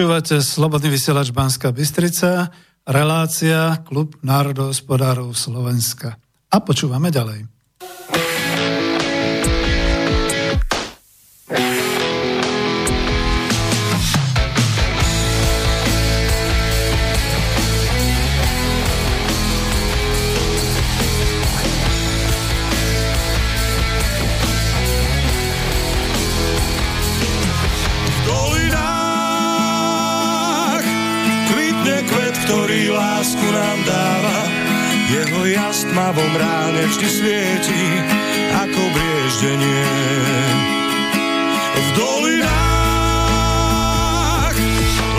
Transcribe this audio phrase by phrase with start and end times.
[0.00, 2.48] Počúvate Slobodný vysielač Banská Bystrica,
[2.88, 6.16] relácia Klub národohospodárov Slovenska.
[6.48, 7.44] A počúvame ďalej.
[36.90, 37.86] Vždy svieti
[38.50, 39.86] ako brieždenie.
[41.70, 42.56] V dolinách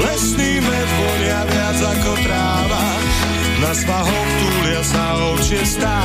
[0.04, 2.86] lesný med vonia viac ako tráva,
[3.64, 6.01] na svahoch túlia sa ovčie stáda,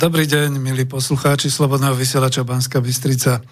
[0.00, 3.44] Dobrý deň, milí poslucháči Slobodného vysielača Banska Bystrica.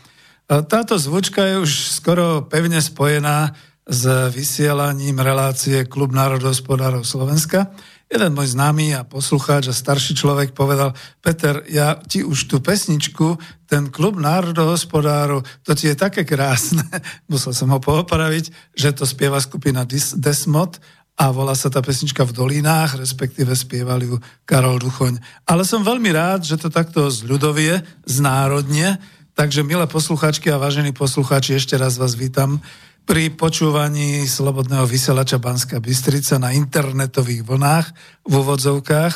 [0.48, 3.52] Táto zvučka je už skoro pevne spojená
[3.84, 7.68] s vysielaním relácie Klub národohospodárov Slovenska.
[8.08, 13.36] Jeden môj známy a poslucháč a starší človek povedal, Peter, ja ti už tú pesničku,
[13.68, 16.88] ten Klub národohospodárov, to ti je také krásne,
[17.28, 19.84] musel som ho poopraviť, že to spieva skupina
[20.16, 20.80] Desmod
[21.18, 25.18] a volá sa tá pesnička v dolínách, respektíve spievali ju Karol Duchoň.
[25.50, 29.02] Ale som veľmi rád, že to takto z ľudovie, z národne,
[29.34, 32.62] takže milé posluchačky a vážení poslucháči, ešte raz vás vítam
[33.02, 37.86] pri počúvaní Slobodného vysielača Banska Bystrica na internetových vlnách
[38.22, 39.14] v úvodzovkách.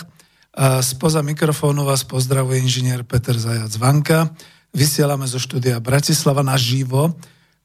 [0.58, 4.32] A spoza mikrofónu vás pozdravuje inžinier Peter Zajac Vanka.
[4.74, 7.14] Vysielame zo štúdia Bratislava na živo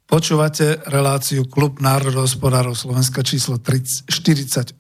[0.08, 4.80] Počúvate reláciu Klub národohospodárov Slovenska číslo 48,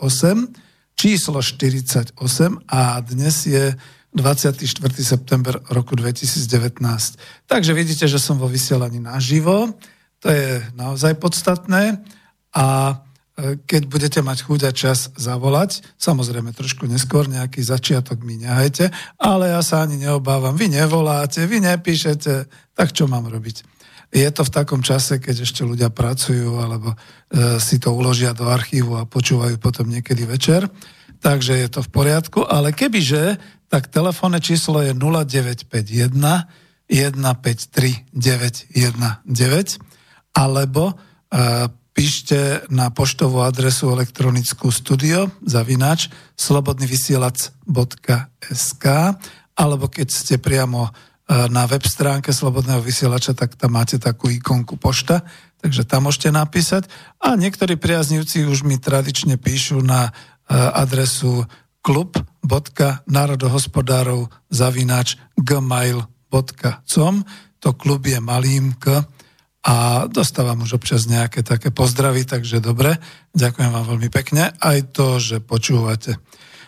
[0.95, 2.15] číslo 48
[2.63, 3.75] a dnes je
[4.15, 4.55] 24.
[5.03, 7.19] september roku 2019.
[7.43, 9.75] Takže vidíte, že som vo vysielaní naživo,
[10.23, 11.99] to je naozaj podstatné
[12.55, 12.95] a
[13.35, 18.95] e, keď budete mať chuť a čas zavolať, samozrejme trošku neskôr nejaký začiatok mi nehajte,
[19.19, 22.47] ale ja sa ani neobávam, vy nevoláte, vy nepíšete,
[22.79, 23.75] tak čo mám robiť?
[24.07, 26.97] Je to v takom čase, keď ešte ľudia pracujú alebo e,
[27.59, 30.63] si to uložia do archívu a počúvajú potom niekedy večer.
[31.19, 33.35] Takže je to v poriadku, ale kebyže,
[33.67, 36.15] tak telefónne číslo je 0951
[36.87, 38.71] 153 919
[40.37, 40.95] alebo e,
[41.91, 46.07] píšte na poštovú adresu elektronickú studio zavinač
[46.37, 48.85] slobodnyvysielac.sk
[49.57, 50.93] alebo keď ste priamo
[51.27, 55.27] na web stránke Slobodného vysielača, tak tam máte takú ikonku pošta,
[55.59, 56.87] takže tam môžete napísať.
[57.19, 60.11] A niektorí priaznivci už mi tradične píšu na e,
[60.55, 61.43] adresu
[61.83, 67.15] klub.národohospodárov zavinač gmail.com
[67.59, 69.01] to klub je malým k
[69.67, 72.95] a dostávam už občas nejaké také pozdravy, takže dobre,
[73.35, 76.15] ďakujem vám veľmi pekne, aj to, že počúvate.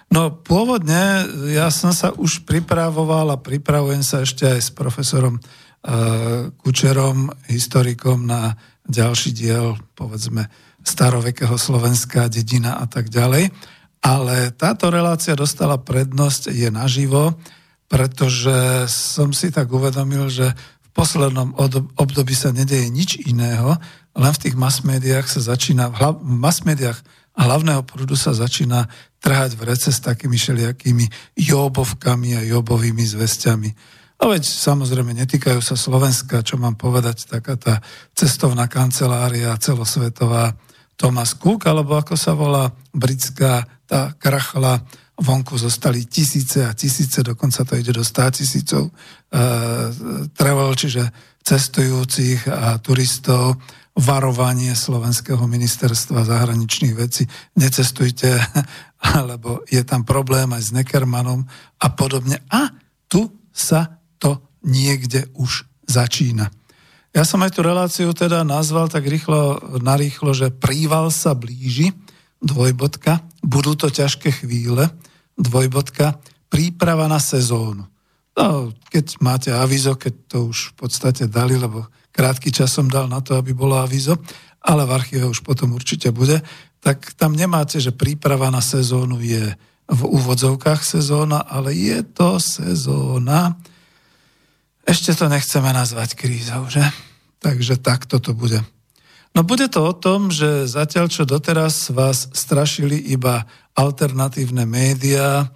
[0.09, 6.50] No pôvodne ja som sa už pripravoval a pripravujem sa ešte aj s profesorom uh,
[6.57, 8.57] Kučerom, historikom na
[8.89, 10.50] ďalší diel, povedzme,
[10.81, 13.53] starovekého Slovenska, dedina a tak ďalej.
[14.01, 17.38] Ale táto relácia dostala prednosť, je naživo,
[17.85, 20.57] pretože som si tak uvedomil, že
[21.00, 21.56] poslednom
[21.95, 23.79] období sa nedeje nič iného,
[24.19, 27.00] len v tých mass médiách sa začína, v mass médiách
[27.39, 33.69] hlavného prúdu sa začína trhať v rece s takými všelijakými jobovkami a jobovými zvestiami.
[34.19, 37.80] A veď samozrejme netýkajú sa Slovenska, čo mám povedať, taká tá
[38.12, 40.56] cestovná kancelária celosvetová
[41.00, 44.83] Thomas Cook, alebo ako sa volá britská tá krachla
[45.19, 48.92] vonku zostali tisíce a tisíce, dokonca to ide do 100 tisícov uh,
[50.36, 51.04] travel, čiže
[51.44, 53.60] cestujúcich a turistov,
[54.00, 57.27] varovanie Slovenského ministerstva zahraničných vecí,
[57.60, 58.39] necestujte,
[58.99, 61.47] alebo je tam problém aj s Neckermanom
[61.79, 62.43] a podobne.
[62.51, 62.71] A
[63.07, 66.51] tu sa to niekde už začína.
[67.09, 71.95] Ja som aj tú reláciu teda nazval tak rýchlo, narýchlo, že príval sa blíži,
[72.37, 74.93] dvojbodka, budú to ťažké chvíle,
[75.33, 77.89] dvojbodka, príprava na sezónu.
[78.37, 83.09] No, keď máte avizo, keď to už v podstate dali, lebo krátky čas som dal
[83.09, 84.15] na to, aby bolo avizo,
[84.63, 86.39] ale v archíve už potom určite bude,
[86.79, 89.55] tak tam nemáte, že príprava na sezónu je
[89.89, 93.57] v úvodzovkách sezóna, ale je to sezóna.
[94.85, 96.81] Ešte to nechceme nazvať krízou, že?
[97.41, 98.61] Takže takto to bude.
[99.33, 103.45] No bude to o tom, že zatiaľ, čo doteraz vás strašili iba
[103.77, 105.49] alternatívne médiá,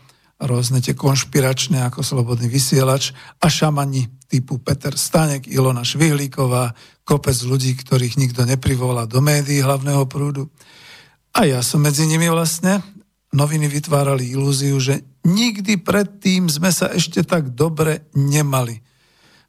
[0.44, 6.76] rôzne tie konšpiračné ako Slobodný vysielač a šamani typu Peter Stanek, Ilona Švihlíková,
[7.08, 10.52] kopec ľudí, ktorých nikto neprivolá do médií hlavného prúdu.
[11.34, 12.82] A ja som medzi nimi vlastne.
[13.34, 18.84] Noviny vytvárali ilúziu, že nikdy predtým sme sa ešte tak dobre nemali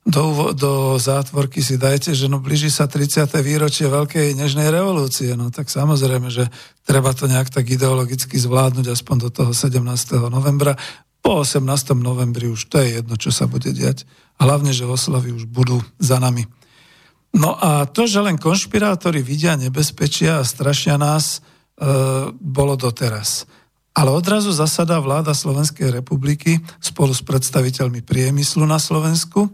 [0.04, 3.24] do, do zátvorky si dajte, že no blíži sa 30.
[3.40, 6.52] výročie Veľkej nežnej revolúcie, no tak samozrejme, že
[6.84, 9.80] treba to nejak tak ideologicky zvládnuť aspoň do toho 17.
[10.28, 10.76] novembra.
[11.24, 11.64] Po 18.
[11.96, 14.04] novembri už to je jedno, čo sa bude diať.
[14.36, 16.44] Hlavne, že oslavy už budú za nami.
[17.32, 21.40] No a to, že len konšpirátori vidia nebezpečia a strašia nás,
[22.38, 23.46] bolo doteraz.
[23.94, 29.50] Ale odrazu zasadá vláda Slovenskej republiky spolu s predstaviteľmi priemyslu na Slovensku,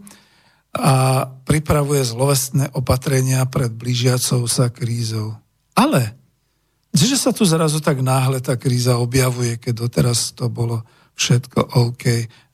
[0.71, 5.35] a pripravuje zlovestné opatrenia pred blížiacou sa krízou.
[5.75, 6.15] Ale,
[6.95, 10.79] že sa tu zrazu tak náhle tá kríza objavuje, keď doteraz to bolo
[11.19, 12.03] všetko OK.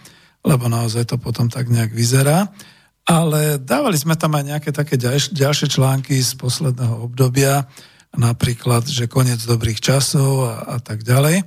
[0.42, 2.50] lebo naozaj to potom tak nejak vyzerá.
[3.04, 4.96] Ale dávali sme tam aj nejaké také
[5.28, 7.68] ďalšie články z posledného obdobia,
[8.16, 11.44] napríklad, že koniec dobrých časov a, a tak ďalej.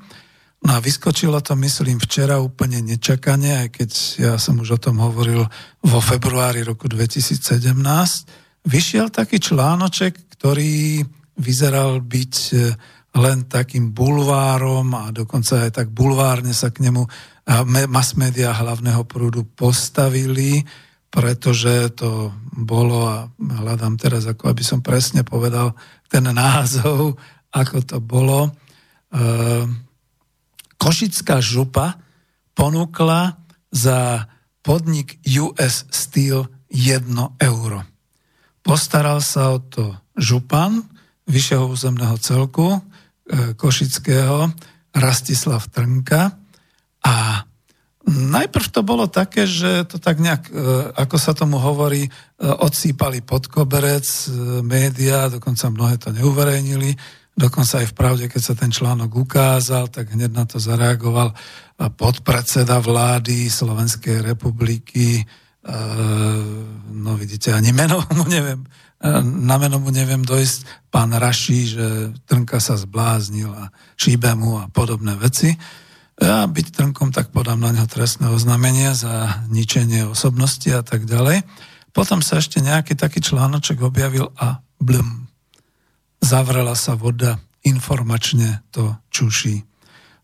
[0.66, 5.02] No a vyskočilo to, myslím, včera úplne nečakane, aj keď ja som už o tom
[5.02, 5.46] hovoril
[5.82, 7.78] vo februári roku 2017.
[8.66, 11.06] Vyšiel taký článoček, ktorý
[11.38, 12.56] vyzeral byť e,
[13.18, 17.06] len takým bulvárom a dokonca aj tak bulvárne sa k nemu
[17.88, 20.68] mass media hlavného prúdu postavili,
[21.18, 25.74] pretože to bolo, a hľadám teraz, ako aby som presne povedal
[26.06, 27.18] ten názov,
[27.50, 28.54] ako to bolo,
[30.78, 31.98] Košická župa
[32.54, 33.34] ponúkla
[33.74, 34.30] za
[34.62, 37.10] podnik US Steel 1
[37.42, 37.82] euro.
[38.62, 40.86] Postaral sa o to župan
[41.26, 42.80] vyššieho územného celku e,
[43.58, 44.54] Košického
[44.94, 46.36] Rastislav Trnka
[47.02, 47.16] a
[48.08, 50.52] najprv to bolo také, že to tak nejak, e,
[50.96, 54.08] ako sa tomu hovorí, e, odsýpali pod koberec
[54.64, 56.96] médiá, dokonca mnohé to neuverejnili,
[57.38, 61.36] dokonca aj v pravde, keď sa ten článok ukázal, tak hneď na to zareagoval
[61.78, 65.22] podpredseda vlády Slovenskej republiky,
[66.90, 68.66] no vidíte, ani meno mu neviem,
[69.22, 71.86] na meno mu neviem dojsť, pán Raší, že
[72.26, 75.54] Trnka sa zbláznil a šíbe mu a podobné veci.
[76.18, 81.46] Ja byť Trnkom, tak podám na neho trestné oznámenie za ničenie osobnosti a tak ďalej.
[81.94, 85.30] Potom sa ešte nejaký taký článoček objavil a blum.
[86.18, 89.62] Zavrela sa voda, informačne to čuší.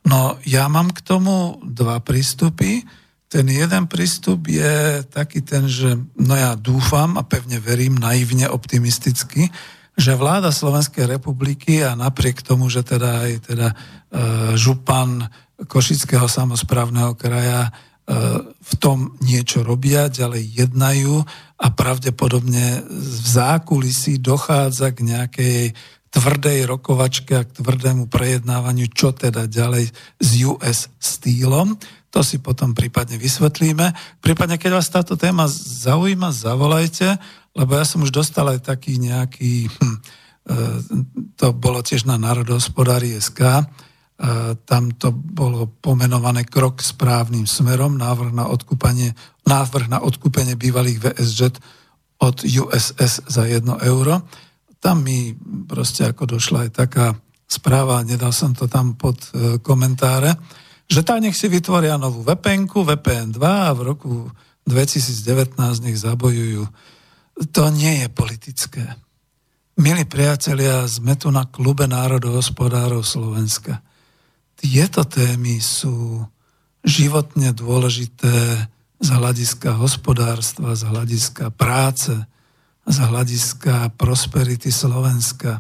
[0.10, 2.82] No ja mám k tomu dva prístupy.
[3.30, 9.50] Ten jeden prístup je taký ten, že no ja dúfam a pevne verím, naivne optimisticky,
[9.94, 13.76] že vláda Slovenskej republiky a napriek tomu, že teda aj teda e,
[14.58, 15.30] župan
[15.68, 17.72] Košického samozprávneho kraja e,
[18.48, 21.24] v tom niečo robia, ďalej jednajú
[21.60, 25.62] a pravdepodobne v zákulisí dochádza k nejakej
[26.14, 29.90] tvrdej rokovačke a k tvrdému prejednávaniu, čo teda ďalej
[30.22, 31.74] s US stýlom.
[32.14, 33.90] To si potom prípadne vysvetlíme.
[34.22, 37.18] Prípadne, keď vás táto téma zaujíma, zavolajte,
[37.58, 39.98] lebo ja som už dostal aj taký nejaký, hm,
[40.46, 40.58] e,
[41.34, 43.66] to bolo tiež na národohospodári SK, e,
[44.64, 49.18] tam to bolo pomenované krok správnym smerom, návrh na odkúpanie,
[49.50, 51.40] návrh na odkúpenie bývalých VSŽ
[52.24, 54.24] od USS za 1 euro.
[54.80, 55.36] Tam mi
[55.68, 57.08] proste ako došla aj taká
[57.50, 60.34] správa, nedal som to tam pod e, komentáre,
[60.88, 64.12] že tá nech si vytvoria novú VPN, VPN 2 a v roku
[64.66, 66.64] 2019 nech zabojujú.
[67.52, 68.84] To nie je politické.
[69.74, 73.82] Milí priatelia, sme tu na klube národohospodárov Slovenska.
[74.64, 76.24] Tieto témy sú
[76.88, 78.64] životne dôležité
[79.04, 82.16] z hľadiska hospodárstva, z hľadiska práce,
[82.88, 85.60] z hľadiska prosperity Slovenska.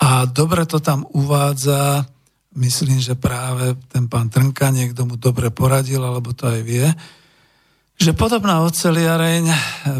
[0.00, 2.08] A dobre to tam uvádza
[2.56, 6.88] myslím, že práve ten pán Trnka niekto mu dobre poradil, alebo to aj vie,
[8.00, 9.44] že podobná oceliareň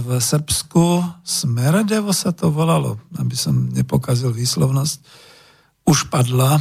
[0.04, 4.98] v Srbsku, Smeredevo sa to volalo, aby som nepokazil výslovnosť,
[5.84, 6.60] už padla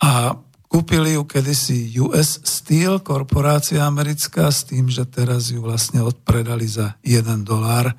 [0.00, 0.36] a
[0.70, 6.94] kúpili ju kedysi US Steel, korporácia americká, s tým, že teraz ju vlastne odpredali za
[7.02, 7.90] 1 dolár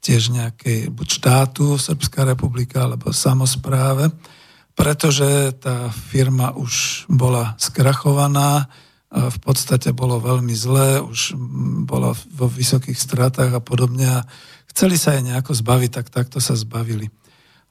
[0.00, 4.08] tiež nejakej buď štátu, Srbská republika, alebo samozpráve
[4.74, 8.66] pretože tá firma už bola skrachovaná,
[9.14, 11.38] v podstate bolo veľmi zlé, už
[11.86, 14.26] bola vo vysokých stratách a podobne a
[14.74, 17.06] chceli sa jej nejako zbaviť, tak takto sa zbavili.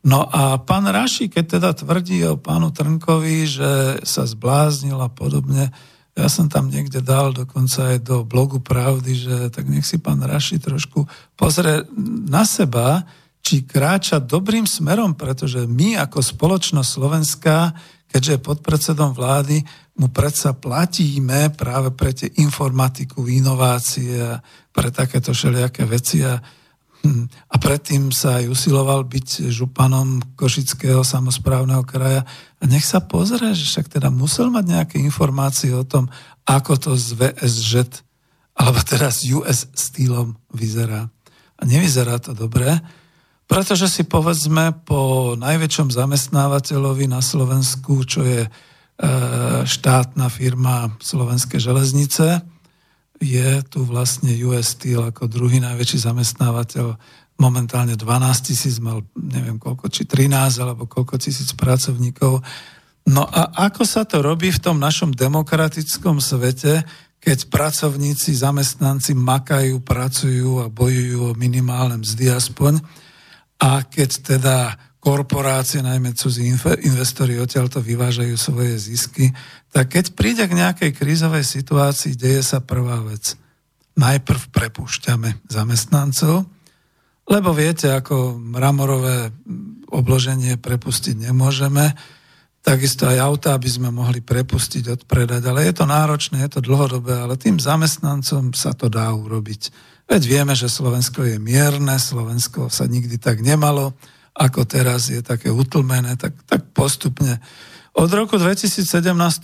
[0.03, 3.71] No a pán Raši, keď teda tvrdí o pánu Trnkovi, že
[4.03, 5.71] sa zbláznil a podobne,
[6.13, 10.21] ja som tam niekde dal dokonca aj do blogu Pravdy, že tak nech si pán
[10.21, 11.87] Raši trošku pozrie
[12.27, 13.07] na seba,
[13.43, 17.57] či kráča dobrým smerom, pretože my ako spoločnosť Slovenská,
[18.07, 19.63] keďže je pod predsedom vlády,
[19.99, 24.41] mu predsa platíme práve pre tie informatiku, inovácie
[24.73, 26.37] pre takéto všelijaké veci a,
[27.51, 32.23] a predtým sa aj usiloval byť županom Košického samozprávneho kraja.
[32.59, 36.07] A nech sa pozrie, že však teda musel mať nejaké informácie o tom,
[36.47, 37.71] ako to z VSŽ
[38.53, 41.09] alebo teraz US stýlom vyzerá.
[41.59, 42.69] A nevyzerá to dobre,
[43.49, 48.49] pretože si povedzme po najväčšom zamestnávateľovi na Slovensku, čo je e,
[49.65, 52.45] štátna firma Slovenské železnice,
[53.23, 56.99] je tu vlastne US Steel ako druhý najväčší zamestnávateľ.
[57.39, 62.43] Momentálne 12 tisíc, mal neviem koľko, či 13 alebo koľko tisíc pracovníkov.
[63.09, 66.83] No a ako sa to robí v tom našom demokratickom svete,
[67.23, 72.83] keď pracovníci, zamestnanci makajú, pracujú a bojujú o minimálne mzdy aspoň,
[73.63, 74.57] a keď teda
[75.03, 76.47] korporácie, najmä cudzí
[76.87, 79.35] investori odtiaľto vyvážajú svoje zisky,
[79.67, 83.35] tak keď príde k nejakej krízovej situácii, deje sa prvá vec.
[83.99, 86.47] Najprv prepúšťame zamestnancov,
[87.27, 89.35] lebo viete, ako mramorové
[89.91, 91.91] obloženie prepustiť nemôžeme,
[92.63, 97.19] takisto aj auta by sme mohli prepustiť, odpredať, ale je to náročné, je to dlhodobé,
[97.19, 99.67] ale tým zamestnancom sa to dá urobiť.
[100.07, 103.91] Veď vieme, že Slovensko je mierne, Slovensko sa nikdy tak nemalo,
[104.33, 107.37] ako teraz je také utlmené, tak, tak postupne
[107.93, 108.81] Od roku 2017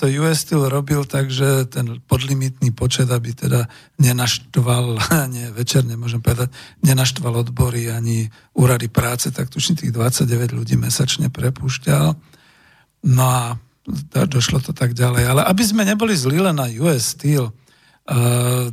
[0.01, 3.69] to US Steel robil tak, že ten podlimitný počet, aby teda
[4.01, 4.97] nenaštval,
[5.33, 6.49] nie, večer nemôžem povedať,
[6.81, 12.17] nenaštval odbory ani úrady práce, tak tuším tých 29 ľudí mesačne prepúšťal.
[13.05, 13.61] No a
[14.25, 15.29] došlo to tak ďalej.
[15.29, 17.53] Ale aby sme neboli zlí len na US Steel,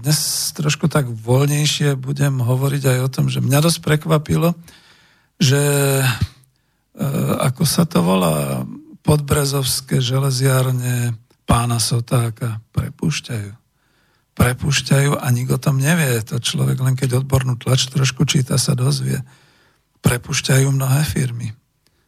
[0.01, 0.19] dnes
[0.57, 4.57] trošku tak voľnejšie budem hovoriť aj o tom, že mňa dosť prekvapilo,
[5.37, 5.63] že
[7.37, 8.65] ako sa to volá,
[9.05, 11.15] podbrezovské železiárne
[11.45, 13.53] pána Sotáka prepúšťajú.
[14.37, 16.21] Prepúšťajú a nikto o tom nevie.
[16.33, 19.21] To človek len keď odbornú tlač trošku číta, sa dozvie.
[20.01, 21.53] Prepúšťajú mnohé firmy.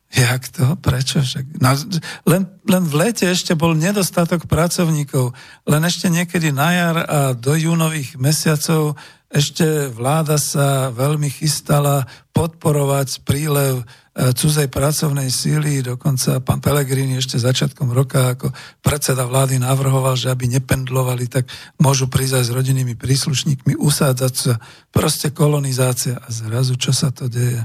[0.08, 0.72] Jak to?
[0.80, 1.20] Prečo?
[1.20, 1.60] Však?
[1.60, 1.76] No,
[2.24, 5.36] len, len v lete ešte bol nedostatok pracovníkov.
[5.68, 8.96] Len ešte niekedy na jar a do júnových mesiacov
[9.28, 13.84] ešte vláda sa veľmi chystala podporovať prílev
[14.18, 18.50] E, cudzej pracovnej síly, dokonca pán Pelegrini ešte začiatkom roka ako
[18.82, 21.46] predseda vlády navrhoval, že aby nependlovali, tak
[21.78, 24.58] môžu prísť aj s rodinnými príslušníkmi, usádzať sa,
[24.90, 27.62] proste kolonizácia a zrazu čo sa to deje.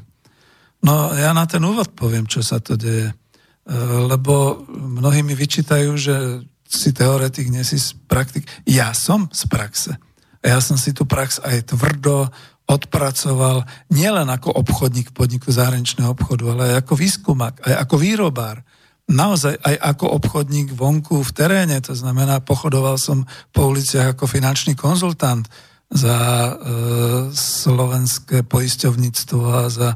[0.86, 3.13] No ja na ten úvod poviem, čo sa to deje, e,
[4.05, 8.46] lebo mnohí mi vyčítajú, že si teoretik, nie si praktik.
[8.70, 9.98] Ja som z praxe.
[10.44, 12.28] Ja som si tú prax aj tvrdo
[12.68, 18.64] odpracoval nielen ako obchodník v podniku zahraničného obchodu, ale aj ako výskumak, aj ako výrobár.
[19.04, 24.80] Naozaj aj ako obchodník vonku v teréne, to znamená, pochodoval som po uliciach ako finančný
[24.80, 25.44] konzultant
[25.92, 26.52] za e,
[27.36, 29.90] slovenské poisťovníctvo a za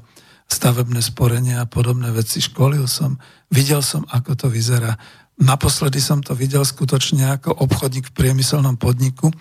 [0.47, 2.43] stavebné sporenie a podobné veci.
[2.43, 3.15] Školil som,
[3.47, 4.99] videl som, ako to vyzerá.
[5.39, 9.31] Naposledy som to videl skutočne ako obchodník v priemyselnom podniku,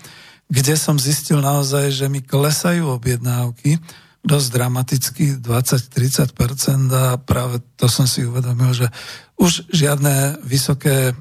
[0.46, 3.82] kde som zistil naozaj, že mi klesajú objednávky
[4.26, 8.90] dosť dramaticky, 20-30% a práve to som si uvedomil, že
[9.38, 11.14] už žiadne vysoké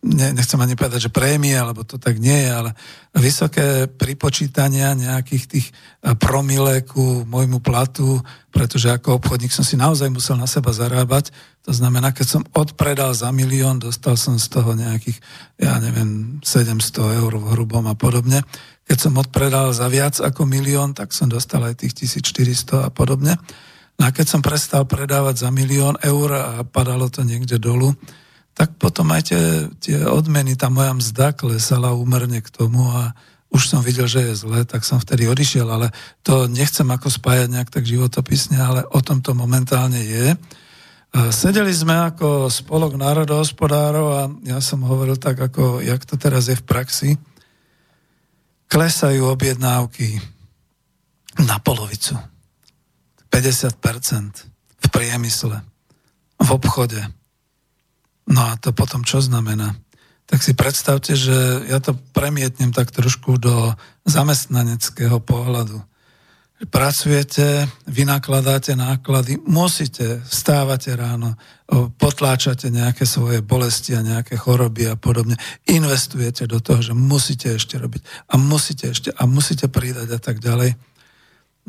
[0.00, 2.70] ne, nechcem ani povedať, že prémie, alebo to tak nie je, ale
[3.12, 10.08] vysoké pripočítania nejakých tých eh, promile ku môjmu platu, pretože ako obchodník som si naozaj
[10.08, 11.30] musel na seba zarábať.
[11.68, 15.20] To znamená, keď som odpredal za milión, dostal som z toho nejakých,
[15.60, 18.40] ja neviem, 700 eur v hrubom a podobne.
[18.88, 23.38] Keď som odpredal za viac ako milión, tak som dostal aj tých 1400 a podobne.
[24.00, 27.92] No a keď som prestal predávať za milión eur a padalo to niekde dolu,
[28.54, 29.42] tak potom aj tie,
[29.80, 33.14] tie odmeny, tá moja mzda klesala úmerne k tomu a
[33.50, 35.90] už som videl, že je zle, tak som vtedy odišiel, ale
[36.22, 40.38] to nechcem ako spájať nejak tak životopisne, ale o tom to momentálne je.
[41.34, 46.54] Sedeli sme ako spolok národohospodárov a ja som hovoril tak, ako jak to teraz je
[46.54, 47.10] v praxi.
[48.70, 50.22] Klesajú objednávky
[51.42, 52.14] na polovicu.
[53.34, 54.46] 50%
[54.78, 55.58] v priemysle,
[56.38, 57.02] v obchode,
[58.30, 59.74] No a to potom čo znamená?
[60.30, 63.74] Tak si predstavte, že ja to premietnem tak trošku do
[64.06, 65.82] zamestnaneckého pohľadu.
[66.60, 71.34] Pracujete, vynakladáte náklady, musíte, stávate ráno,
[71.96, 75.40] potláčate nejaké svoje bolesti a nejaké choroby a podobne.
[75.66, 80.38] Investujete do toho, že musíte ešte robiť a musíte ešte a musíte pridať a tak
[80.44, 80.76] ďalej.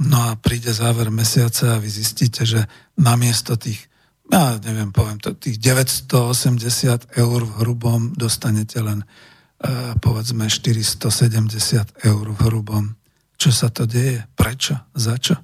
[0.03, 2.67] No a príde záver mesiaca a vy zistíte, že
[2.99, 3.90] namiesto tých
[4.31, 12.25] ja neviem, poviem to, tých 980 eur v hrubom dostanete len uh, povedzme 470 eur
[12.31, 12.95] v hrubom.
[13.35, 14.23] Čo sa to deje?
[14.39, 14.79] Prečo?
[14.95, 15.35] Za čo?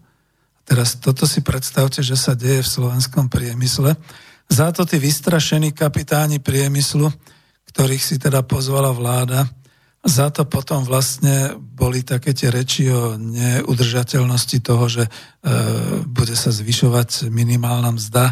[0.67, 3.95] Teraz toto si predstavte, že sa deje v slovenskom priemysle.
[4.47, 7.11] Za to tí vystrašení kapitáni priemyslu,
[7.71, 9.47] ktorých si teda pozvala vláda,
[10.07, 15.11] za to potom vlastne boli také tie reči o neudržateľnosti toho, že e,
[16.07, 18.31] bude sa zvyšovať minimálna mzda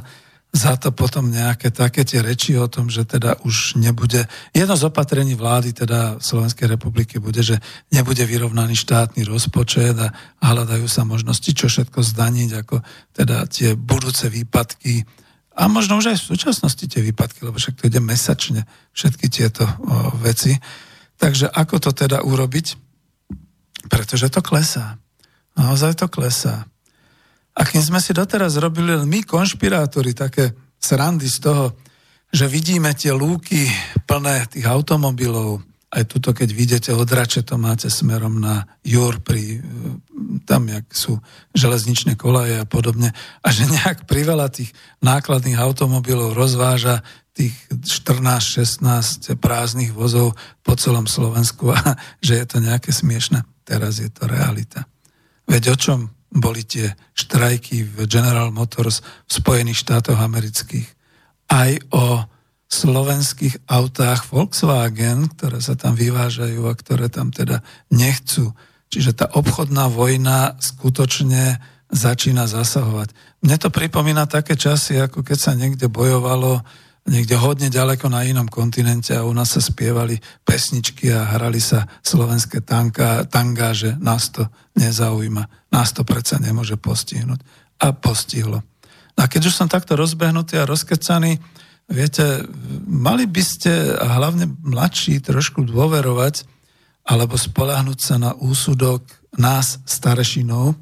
[0.55, 4.23] za to potom nejaké také tie reči o tom, že teda už nebude,
[4.55, 7.59] jedno z opatrení vlády teda Slovenskej republiky bude, že
[7.91, 12.79] nebude vyrovnaný štátny rozpočet a hľadajú sa možnosti, čo všetko zdaniť, ako
[13.11, 15.03] teda tie budúce výpadky
[15.55, 19.63] a možno už aj v súčasnosti tie výpadky, lebo však to ide mesačne, všetky tieto
[19.63, 20.55] o, veci.
[21.15, 22.75] Takže ako to teda urobiť?
[23.87, 24.99] Pretože to klesá.
[25.55, 26.67] Naozaj to klesá.
[27.55, 31.65] A kým sme si doteraz robili my, konšpirátori, také srandy z toho,
[32.27, 33.71] že vidíme tie lúky
[34.03, 35.63] plné tých automobilov,
[35.95, 39.63] aj tuto, keď vidíte odrače, to máte smerom na Jur, pri,
[40.43, 41.23] tam, jak sú
[41.55, 46.99] železničné kolaje a podobne, a že nejak priveľa tých nákladných automobilov rozváža
[47.31, 53.47] tých 14-16 prázdnych vozov po celom Slovensku a že je to nejaké smiešne.
[53.63, 54.83] Teraz je to realita.
[55.47, 55.99] Veď o čom
[56.35, 60.85] boli tie štrajky v General Motors v Spojených štátoch amerických.
[61.47, 62.27] Aj o
[62.67, 68.51] slovenských autách Volkswagen, ktoré sa tam vyvážajú a ktoré tam teda nechcú.
[68.91, 73.13] Čiže tá obchodná vojna skutočne začína zasahovať.
[73.45, 76.65] Mne to pripomína také časy, ako keď sa niekde bojovalo
[77.05, 81.85] niekde hodne ďaleko na inom kontinente a u nás sa spievali pesničky a hrali sa
[82.01, 83.93] slovenské tanka, tangáže.
[84.01, 85.69] Nás to nezaujíma.
[85.69, 87.39] Nás to predsa nemôže postihnúť.
[87.77, 88.65] A postihlo.
[89.15, 91.37] A keď už som takto rozbehnutý a rozkecaný,
[91.87, 92.43] viete,
[92.89, 96.43] mali by ste, a hlavne mladší, trošku dôverovať
[97.05, 99.05] alebo spolahnúť sa na úsudok
[99.37, 100.73] nás, starešinov,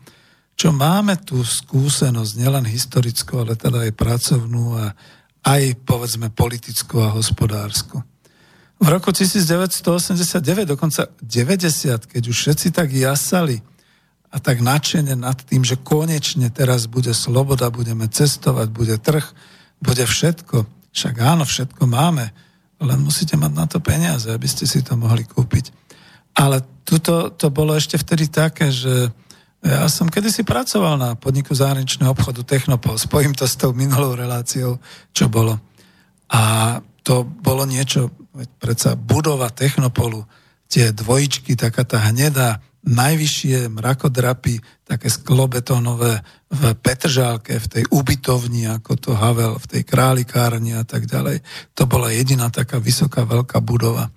[0.54, 4.86] čo máme tu skúsenosť, nielen historickú, ale teda aj pracovnú a
[5.44, 8.00] aj povedzme politickú a hospodárskú.
[8.84, 13.64] V roku 1989, dokonca 90, keď už všetci tak jasali
[14.34, 19.24] a tak nadšene nad tým, že konečne teraz bude sloboda, budeme cestovať, bude trh,
[19.80, 20.68] bude všetko.
[20.92, 22.34] Však áno, všetko máme,
[22.84, 25.72] len musíte mať na to peniaze, aby ste si to mohli kúpiť.
[26.34, 29.14] Ale tuto to bolo ešte vtedy také, že
[29.64, 33.00] ja som kedysi pracoval na podniku zahraničného obchodu Technopol.
[33.00, 34.78] Spojím to s tou minulou reláciou,
[35.16, 35.56] čo bolo.
[36.28, 38.12] A to bolo niečo,
[38.60, 40.28] predsa budova Technopolu,
[40.68, 46.20] tie dvojičky, taká tá hnedá, najvyššie mrakodrapy, také sklobetónové
[46.52, 51.40] v Petržálke, v tej ubytovni, ako to Havel, v tej králikárni a tak ďalej.
[51.80, 54.12] To bola jediná taká vysoká, veľká budova.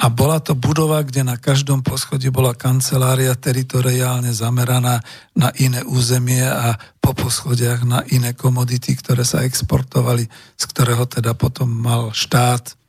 [0.00, 5.04] A bola to budova, kde na každom poschodí bola kancelária teritoriálne zameraná
[5.36, 6.72] na iné územie a
[7.04, 10.24] po poschodiach na iné komodity, ktoré sa exportovali,
[10.56, 12.80] z ktorého teda potom mal štát,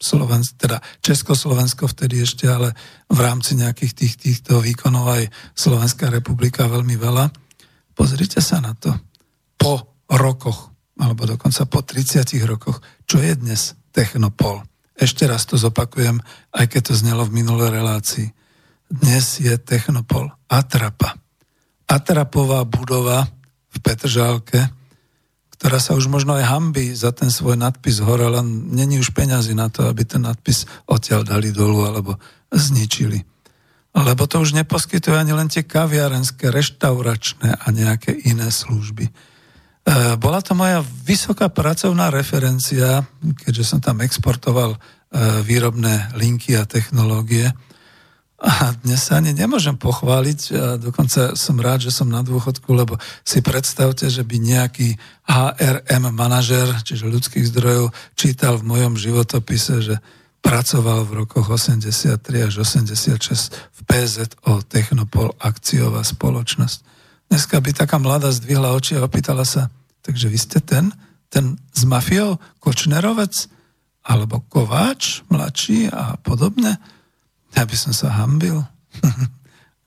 [0.00, 2.72] Slovensk, teda Československo vtedy ešte, ale
[3.12, 7.28] v rámci nejakých tých, týchto výkonov aj Slovenská republika veľmi veľa.
[7.92, 8.96] Pozrite sa na to.
[9.60, 14.69] Po rokoch, alebo dokonca po 30 rokoch, čo je dnes Technopol
[15.00, 16.20] ešte raz to zopakujem,
[16.52, 18.28] aj keď to znelo v minulej relácii.
[18.92, 21.16] Dnes je Technopol Atrapa.
[21.88, 23.24] Atrapová budova
[23.72, 24.60] v Petržálke,
[25.56, 29.56] ktorá sa už možno aj hambí za ten svoj nadpis hore, len není už peňazí
[29.56, 32.20] na to, aby ten nadpis odtiaľ dali dolu alebo
[32.52, 33.24] zničili.
[33.96, 39.10] Lebo to už neposkytuje ani len tie kaviarenské, reštauračné a nejaké iné služby.
[39.80, 43.00] E, bola to moja vysoká pracovná referencia,
[43.44, 44.78] keďže som tam exportoval e,
[45.40, 47.48] výrobné linky a technológie.
[48.40, 52.96] A dnes sa ani nemôžem pochváliť, a dokonca som rád, že som na dôchodku, lebo
[53.20, 54.96] si predstavte, že by nejaký
[55.28, 59.96] HRM manažer, čiže ľudských zdrojov, čítal v mojom životopise, že
[60.40, 62.16] pracoval v rokoch 83
[62.48, 66.99] až 86 v PZO Technopol akciová spoločnosť.
[67.30, 69.70] Dneska by taká mladá zdvihla oči a opýtala sa,
[70.02, 70.90] takže vy ste ten,
[71.30, 73.46] ten s mafiou, Kočnerovec,
[74.02, 76.82] alebo Kováč, mladší a podobne.
[77.54, 78.66] Ja by som sa hambil.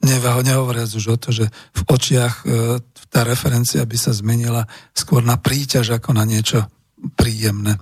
[0.07, 2.79] Nehovoriac už o to, že v očiach e,
[3.11, 4.63] tá referencia by sa zmenila
[4.95, 6.63] skôr na príťaž ako na niečo
[7.19, 7.75] príjemné.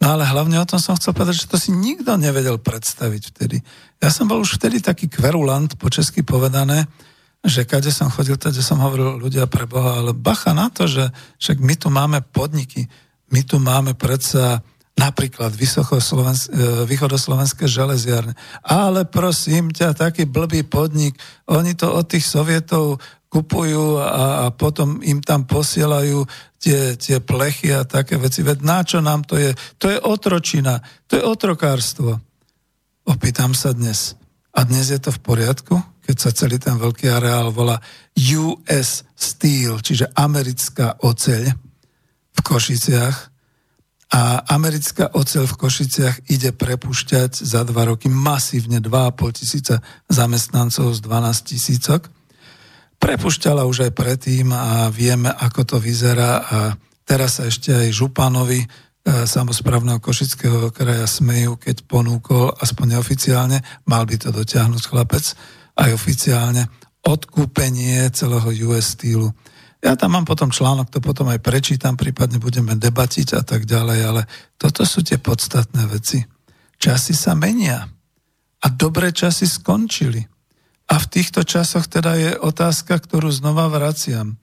[0.00, 3.60] No ale hlavne o tom som chcel povedať, že to si nikto nevedel predstaviť vtedy.
[4.00, 6.88] Ja som bol už vtedy taký kverulant, po česky povedané,
[7.42, 11.10] že kade som chodil, kde som hovoril ľudia pre Boha, ale bacha na to, že
[11.42, 12.86] však my tu máme podniky,
[13.34, 14.62] my tu máme predsa
[14.94, 15.58] napríklad e,
[16.86, 18.36] východoslovenské železiarne.
[18.62, 21.18] Ale prosím ťa, taký blbý podnik,
[21.50, 23.00] oni to od tých sovietov
[23.32, 26.28] kupujú a, a potom im tam posielajú
[26.60, 28.44] tie, tie plechy a také veci.
[28.44, 29.56] Veď na čo nám to je?
[29.80, 30.78] To je otročina,
[31.08, 32.20] to je otrokárstvo.
[33.08, 34.14] Opýtam sa dnes.
[34.52, 35.91] A dnes je to v poriadku?
[36.02, 37.78] Keď sa celý ten veľký areál volá
[38.18, 41.54] US Steel, čiže americká oceľ
[42.32, 43.16] v Košiciach.
[44.12, 51.00] A americká oceľ v Košiciach ide prepušťať za dva roky masívne 2,5 tisíca zamestnancov z
[51.00, 52.12] 12 tisícok.
[53.00, 56.58] Prepušťala už aj predtým a vieme, ako to vyzerá a
[57.08, 58.66] teraz sa ešte aj Županovi e,
[59.24, 65.24] samozprávneho Košického kraja smejú, keď ponúkol, aspoň neoficiálne, mal by to dotiahnuť chlapec,
[65.76, 66.68] aj oficiálne
[67.02, 69.28] odkúpenie celého US Steelu.
[69.82, 73.98] Ja tam mám potom článok, to potom aj prečítam, prípadne budeme debatiť a tak ďalej,
[74.06, 74.22] ale
[74.54, 76.22] toto sú tie podstatné veci.
[76.78, 77.90] Časy sa menia
[78.62, 80.22] a dobré časy skončili.
[80.86, 84.34] A v týchto časoch teda je otázka, ktorú znova vraciam.
[84.34, 84.36] E,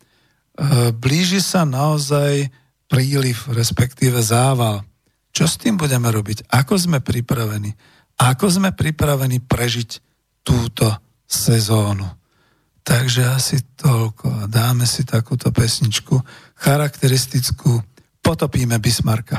[0.92, 2.52] blíži sa naozaj
[2.92, 4.84] príliv, respektíve zával.
[5.32, 6.52] Čo s tým budeme robiť?
[6.52, 7.72] Ako sme pripravení?
[8.20, 9.90] Ako sme pripravení prežiť
[10.44, 10.90] túto
[11.30, 12.10] sezónu.
[12.82, 14.50] Takže asi toľko.
[14.50, 16.18] Dáme si takúto pesničku
[16.58, 17.86] charakteristickú
[18.26, 19.38] Potopíme Bismarka.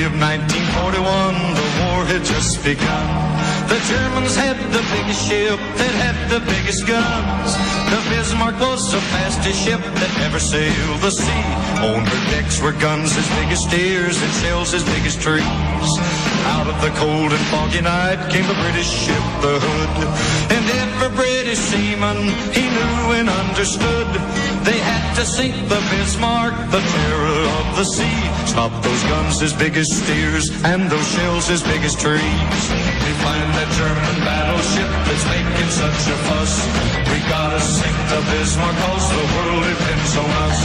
[0.00, 3.39] Of 1941, the war had just begun.
[3.70, 7.54] The Germans had the biggest ship that had the biggest guns.
[7.86, 11.46] The Bismarck was the fastest ship that ever sailed the sea.
[11.78, 16.29] On her decks were guns as big as steers and shells as big as trees.
[16.46, 19.92] Out of the cold and foggy night came the British ship, the Hood.
[20.54, 22.16] And every British seaman
[22.52, 24.08] he knew and understood
[24.64, 28.20] they had to sink the Bismarck, the terror of the sea.
[28.46, 32.62] Stop those guns as big as steers and those shells as big as trees.
[33.04, 36.54] We find that German battleship that's making such a fuss.
[37.08, 40.58] We gotta sink the Bismarck cause the world depends on us.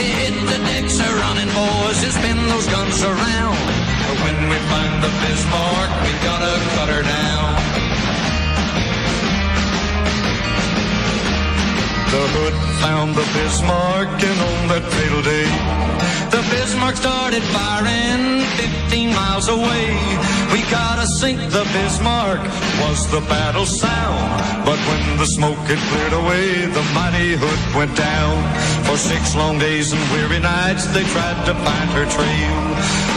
[0.00, 3.73] Hit the decks are running, boys, and spin those guns around.
[4.24, 7.43] When we find the Bismarck, we gotta cut her down.
[12.14, 15.50] The hood found the Bismarck and on that fatal day,
[16.30, 19.98] the Bismarck started firing 15 miles away.
[20.54, 22.38] We gotta sink the Bismarck
[22.86, 24.30] was the battle sound.
[24.64, 28.38] But when the smoke had cleared away, the mighty hood went down.
[28.86, 32.56] For six long days and weary nights, they tried to find her trail.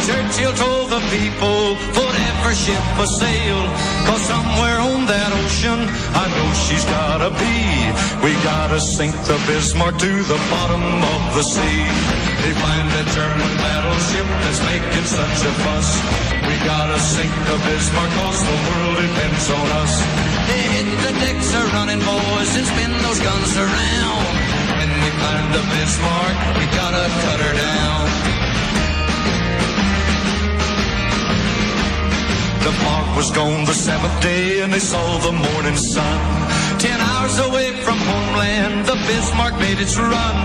[0.09, 3.59] Churchill told the people, whatever ship a sail,
[4.07, 5.79] cause somewhere on that ocean,
[6.15, 7.57] I know she's gotta be.
[8.23, 11.83] We gotta sink the Bismarck to the bottom of the sea.
[12.39, 15.89] They find a German battleship that's making such a fuss.
[16.47, 19.93] We gotta sink the Bismarck cause the world depends on us.
[20.47, 24.23] They hit the decks are running boys and spin those guns around.
[24.79, 28.01] When we find the Bismarck, we gotta cut her down.
[32.63, 36.46] The fog was gone the seventh day and they saw the morning sun.
[36.79, 40.37] Ten hours away from homeland, the Bismarck made its run.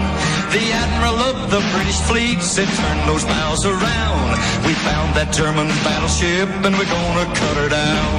[0.49, 4.31] The admiral of the British fleet said, turn those bows around.
[4.64, 8.16] We found that German battleship and we're gonna cut her down.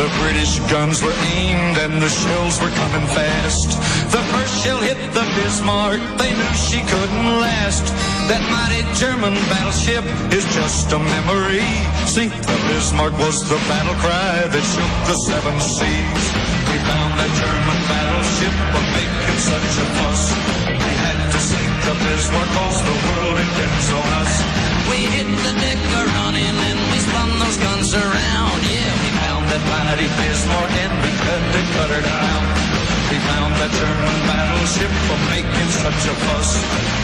[0.00, 3.76] The British guns were aimed and the shells were coming fast.
[4.12, 4.24] The
[4.66, 7.86] shell hit the Bismarck, they knew she couldn't last.
[8.26, 10.02] That mighty German battleship
[10.34, 11.62] is just a memory.
[12.10, 16.24] Sink the Bismarck was the battle cry that shook the seven seas.
[16.66, 20.22] We found that German battleship for making such a fuss.
[20.66, 24.34] We had to sink the Bismarck cause the world depends on us.
[24.90, 29.46] We hit the deck a running and we spun those guns around, yeah we found
[29.46, 32.75] that mighty Bismarck and we cut to cut her down.
[33.26, 36.50] We found that German battleship for making such a fuss.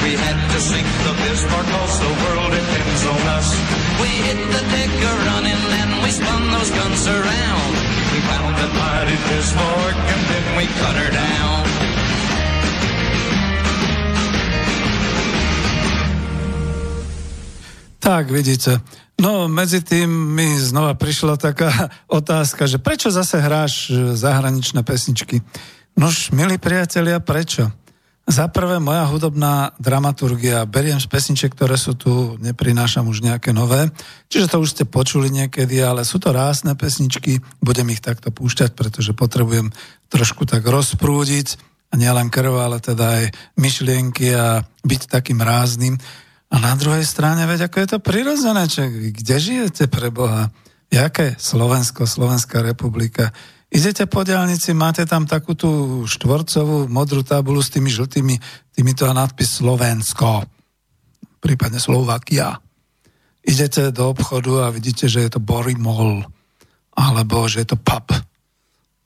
[0.07, 3.49] We had to sink the Bismarck cause the world depends on us.
[3.99, 7.73] We hit the deck a running and we spun those guns around.
[8.15, 11.59] We found that mighty Bismarck and then we cut her down.
[17.99, 18.79] Tak, vidíte,
[19.23, 21.71] No, medzi tým mi znova prišla taká
[22.11, 25.39] otázka, že prečo zase hráš e, zahraničné pesničky?
[25.97, 27.69] Nož, milí priatelia, prečo?
[28.23, 33.91] Za prvé, moja hudobná dramaturgia, beriem z pesniček, ktoré sú tu, neprinášam už nejaké nové,
[34.31, 38.79] čiže to už ste počuli niekedy, ale sú to rásne pesničky, budem ich takto púšťať,
[38.79, 39.75] pretože potrebujem
[40.07, 43.25] trošku tak rozprúdiť, a nielen krv, ale teda aj
[43.61, 46.01] myšlienky a byť takým rázným.
[46.49, 48.65] A na druhej strane, veď ako je to prirodzené,
[49.13, 50.49] kde žijete pre Boha?
[50.89, 53.33] Jaké Slovensko, Slovenská republika?
[53.73, 58.37] Idete po diálnici, máte tam takú tú štvorcovú modrú tabulu s tými žltými,
[58.77, 60.45] týmito nadpis Slovensko,
[61.41, 62.61] prípadne Slovakia.
[63.41, 66.21] Idete do obchodu a vidíte, že je to Borimol,
[66.93, 68.13] alebo že je to pub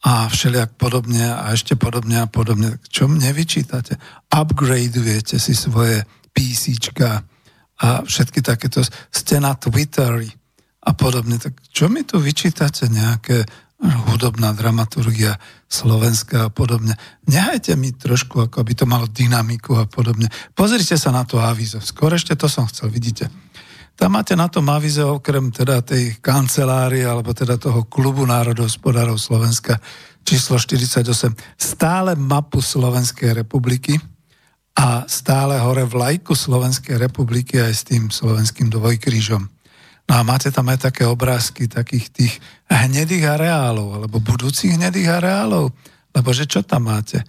[0.02, 2.83] a všelijak podobne a ešte podobne a podobne.
[2.90, 3.98] Čo mne vyčítate?
[4.35, 6.02] Upgradeujete si svoje
[6.35, 7.22] PCčka,
[7.76, 8.81] a všetky takéto
[9.12, 10.33] ste na Twitteri
[10.87, 11.37] a podobne.
[11.37, 13.44] Tak čo mi tu vyčítate nejaké
[13.82, 15.36] hudobná dramaturgia
[15.68, 16.96] slovenská a podobne.
[17.28, 20.32] Nehajte mi trošku, ako by to malo dynamiku a podobne.
[20.56, 21.82] Pozrite sa na to avizo.
[21.84, 23.28] Skôr ešte to som chcel, vidíte.
[23.96, 29.80] Tam máte na tom avize okrem teda tej kancelárie alebo teda toho klubu národohospodárov Slovenska
[30.24, 31.06] číslo 48
[31.56, 33.96] stále mapu Slovenskej republiky,
[34.76, 39.55] a stále hore vlajku Slovenskej republiky aj s tým slovenským dvojkrížom.
[40.06, 42.34] No a máte tam aj také obrázky takých tých
[42.70, 45.74] hnedých areálov, alebo budúcich hnedých areálov,
[46.14, 47.26] lebo že čo tam máte?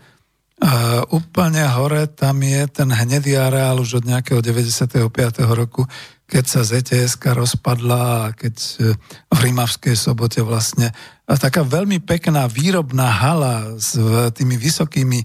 [0.57, 5.05] Uh, úplne hore tam je ten hnedý areál už od nejakého 95.
[5.53, 5.85] roku,
[6.27, 8.91] keď sa zts rozpadla a keď e,
[9.31, 10.91] v Rímavskej sobote vlastne
[11.23, 13.95] taká veľmi pekná výrobná hala s
[14.35, 15.23] tými vysokými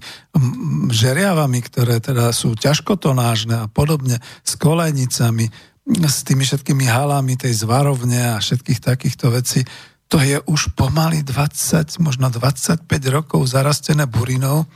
[0.87, 5.51] žeriavami, ktoré teda sú ťažkotonážne a podobne, s kolejnicami,
[5.83, 9.61] s tými všetkými halami tej zvarovne a všetkých takýchto vecí,
[10.07, 14.69] to je už pomaly 20, možno 25 rokov zarastené burinou.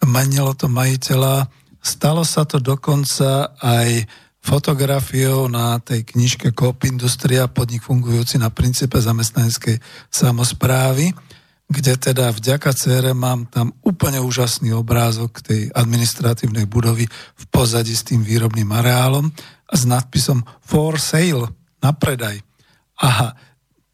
[0.00, 1.52] Menilo to majiteľa.
[1.84, 4.08] Stalo sa to dokonca aj
[4.40, 11.12] fotografiou na tej knižke Coop Industria, podnik fungujúci na princípe zamestnaneckej samozprávy,
[11.68, 17.04] kde teda vďaka CR mám tam úplne úžasný obrázok tej administratívnej budovy
[17.36, 19.28] v pozadí s tým výrobným areálom
[19.70, 21.48] s nadpisom For sale,
[21.80, 22.42] na predaj.
[23.00, 23.32] Aha,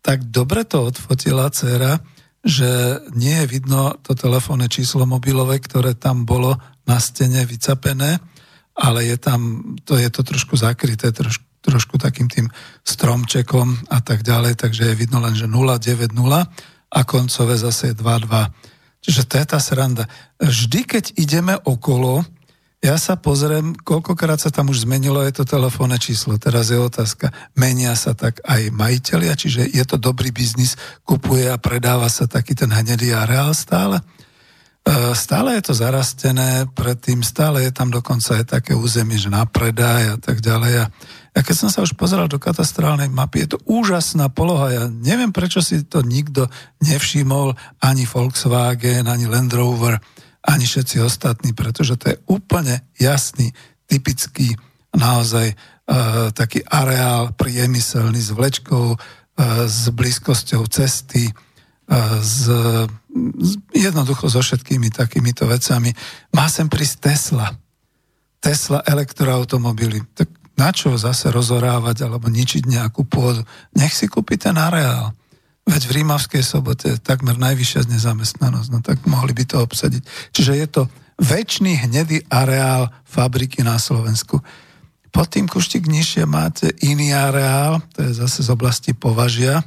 [0.02, 2.02] tak dobre to odfotila dcera,
[2.46, 6.54] že nie je vidno to telefónne číslo mobilové, ktoré tam bolo
[6.86, 8.22] na stene vycapené,
[8.78, 12.46] ale je tam, to je to trošku zakryté, trošku, trošku takým tým
[12.86, 16.14] stromčekom a tak ďalej, takže je vidno len, že 090
[16.86, 18.30] a koncové zase je 22.
[19.02, 20.04] Čiže to je tá sranda.
[20.38, 22.22] Vždy, keď ideme okolo,
[22.84, 26.36] ja sa pozriem, koľkokrát sa tam už zmenilo je to telefónne číslo.
[26.36, 31.56] Teraz je otázka, menia sa tak aj majiteľia, čiže je to dobrý biznis, kupuje a
[31.56, 34.04] predáva sa taký ten hnedý areál stále?
[34.84, 39.48] E, stále je to zarastené, predtým stále je tam dokonca aj také územie, že na
[39.48, 40.86] predaj a tak ďalej.
[41.36, 44.68] A keď som sa už pozeral do katastrálnej mapy, je to úžasná poloha.
[44.70, 46.52] Ja neviem, prečo si to nikto
[46.84, 49.96] nevšimol, ani Volkswagen, ani Land Rover,
[50.46, 53.50] ani všetci ostatní, pretože to je úplne jasný,
[53.86, 54.54] typický,
[54.94, 58.98] naozaj uh, taký areál priemyselný s vlečkou, uh,
[59.66, 62.46] s blízkosťou cesty, uh, s
[63.72, 65.92] jednoducho so všetkými takýmito vecami.
[66.36, 67.48] Má sem prísť Tesla.
[68.40, 70.04] Tesla elektroautomobily.
[70.12, 73.44] Tak na čo zase rozorávať alebo ničiť nejakú pôdu?
[73.76, 75.12] Nech si kúpi ten areál.
[75.66, 80.02] Veď v Rímavskej sobote je takmer najvyššia nezamestnanosť, no tak mohli by to obsadiť.
[80.30, 80.82] Čiže je to
[81.18, 84.38] väčší hnedý areál fabriky na Slovensku.
[85.10, 89.64] Pod tým kuštík nižšie máte iný areál, to je zase z oblasti považia,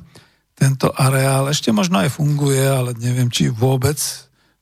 [0.60, 3.96] tento areál ešte možno aj funguje, ale neviem, či vôbec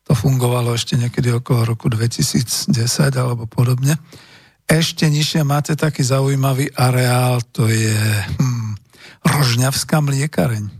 [0.05, 2.69] to fungovalo ešte niekedy okolo roku 2010
[3.17, 3.97] alebo podobne.
[4.69, 7.97] Ešte nižšie máte taký zaujímavý areál, to je
[8.37, 8.77] hm,
[9.25, 10.76] Rožňavská mliekareň.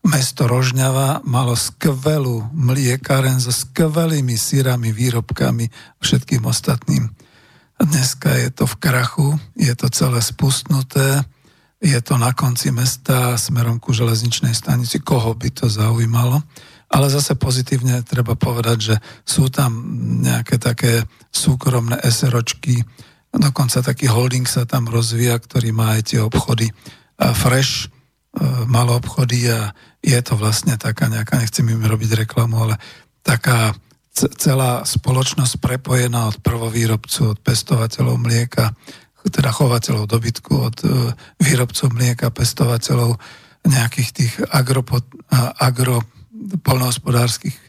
[0.00, 5.68] Mesto Rožňava malo skvelú mliekareň so skvelými syrami, výrobkami
[6.00, 7.12] všetkým ostatným.
[7.76, 11.20] Dneska je to v krachu, je to celé spustnuté,
[11.80, 16.44] je to na konci mesta smerom ku železničnej stanici, koho by to zaujímalo.
[16.90, 19.80] Ale zase pozitívne treba povedať, že sú tam
[20.20, 22.84] nejaké také súkromné SROčky,
[23.30, 26.66] dokonca taký holding sa tam rozvíja, ktorý má aj tie obchody
[27.36, 32.74] fresh, e, malo obchody a je to vlastne taká nejaká, nechcem im robiť reklamu, ale
[33.20, 33.76] taká
[34.16, 38.74] celá spoločnosť prepojená od prvovýrobcu, od pestovateľov mlieka,
[39.28, 40.88] teda chovateľov dobytku, od e,
[41.40, 43.20] výrobcov mlieka, pestovateľov
[43.68, 45.04] nejakých tých agropod,
[45.60, 46.00] agro
[46.64, 47.62] polnohospodárskych e,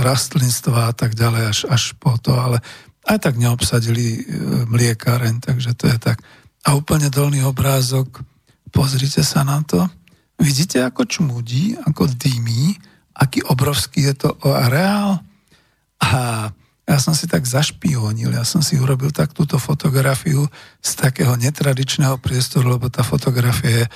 [0.00, 2.64] rastlinstva a tak ďalej až, až po to, ale
[3.04, 4.20] aj tak neobsadili e,
[4.68, 6.18] mliekáreň, takže to je tak.
[6.64, 8.24] A úplne dolný obrázok,
[8.72, 9.84] pozrite sa na to,
[10.38, 12.78] vidíte ako čmudí, ako dymí,
[13.18, 15.20] aký obrovský je to areál
[15.98, 16.48] a
[16.88, 20.48] ja som si tak zašpionil, ja som si urobil tak túto fotografiu
[20.80, 23.90] z takého netradičného priestoru, lebo tá fotografia je e,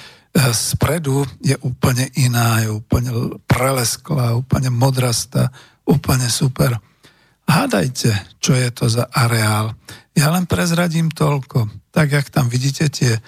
[0.53, 5.49] spredu je úplne iná, je úplne prelesklá, úplne modrastá,
[5.89, 6.77] úplne super.
[7.49, 8.13] Hádajte,
[8.45, 9.73] čo je to za areál.
[10.13, 11.73] Ja len prezradím toľko.
[11.97, 13.21] Tak, jak tam vidíte tie e,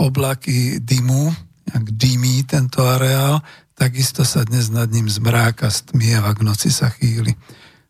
[0.00, 3.42] oblaky dymu, jak dymí tento areál,
[3.74, 7.34] takisto sa dnes nad ním zmráka, stmieva, k noci sa chýli.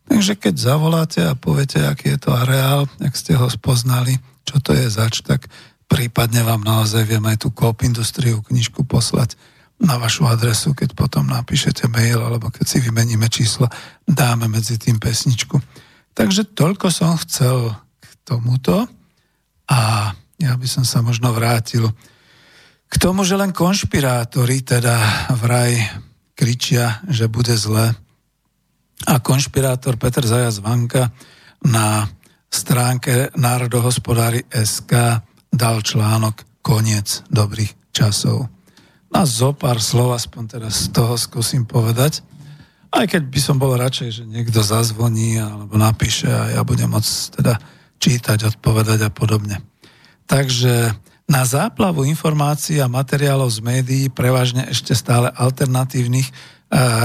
[0.09, 4.75] Takže keď zavoláte a poviete, aký je to areál, ak ste ho spoznali, čo to
[4.75, 5.47] je zač, tak
[5.87, 9.39] prípadne vám naozaj viem aj tú Coop Industriu knižku poslať
[9.83, 13.67] na vašu adresu, keď potom napíšete mail alebo keď si vymeníme číslo,
[14.07, 15.59] dáme medzi tým pesničku.
[16.13, 18.85] Takže toľko som chcel k tomuto
[19.67, 21.89] a ja by som sa možno vrátil
[22.93, 25.73] k tomu, že len konšpirátori teda vraj
[26.37, 27.97] kričia, že bude zle
[29.09, 31.09] a konšpirátor Peter Zajac Vanka
[31.65, 32.05] na
[32.53, 38.45] stránke Národohospodári SK dal článok Koniec dobrých časov.
[39.09, 42.21] A zo pár slov aspoň teraz z toho skúsim povedať.
[42.93, 47.41] Aj keď by som bol radšej, že niekto zazvoní alebo napíše a ja budem môcť
[47.41, 47.57] teda
[47.97, 49.65] čítať, odpovedať a podobne.
[50.29, 50.93] Takže
[51.27, 56.27] na záplavu informácií a materiálov z médií, prevažne ešte stále alternatívnych,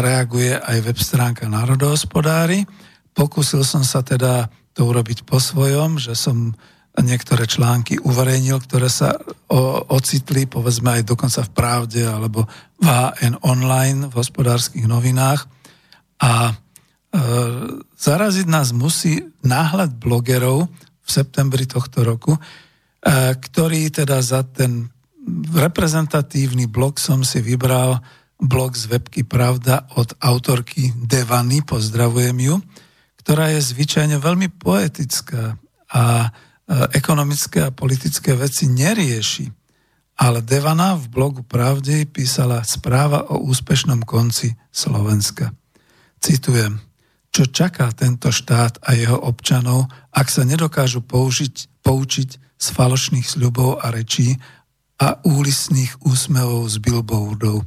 [0.03, 2.65] reaguje aj web stránka Národohospodári.
[3.13, 6.57] Pokúsil som sa teda to urobiť po svojom, že som
[6.99, 9.15] niektoré články uverejnil, ktoré sa
[9.91, 12.47] ocitli, povedzme aj dokonca v Pravde alebo
[12.79, 15.47] v HN online v hospodárskych novinách.
[16.19, 16.53] A e,
[17.95, 20.67] zaraziť nás musí náhľad blogerov
[21.03, 22.35] v septembri tohto roku,
[23.05, 24.91] ktorý teda za ten
[25.55, 28.01] reprezentatívny blog som si vybral
[28.39, 32.55] blog z webky Pravda od autorky Devany, pozdravujem ju,
[33.23, 35.59] ktorá je zvyčajne veľmi poetická
[35.91, 36.31] a
[36.95, 39.51] ekonomické a politické veci nerieši.
[40.19, 45.55] Ale Devana v blogu Pravde písala správa o úspešnom konci Slovenska.
[46.19, 46.83] Citujem,
[47.31, 53.79] čo čaká tento štát a jeho občanov, ak sa nedokážu použiť, poučiť z falošných sľubov
[53.81, 54.37] a rečí
[54.99, 57.63] a úlisných úsmevov z billboardov.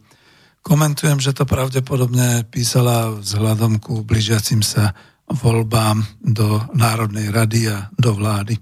[0.61, 4.93] Komentujem, že to pravdepodobne písala vzhľadom ku blížiacim sa
[5.31, 8.59] voľbám do Národnej rady a do vlády.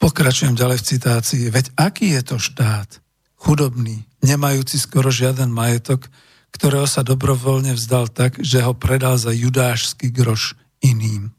[0.00, 1.44] Pokračujem ďalej v citácii.
[1.52, 2.98] Veď aký je to štát?
[3.38, 6.10] Chudobný, nemajúci skoro žiaden majetok,
[6.50, 11.30] ktorého sa dobrovoľne vzdal tak, že ho predal za judášsky groš iným.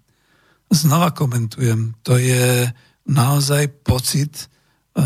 [0.70, 2.70] Znova komentujem, to je
[3.10, 4.46] naozaj pocit e,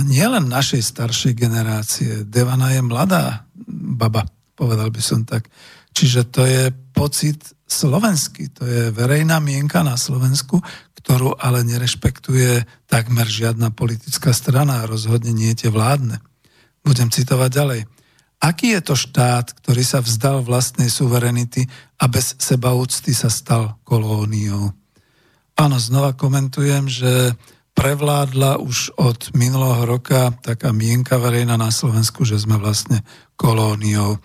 [0.04, 2.28] nielen našej staršej generácie.
[2.28, 4.28] Devana je mladá baba,
[4.60, 5.48] povedal by som tak.
[5.96, 10.60] Čiže to je pocit slovenský, to je verejná mienka na Slovensku,
[11.04, 16.20] ktorú ale nerešpektuje takmer žiadna politická strana a rozhodne nie tie vládne.
[16.84, 17.82] Budem citovať ďalej.
[18.44, 21.64] Aký je to štát, ktorý sa vzdal vlastnej suverenity
[21.96, 24.76] a bez sebaúcty sa stal kolóniou?
[25.56, 27.32] Áno, znova komentujem, že
[27.74, 33.02] prevládla už od minulého roka taká mienka verejná na Slovensku, že sme vlastne
[33.36, 34.22] kolóniou.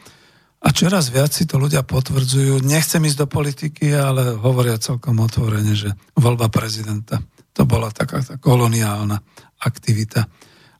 [0.58, 2.60] A čoraz viac si to ľudia potvrdzujú.
[2.66, 7.22] Nechcem ísť do politiky, ale hovoria celkom otvorene, že voľba prezidenta
[7.54, 9.18] to bola taká tá koloniálna
[9.66, 10.26] aktivita.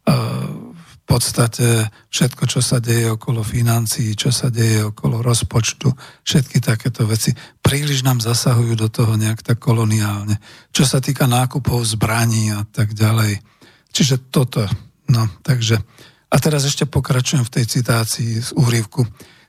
[0.07, 0.68] V
[1.09, 5.89] podstate všetko, čo sa deje okolo financií, čo sa deje okolo rozpočtu,
[6.21, 7.33] všetky takéto veci
[7.65, 10.37] príliš nám zasahujú do toho nejak tak koloniálne.
[10.69, 13.41] Čo sa týka nákupov zbraní a tak ďalej.
[13.89, 14.69] Čiže toto.
[15.09, 15.81] No, takže.
[16.29, 19.09] A teraz ešte pokračujem v tej citácii z úrivku.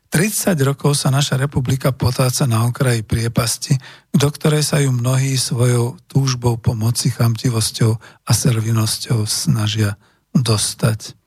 [0.10, 3.78] 30 rokov sa naša republika potáca na okraji priepasti,
[4.10, 7.92] do ktorej sa ju mnohí svojou túžbou pomoci, chamtivosťou
[8.26, 10.00] a servinosťou snažia
[10.34, 11.20] dostať.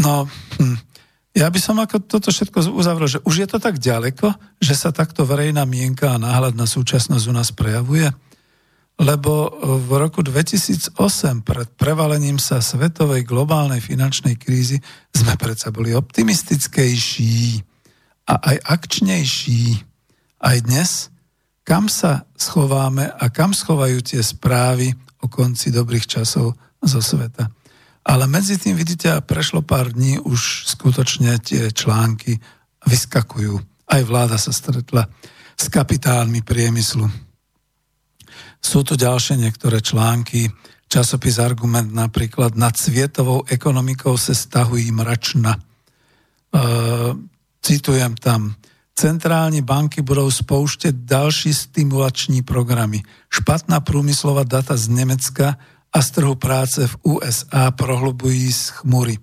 [0.00, 0.26] No,
[0.58, 0.78] hm,
[1.34, 4.94] ja by som ako toto všetko uzavrel, že už je to tak ďaleko, že sa
[4.94, 8.06] takto verejná mienka a náhľad na súčasnosť u nás prejavuje?
[8.94, 9.50] Lebo
[9.82, 10.94] v roku 2008
[11.42, 14.78] pred prevalením sa svetovej globálnej finančnej krízy
[15.10, 17.58] sme predsa boli optimistickejší
[18.30, 19.82] a aj akčnejší.
[20.38, 21.10] Aj dnes,
[21.66, 27.50] kam sa schováme a kam schovajú tie správy o konci dobrých časov zo sveta.
[28.04, 32.36] Ale medzi tým, vidíte, prešlo pár dní, už skutočne tie články
[32.84, 33.56] vyskakujú.
[33.88, 35.08] Aj vláda sa stretla
[35.56, 37.08] s kapitálmi priemyslu.
[38.60, 40.52] Sú tu ďalšie niektoré články,
[40.88, 45.56] časopis Argument napríklad nad svietovou ekonomikou se stahují mračna.
[47.64, 48.54] Citujem tam,
[48.94, 53.02] centrálne banky budú spouštět další stimulační programy.
[53.32, 55.56] Špatná průmyslová data z Nemecka
[55.94, 59.18] a z trhu práce v USA prohlubují z chmury.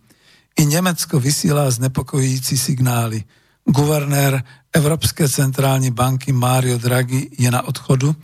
[0.59, 3.23] I Nemecko vysílá znepokojící signály.
[3.65, 4.43] Guvernér
[4.73, 8.15] Evropské centrální banky Mario Draghi je na odchodu,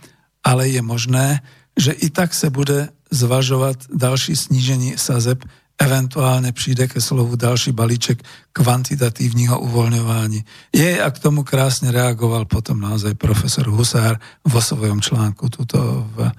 [0.44, 1.40] ale je možné,
[1.76, 5.44] že i tak se bude zvažovat další snížení sazeb
[5.78, 8.18] eventuálne príde ke slovu ďalší balíček
[8.50, 10.42] kvantitatívneho uvoľňovania.
[10.74, 16.34] Je a k tomu krásne reagoval potom naozaj profesor Husár vo svojom článku tuto v,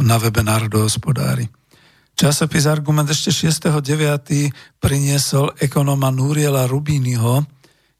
[0.00, 1.48] na webe Národohospodári.
[2.16, 4.80] Časopis Argument ešte 6.9.
[4.80, 7.44] priniesol ekonóma Núriela Rubínyho,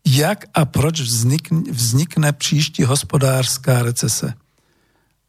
[0.07, 4.33] jak a proč vznikne, vznikne příští hospodárska recese.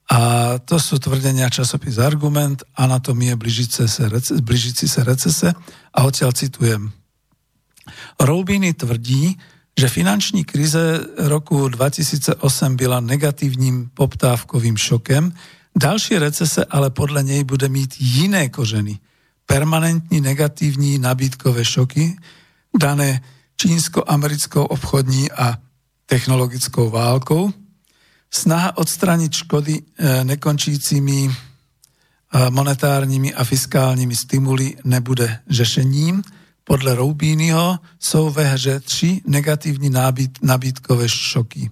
[0.08, 4.08] A to sú tvrdenia časopis Argument, anatomie blížice sa,
[4.40, 5.52] blížici sa recese
[5.92, 6.96] a odtiaľ citujem.
[8.16, 9.36] Roubiny tvrdí,
[9.78, 12.40] že finanční krize roku 2008
[12.76, 15.36] byla negatívnym poptávkovým šokem,
[15.78, 19.00] ďalšie recese ale podľa nej bude mít jiné koženy.
[19.46, 22.18] Permanentní negatívní nabídkové šoky,
[22.74, 23.22] dané
[23.56, 25.58] čínsko-americkou obchodní a
[26.06, 27.54] technologickou válkou,
[28.28, 29.84] Snaha odstraniť škody e,
[30.28, 31.32] nekončícimi e,
[32.52, 36.24] monetárními a fiskálními stimuly nebude řešením.
[36.64, 39.90] Podle Roubínyho jsou ve hře tři negativní
[40.42, 41.72] nabídkové šoky,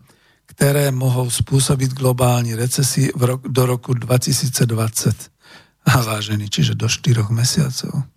[0.56, 5.36] které mohou způsobit globální recesi v rok, do roku 2020.
[5.86, 8.08] vážený, čiže do 4 mesiacov.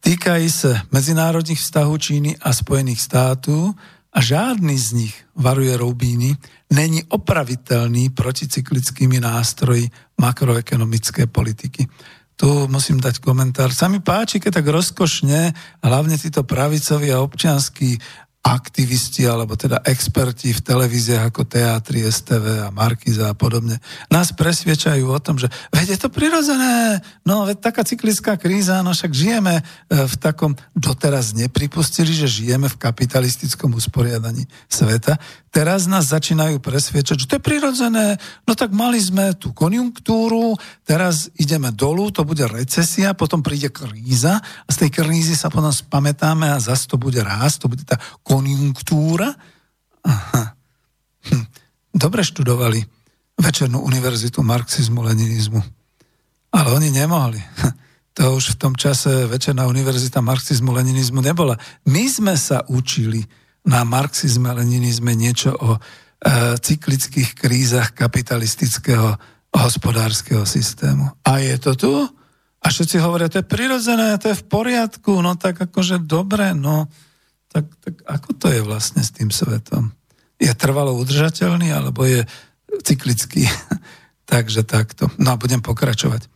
[0.00, 3.76] Týkajú sa medzinárodných vzťahov Číny a Spojených států
[4.16, 6.40] a žádný z nich, varuje Roubíny,
[6.72, 11.84] není opraviteľný proticyklickými nástroji makroekonomické politiky.
[12.40, 13.68] Tu musím dať komentár.
[13.76, 15.52] Sa mi páči, keď tak rozkošne,
[15.84, 18.00] hlavne títo pravicoví a občianskí
[18.40, 23.76] aktivisti alebo teda experti v televíziách ako Teatri, STV a Markiza a podobne
[24.08, 28.96] nás presviečajú o tom, že veď je to prirodzené, no veď taká cyklická kríza, no
[28.96, 29.62] však žijeme e,
[29.92, 35.20] v takom, doteraz nepripustili, že žijeme v kapitalistickom usporiadaní sveta,
[35.52, 38.16] teraz nás začínajú presviečať, že to je prirodzené,
[38.48, 40.56] no tak mali sme tú konjunktúru,
[40.88, 45.68] teraz ideme dolu, to bude recesia, potom príde kríza a z tej krízy sa potom
[45.68, 49.34] spamätáme a zase to bude rásť, to bude tá konjunktúra.
[50.06, 50.54] Aha.
[51.26, 51.44] Hm.
[51.90, 52.78] Dobre študovali
[53.34, 55.58] večernú univerzitu marxizmu, leninizmu.
[56.54, 57.42] Ale oni nemohli.
[58.18, 61.54] To už v tom čase večerná univerzita marxizmu, leninizmu nebola.
[61.86, 63.22] My sme sa učili
[63.62, 65.80] na marxizme, leninizme niečo o e,
[66.58, 69.14] cyklických krízach kapitalistického
[69.54, 71.06] hospodárskeho systému.
[71.22, 71.92] A je to tu?
[72.60, 76.90] A všetci hovoria, to je prirodzené, to je v poriadku, no tak akože dobre, no
[77.50, 79.90] tak, tak ako to je vlastne s tým svetom?
[80.38, 82.22] Je trvalo udržateľný alebo je
[82.86, 83.44] cyklický?
[84.30, 85.10] Takže takto.
[85.18, 86.30] No a budem pokračovať.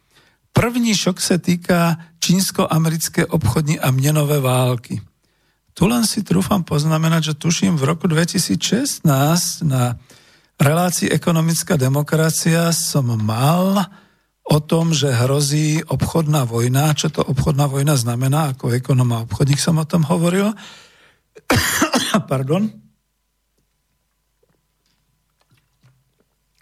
[0.54, 5.02] První šok sa týka čínsko-americké obchodní a mnenové války.
[5.74, 9.02] Tu len si trúfam poznamenať, že tuším v roku 2016
[9.66, 9.98] na
[10.62, 13.82] relácii ekonomická demokracia som mal
[14.46, 16.94] o tom, že hrozí obchodná vojna.
[16.94, 18.54] Čo to obchodná vojna znamená?
[18.54, 20.54] Ako ekonom a obchodník som o tom hovoril.
[22.30, 22.66] Pardon.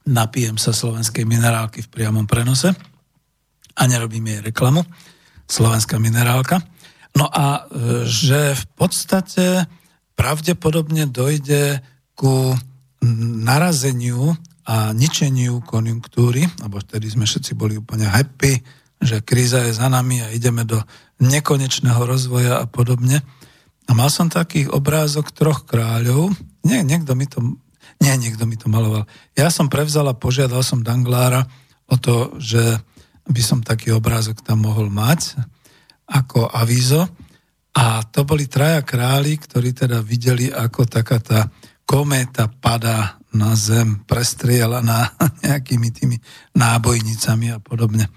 [0.03, 2.75] Napijem sa slovenskej minerálky v priamom prenose
[3.79, 4.83] a nerobím jej reklamu.
[5.47, 6.59] Slovenská minerálka.
[7.15, 9.69] No a e, že v podstate
[10.17, 11.81] pravdepodobne dojde
[12.17, 12.57] ku
[13.43, 18.63] narazeniu a ničeniu konjunktúry, lebo vtedy sme všetci boli úplne happy,
[19.03, 20.79] že kríza je za nami a ideme do
[21.19, 23.23] nekonečného rozvoja a podobne.
[23.87, 26.31] A mal som taký obrázok troch kráľov.
[26.63, 27.43] Nie, niekto mi to,
[27.99, 29.07] nie, niekto mi to maloval.
[29.35, 31.47] Ja som prevzal a požiadal som Danglára
[31.91, 32.79] o to, že
[33.27, 35.39] by som taký obrázok tam mohol mať
[36.11, 37.07] ako avízo.
[37.73, 41.41] A to boli traja králi, ktorí teda videli, ako taká tá
[41.89, 46.17] kométa padá na zem, prestrielaná nejakými tými
[46.53, 48.13] nábojnicami a podobne.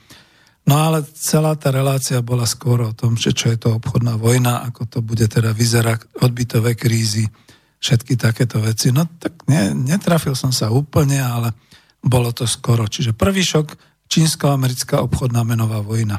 [0.65, 4.65] No ale celá tá relácia bola skôr o tom, že čo je to obchodná vojna,
[4.65, 7.29] ako to bude teda vyzerať, odbytové krízy,
[7.77, 8.89] všetky takéto veci.
[8.89, 11.53] No tak ne, netrafil som sa úplne, ale
[12.01, 12.89] bolo to skoro.
[12.89, 13.77] Čiže prvý šok,
[14.09, 16.17] čínsko-americká obchodná menová vojna.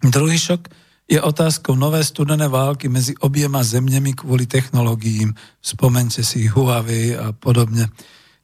[0.00, 0.72] Druhý šok
[1.10, 5.36] je otázkou nové studené války medzi obiema zemnemi kvôli technológiím.
[5.60, 7.92] Spomente si Huawei a podobne.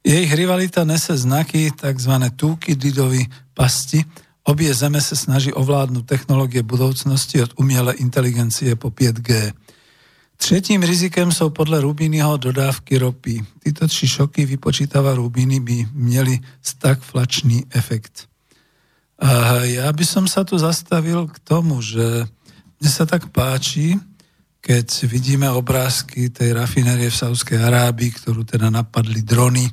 [0.05, 2.13] Jej rivalita nese znaky tzv.
[2.37, 3.25] Tukididovy
[3.57, 4.03] pasti,
[4.47, 9.51] Obie zeme sa snaží ovládnuť technológie budoucnosti od umelej inteligencie po 5G.
[10.39, 13.43] Třetím rizikem sú podľa Rubínyho dodávky ropy.
[13.59, 18.31] Títo tři šoky vypočítava Rubíny by měli stagflačný efekt.
[19.19, 22.29] A ja by som sa tu zastavil k tomu, že
[22.79, 23.97] mne sa tak páči,
[24.61, 29.65] keď vidíme obrázky tej rafinérie v Saudskej Arábii, ktorú teda napadli drony.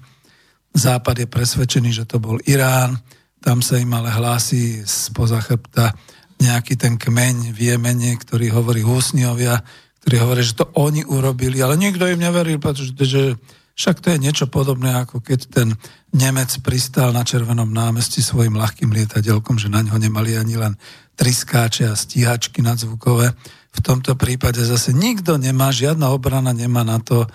[0.74, 2.98] Západ je presvedčený, že to bol Irán
[3.44, 5.92] tam sa im ale hlási spoza chrbta
[6.40, 9.60] nejaký ten kmeň v Jemene, ktorý hovorí húsniovia,
[10.00, 13.36] ktorí hovorí, že to oni urobili, ale nikto im neveril, pretože že
[13.74, 15.68] však to je niečo podobné, ako keď ten
[16.14, 20.78] Nemec pristal na Červenom námestí svojim ľahkým lietadelkom, že na ňo nemali ani len
[21.18, 23.34] triskáče a stíhačky nadzvukové.
[23.74, 27.26] V tomto prípade zase nikto nemá, žiadna obrana nemá na to,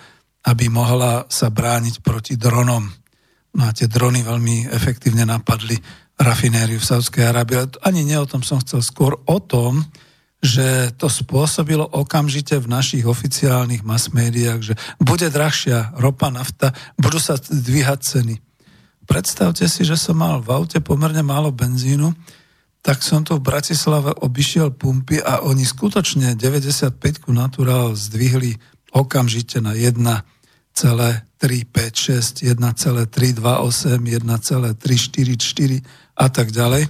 [0.48, 2.88] aby mohla sa brániť proti dronom.
[3.50, 5.76] No a tie drony veľmi efektívne napadli
[6.20, 7.80] rafinériu v Saudskej Arábii.
[7.80, 9.88] Ani nie o tom som chcel, skôr o tom,
[10.40, 17.20] že to spôsobilo okamžite v našich oficiálnych mass médiách, že bude drahšia ropa, nafta, budú
[17.20, 18.34] sa dvíhať ceny.
[19.04, 22.12] Predstavte si, že som mal v aute pomerne málo benzínu,
[22.80, 26.96] tak som tu v Bratislave obišiel pumpy a oni skutočne 95
[27.28, 28.56] naturál zdvihli
[28.96, 30.00] okamžite na 1
[30.74, 35.82] 1,356, 1,328, 1,344
[36.16, 36.88] a tak ďalej.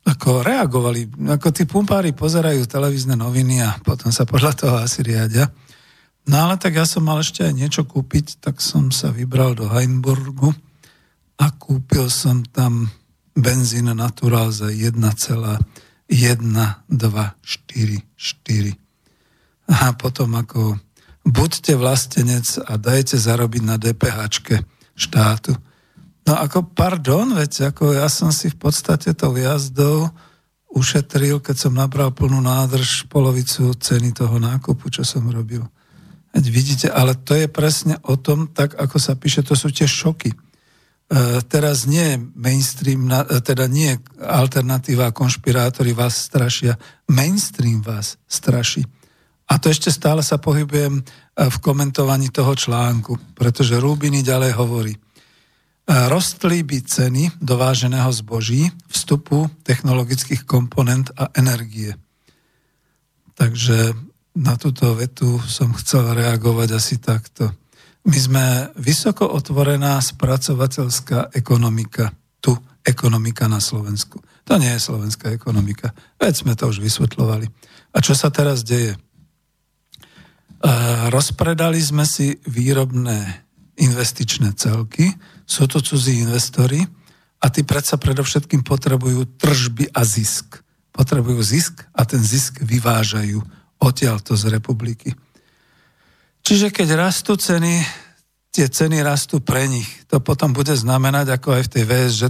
[0.00, 5.52] Ako reagovali, ako tí pumpári pozerajú televízne noviny a potom sa podľa toho asi riadia.
[6.26, 9.68] No ale tak ja som mal ešte aj niečo kúpiť, tak som sa vybral do
[9.68, 10.54] Heinburgu
[11.40, 12.88] a kúpil som tam
[13.36, 16.12] benzín naturál za 1,1244.
[19.70, 20.82] A potom ako
[21.24, 24.18] buďte vlastenec a dajte zarobiť na DPH
[24.96, 25.56] štátu.
[26.28, 30.12] No ako pardon, veď ako ja som si v podstate tou jazdou
[30.70, 35.66] ušetril, keď som nabral plnú nádrž polovicu ceny toho nákupu, čo som robil.
[36.30, 39.90] Veď vidíte, ale to je presne o tom, tak ako sa píše, to sú tie
[39.90, 40.30] šoky.
[40.30, 40.36] E,
[41.50, 46.78] teraz nie mainstream, e, teda nie alternatíva konšpirátori vás strašia,
[47.10, 48.86] mainstream vás straší.
[49.50, 51.02] A to ešte stále sa pohybujem e,
[51.50, 54.94] v komentovaní toho článku, pretože Rubiny ďalej hovorí–
[55.90, 61.98] Rostli by ceny dováženého zboží, vstupu technologických komponent a energie.
[63.34, 63.98] Takže
[64.38, 67.50] na túto vetu som chcel reagovať asi takto.
[68.06, 68.44] My sme
[68.78, 72.54] vysoko otvorená spracovateľská ekonomika, tu
[72.86, 74.22] ekonomika na Slovensku.
[74.46, 75.90] To nie je slovenská ekonomika.
[76.22, 77.50] Veď sme to už vysvetľovali.
[77.90, 78.94] A čo sa teraz deje?
[81.08, 83.48] Rozpredali sme si výrobné
[83.80, 85.08] investičné celky,
[85.48, 86.84] sú to cudzí investori
[87.40, 90.60] a tí predsa predovšetkým potrebujú tržby a zisk.
[90.92, 93.40] Potrebujú zisk a ten zisk vyvážajú
[93.80, 95.16] odtiaľto z republiky.
[96.44, 97.80] Čiže keď rastú ceny,
[98.52, 99.88] tie ceny rastú pre nich.
[100.12, 102.22] To potom bude znamenať, ako aj v tej VSŽ,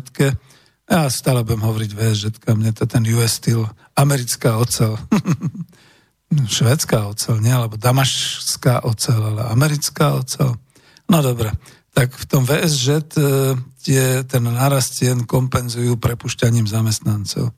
[0.90, 3.62] ja stále budem hovoriť VSŽ, mne to ten US Steel,
[3.94, 4.98] americká ocel,
[6.30, 10.54] švedská ocel, nie, alebo damašská ocel, ale americká ocel.
[11.10, 11.50] No dobre,
[11.90, 13.00] tak v tom VSŽ e,
[13.82, 17.50] tie, ten nárast cien kompenzujú prepušťaním zamestnancov.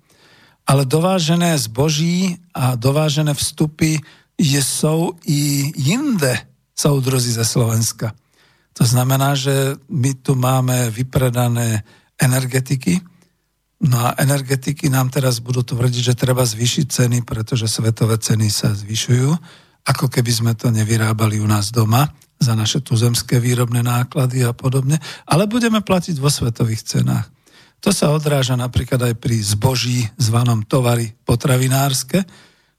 [0.64, 4.00] Ale dovážené zboží a dovážené vstupy
[4.40, 6.32] je, sú i jinde
[6.72, 8.16] soudrozi ze Slovenska.
[8.72, 11.84] To znamená, že my tu máme vypredané
[12.16, 13.04] energetiky,
[13.82, 18.70] no a energetiky nám teraz budú tvrdiť, že treba zvýšiť ceny, pretože svetové ceny sa
[18.72, 19.30] zvyšujú,
[19.82, 22.06] ako keby sme to nevyrábali u nás doma
[22.42, 27.26] za naše tuzemské výrobné náklady a podobne, ale budeme platiť vo svetových cenách.
[27.82, 32.22] To sa odráža napríklad aj pri zboží zvanom tovary potravinárske.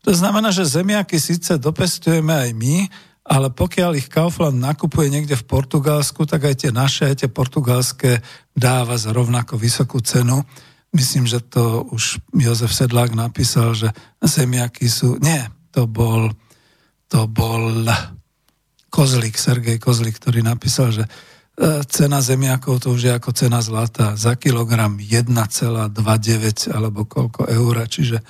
[0.04, 2.76] To znamená, že zemiaky síce dopestujeme aj my,
[3.24, 8.20] ale pokiaľ ich Kaufland nakupuje niekde v Portugalsku, tak aj tie naše, aj tie portugalské
[8.51, 10.43] dáva za rovnako vysokú cenu.
[10.93, 13.89] Myslím, že to už Jozef Sedlák napísal, že
[14.21, 15.17] zemiaky sú...
[15.17, 16.29] Nie, to bol,
[17.09, 17.81] to bol
[18.93, 21.09] Kozlik, Sergej Kozlik, ktorý napísal, že
[21.57, 24.13] e, cena zemiakov to už je ako cena zlata.
[24.13, 25.97] Za kilogram 1,29
[26.69, 28.21] alebo koľko eur, čiže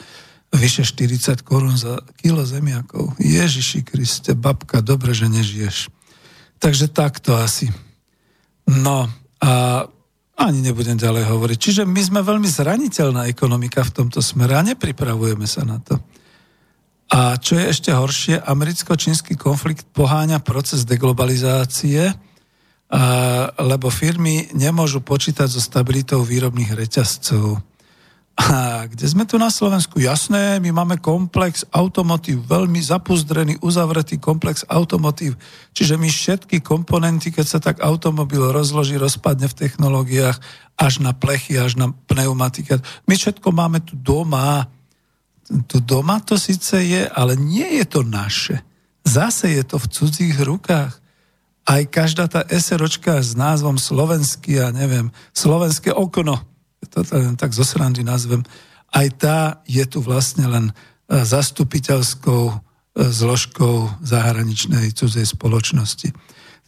[0.56, 3.20] vyše 40 korún za kilo zemiakov.
[3.20, 5.92] Ježiši Kriste, babka, dobre, že nežiješ.
[6.64, 7.68] Takže takto asi.
[8.70, 9.12] No
[9.44, 9.84] a
[10.44, 11.58] ani nebudem ďalej hovoriť.
[11.58, 16.00] Čiže my sme veľmi zraniteľná ekonomika v tomto smere a nepripravujeme sa na to.
[17.14, 22.10] A čo je ešte horšie, americko-čínsky konflikt poháňa proces deglobalizácie,
[23.58, 27.62] lebo firmy nemôžu počítať so stabilitou výrobných reťazcov.
[28.34, 30.02] A kde sme tu na Slovensku?
[30.02, 35.38] Jasné, my máme komplex automotív, veľmi zapuzdrený, uzavretý komplex automotív.
[35.78, 40.42] Čiže my všetky komponenty, keď sa tak automobil rozloží, rozpadne v technológiách,
[40.82, 42.82] až na plechy, až na pneumatiky.
[43.06, 44.66] My všetko máme tu doma,
[45.70, 48.66] tu doma to síce je, ale nie je to naše.
[49.06, 50.98] Zase je to v cudzích rukách.
[51.64, 56.42] Aj každá tá SROčka s názvom slovenský, ja neviem, slovenské okno,
[56.94, 57.02] to
[57.34, 58.46] tak zo srandy nazvem,
[58.94, 60.74] aj tá je tu vlastne len e,
[61.26, 62.56] zastupiteľskou e,
[63.10, 66.14] zložkou zahraničnej cudzej spoločnosti.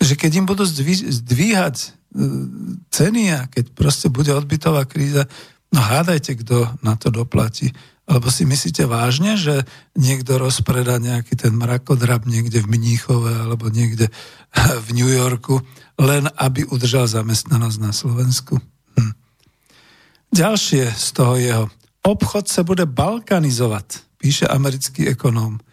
[0.02, 1.88] Takže keď im budú zdvíhať e,
[2.90, 5.30] ceny a keď proste bude odbytová kríza,
[5.70, 7.70] no hádajte, kto na to doplatí.
[8.06, 9.66] Alebo si myslíte vážne, že
[9.98, 14.10] niekto rozpredá nejaký ten mrakodrap niekde v Mníchove alebo niekde
[14.86, 15.62] v New Yorku,
[16.02, 18.58] len aby udržal zamestnanosť na Slovensku?
[20.36, 21.66] Ďalšie z toho jeho.
[22.04, 25.64] Obchod sa bude balkanizovať, píše americký ekonóm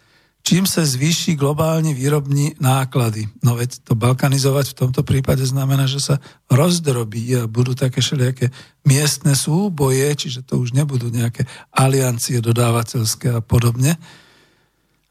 [0.43, 3.31] čím sa zvýši globálne výrobní náklady.
[3.41, 6.15] No veď to balkanizovať v tomto prípade znamená, že sa
[6.51, 8.51] rozdrobí a budú také všelijaké
[8.83, 13.95] miestne súboje, čiže to už nebudú nejaké aliancie dodávateľské a podobne.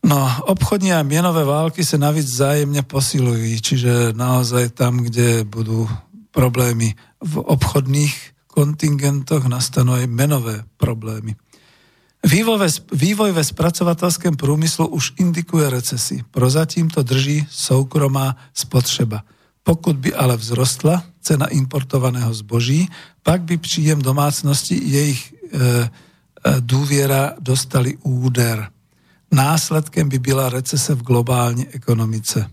[0.04, 0.20] No,
[0.52, 5.88] obchodní a mienové války sa navíc vzájemne posilujú, čiže naozaj tam, kde budú
[6.34, 6.92] problémy
[7.22, 11.32] v obchodných kontingentoch, nastanú aj menové problémy.
[12.22, 16.22] Vývoj, vývoj ve spracovateľském průmyslu už indikuje recesi.
[16.30, 19.24] Prozatím to drží soukromá spotřeba.
[19.62, 22.86] Pokud by ale vzrostla, cena importovaného zboží,
[23.22, 25.86] pak by príjem domácnosti jej e, e,
[26.62, 28.70] dôviera dostali úder.
[29.30, 32.50] Následkem by byla recese v globálnej ekonomice.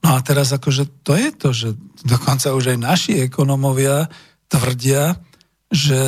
[0.00, 1.68] No a teraz akože to je to, že
[2.06, 4.08] dokonca už aj naši ekonomovia
[4.50, 5.14] tvrdia,
[5.70, 6.02] že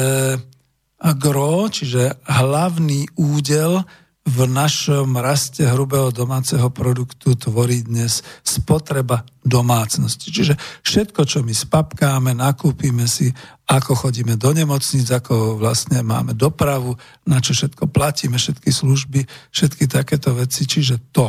[0.99, 3.87] gro, čiže hlavný údel
[4.23, 10.31] v našom raste hrubého domáceho produktu tvorí dnes spotreba domácnosti.
[10.31, 10.55] Čiže
[10.87, 13.35] všetko, čo my spapkáme, nakúpime si,
[13.67, 16.95] ako chodíme do nemocnic, ako vlastne máme dopravu,
[17.27, 21.27] na čo všetko platíme, všetky služby, všetky takéto veci, čiže to.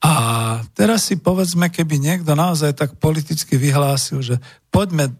[0.00, 0.12] A
[0.72, 4.36] teraz si povedzme, keby niekto naozaj tak politicky vyhlásil, že
[4.72, 5.12] poďme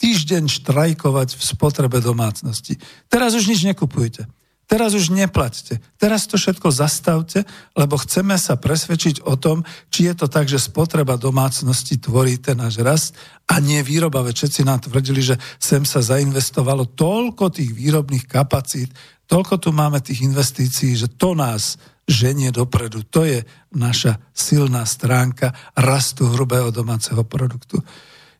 [0.00, 2.80] týždeň štrajkovať v spotrebe domácnosti.
[3.12, 4.24] Teraz už nič nekupujte.
[4.70, 5.82] Teraz už neplaťte.
[5.98, 7.42] Teraz to všetko zastavte,
[7.74, 12.54] lebo chceme sa presvedčiť o tom, či je to tak, že spotreba domácnosti tvorí ten
[12.54, 13.18] náš rast
[13.50, 14.22] a nie výroba.
[14.22, 18.94] Veď všetci nám tvrdili, že sem sa zainvestovalo toľko tých výrobných kapacít,
[19.26, 21.74] toľko tu máme tých investícií, že to nás
[22.06, 23.02] ženie dopredu.
[23.10, 23.42] To je
[23.74, 27.82] naša silná stránka rastu hrubého domáceho produktu.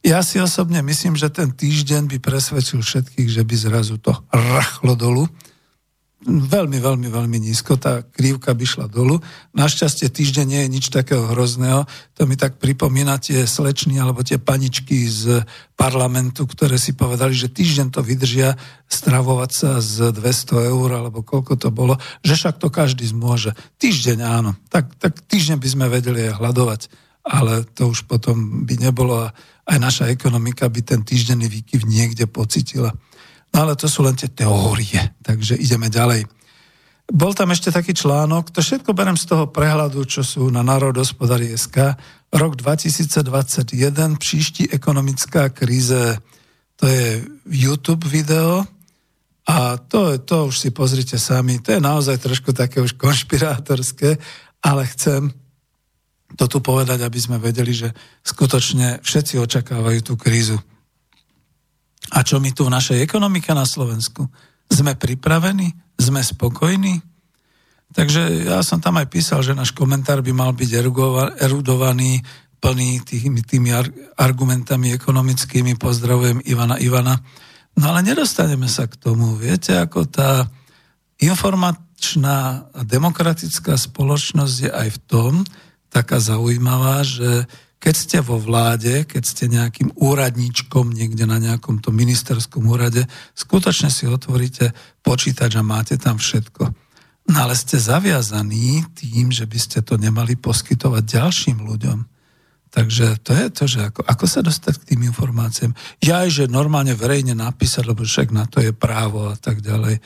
[0.00, 4.96] Ja si osobne myslím, že ten týždeň by presvedčil všetkých, že by zrazu to rachlo
[4.96, 5.28] dolu.
[6.20, 9.24] Veľmi, veľmi, veľmi nízko, tá krívka by šla dolu.
[9.56, 11.88] Našťastie týždeň nie je nič takého hrozného.
[12.20, 15.40] To mi tak pripomína tie slečny alebo tie paničky z
[15.80, 21.56] parlamentu, ktoré si povedali, že týždeň to vydržia stravovať sa z 200 eur alebo koľko
[21.56, 23.56] to bolo, že však to každý zmôže.
[23.80, 26.92] Týždeň áno, tak, tak týždeň by sme vedeli hľadovať,
[27.24, 29.32] ale to už potom by nebolo a
[29.70, 32.90] aj naša ekonomika by ten týždenný výkyv niekde pocitila.
[33.54, 36.26] No ale to sú len tie teórie, takže ideme ďalej.
[37.10, 41.98] Bol tam ešte taký článok, to všetko berem z toho prehľadu, čo sú na SK.
[42.30, 46.22] Rok 2021, příští ekonomická kríze,
[46.78, 48.62] to je YouTube video
[49.50, 54.14] a to, to už si pozrite sami, to je naozaj trošku také už konšpirátorské,
[54.62, 55.34] ale chcem
[56.38, 57.90] to tu povedať, aby sme vedeli, že
[58.22, 60.58] skutočne všetci očakávajú tú krízu.
[62.10, 64.26] A čo my tu v našej ekonomike na Slovensku?
[64.70, 65.74] Sme pripravení?
[65.98, 67.02] Sme spokojní?
[67.90, 70.70] Takže ja som tam aj písal, že náš komentár by mal byť
[71.42, 72.22] erudovaný,
[72.60, 73.70] plný tými, tými
[74.14, 75.74] argumentami ekonomickými.
[75.80, 77.18] Pozdravujem Ivana Ivana.
[77.74, 79.34] No ale nedostaneme sa k tomu.
[79.34, 80.46] Viete, ako tá
[81.18, 85.32] informačná a demokratická spoločnosť je aj v tom,
[85.90, 87.44] taká zaujímavá, že
[87.80, 93.88] keď ste vo vláde, keď ste nejakým úradníčkom niekde na nejakom tom ministerskom úrade, skutočne
[93.88, 96.70] si otvoríte počítač a máte tam všetko.
[97.30, 101.98] No ale ste zaviazaní tým, že by ste to nemali poskytovať ďalším ľuďom.
[102.70, 105.74] Takže to je to, že ako, ako sa dostať k tým informáciám.
[105.98, 109.98] Ja aj, že normálne verejne napísať, lebo však na to je právo a tak ďalej.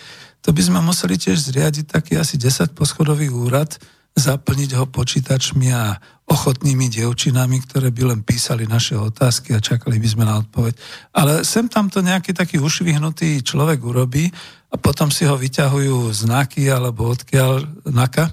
[0.46, 3.76] To by sme museli tiež zriadiť taký asi 10 poschodový úrad,
[4.14, 10.08] zaplniť ho počítačmi a ochotnými dievčinami, ktoré by len písali naše otázky a čakali by
[10.08, 10.74] sme na odpoveď.
[11.12, 14.30] Ale sem tam to nejaký taký ušvihnutý človek urobí
[14.72, 18.32] a potom si ho vyťahujú znaky alebo odkiaľ naka,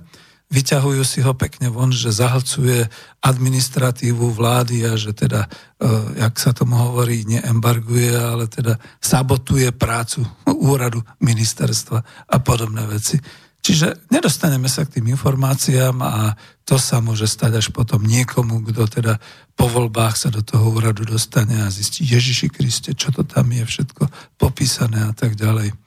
[0.52, 2.86] vyťahujú si ho pekne von, že zahlcuje
[3.24, 10.28] administratívu vlády a že teda, e, jak sa tomu hovorí, neembarguje, ale teda sabotuje prácu
[10.52, 13.16] úradu ministerstva a podobné veci.
[13.62, 16.34] Čiže nedostaneme sa k tým informáciám a
[16.66, 19.14] to sa môže stať až potom niekomu, kto teda
[19.54, 23.62] po voľbách sa do toho úradu dostane a zistí, Ježiši Kriste, čo to tam je
[23.62, 24.10] všetko
[24.42, 25.78] popísané a tak ďalej.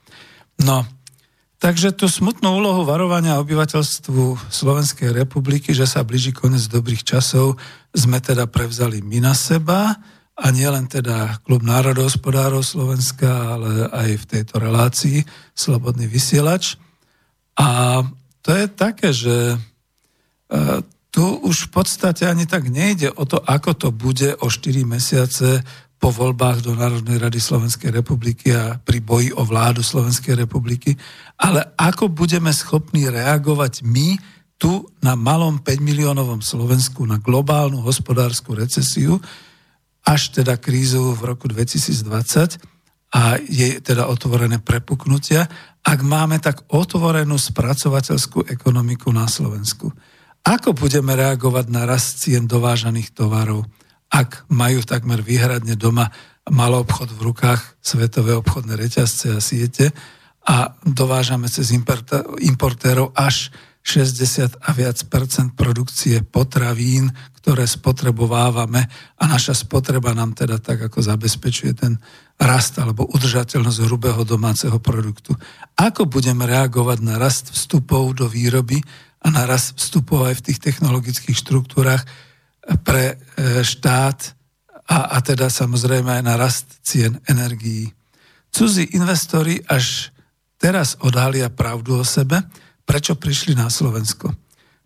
[0.63, 0.87] No,
[1.59, 7.59] takže tú smutnú úlohu varovania obyvateľstvu Slovenskej republiky, že sa blíži koniec dobrých časov,
[7.91, 9.99] sme teda prevzali my na seba
[10.31, 16.79] a nielen teda Klub národohospodárov Slovenska, ale aj v tejto relácii Slobodný vysielač–
[17.55, 17.67] a
[18.43, 19.57] to je také, že e,
[21.09, 25.63] tu už v podstate ani tak nejde o to, ako to bude o 4 mesiace
[25.95, 30.93] po voľbách do Národnej rady Slovenskej republiky a pri boji o vládu Slovenskej republiky,
[31.39, 34.19] ale ako budeme schopní reagovať my
[34.59, 39.19] tu na malom 5 miliónovom Slovensku na globálnu hospodárskú recesiu,
[40.05, 42.59] až teda krízu v roku 2020
[43.15, 45.47] a je teda otvorené prepuknutia
[45.85, 49.93] ak máme tak otvorenú spracovateľskú ekonomiku na Slovensku?
[50.41, 53.69] Ako budeme reagovať na rast cien dovážaných tovarov,
[54.09, 56.09] ak majú takmer výhradne doma
[56.49, 59.93] malý obchod v rukách svetové obchodné reťazce a siete
[60.45, 63.49] a dovážame cez importérov až
[63.85, 68.81] 60 a viac percent produkcie potravín, ktoré spotrebovávame
[69.21, 72.01] a naša spotreba nám teda tak ako zabezpečuje ten
[72.41, 75.37] rast alebo udržateľnosť hrubého domáceho produktu.
[75.77, 78.81] Ako budeme reagovať na rast vstupov do výroby
[79.21, 82.01] a na rast vstupov aj v tých technologických štruktúrach
[82.81, 84.33] pre e, štát
[84.89, 87.93] a, a teda samozrejme aj na rast cien energií.
[88.49, 90.09] Cudzí investori až
[90.57, 92.41] teraz odhalia pravdu o sebe,
[92.85, 94.31] prečo prišli na Slovensko.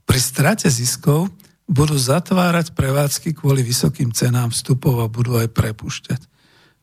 [0.07, 1.29] Pri strate ziskov
[1.69, 6.21] budú zatvárať prevádzky kvôli vysokým cenám vstupov a budú aj prepušťať.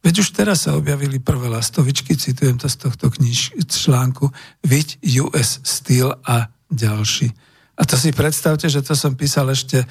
[0.06, 4.30] Veď už teraz sa objavili prvé lastovičky, citujem to z tohto kniž, článku,
[4.62, 7.34] Viď US Steel a ďalší.
[7.76, 9.82] A to si predstavte, že to som písal ešte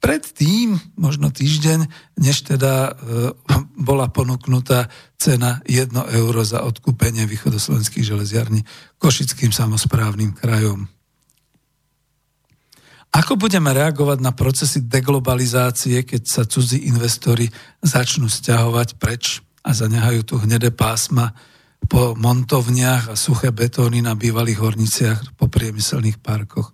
[0.00, 1.84] predtým, možno týždeň,
[2.16, 2.92] než teda e,
[3.76, 4.88] bola ponúknutá
[5.20, 8.64] cena 1 euro za odkúpenie východoslovenských železiarní
[8.96, 10.88] Košickým samozprávnym krajom.
[13.10, 17.50] Ako budeme reagovať na procesy deglobalizácie, keď sa cudzí investori
[17.82, 21.34] začnú stiahovať preč a zanehajú tu hnedé pásma
[21.90, 26.70] po montovniach a suché betóny na bývalých horniciach po priemyselných parkoch?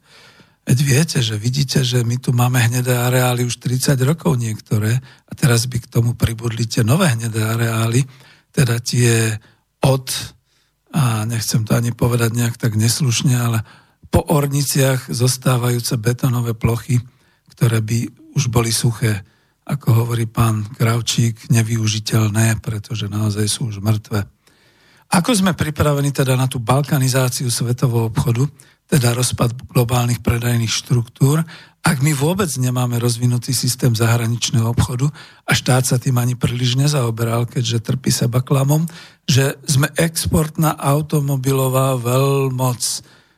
[0.66, 5.32] Veď viete, že vidíte, že my tu máme hnedé areály už 30 rokov niektoré a
[5.38, 8.02] teraz by k tomu pribudli tie nové hnedé areály,
[8.50, 9.38] teda tie
[9.86, 10.10] od,
[10.90, 13.62] a nechcem to ani povedať nejak tak neslušne, ale
[14.10, 16.98] po orniciach zostávajúce betonové plochy,
[17.54, 19.22] ktoré by už boli suché,
[19.70, 24.26] ako hovorí pán Kravčík, nevyužiteľné, pretože naozaj sú už mŕtve.
[25.14, 28.50] Ako sme pripravení teda na tú balkanizáciu svetového obchodu,
[28.86, 31.42] teda rozpad globálnych predajných štruktúr,
[31.86, 35.06] ak my vôbec nemáme rozvinutý systém zahraničného obchodu
[35.46, 38.90] a štát sa tým ani príliš nezaoberal, keďže trpí sa baklamom,
[39.22, 42.82] že sme exportná automobilová veľmoc.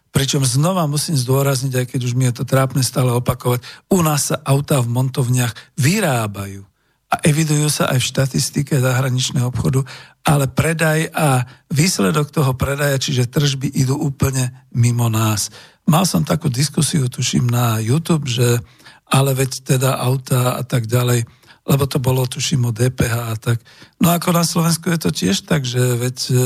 [0.09, 3.61] Pričom znova musím zdôrazniť, aj keď už mi je to trápne stále opakovať,
[3.93, 6.65] u nás sa autá v montovniach vyrábajú
[7.09, 9.81] a evidujú sa aj v štatistike zahraničného obchodu,
[10.29, 15.49] ale predaj a výsledok toho predaja, čiže tržby idú úplne mimo nás.
[15.89, 18.61] Mal som takú diskusiu, tuším, na YouTube, že
[19.09, 21.25] ale veď teda auta a tak ďalej,
[21.65, 23.65] lebo to bolo, tuším, o DPH a tak.
[24.05, 26.43] No ako na Slovensku je to tiež tak, že veď e, e,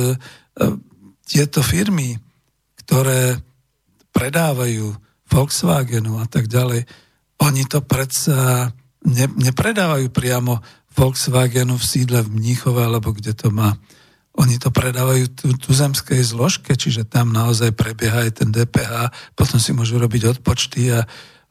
[1.26, 2.22] tieto firmy,
[2.86, 3.42] ktoré
[4.14, 4.94] predávajú
[5.26, 6.86] Volkswagenu a tak ďalej,
[7.42, 8.70] oni to predsa
[9.06, 13.76] ne, nepredávajú priamo Volkswagenu v sídle v Mníchove, alebo kde to má.
[14.36, 19.76] Oni to predávajú tu, tuzemskej zložke, čiže tam naozaj prebieha aj ten DPH, potom si
[19.76, 21.04] môžu robiť odpočty a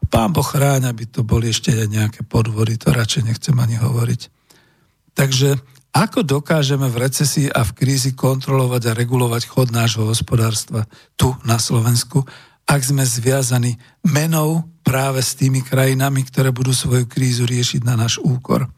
[0.09, 4.21] pán Boh chráň, aby to boli ešte aj nejaké podvody, to radšej nechcem ani hovoriť.
[5.13, 10.87] Takže ako dokážeme v recesii a v krízi kontrolovať a regulovať chod nášho hospodárstva
[11.19, 12.23] tu na Slovensku,
[12.71, 13.75] ak sme zviazaní
[14.07, 18.71] menou práve s tými krajinami, ktoré budú svoju krízu riešiť na náš úkor.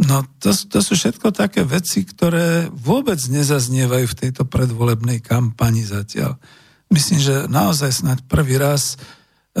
[0.00, 6.40] No to, to sú všetko také veci, ktoré vôbec nezaznievajú v tejto predvolebnej kampani zatiaľ.
[6.88, 9.60] Myslím, že naozaj snáď prvý raz e,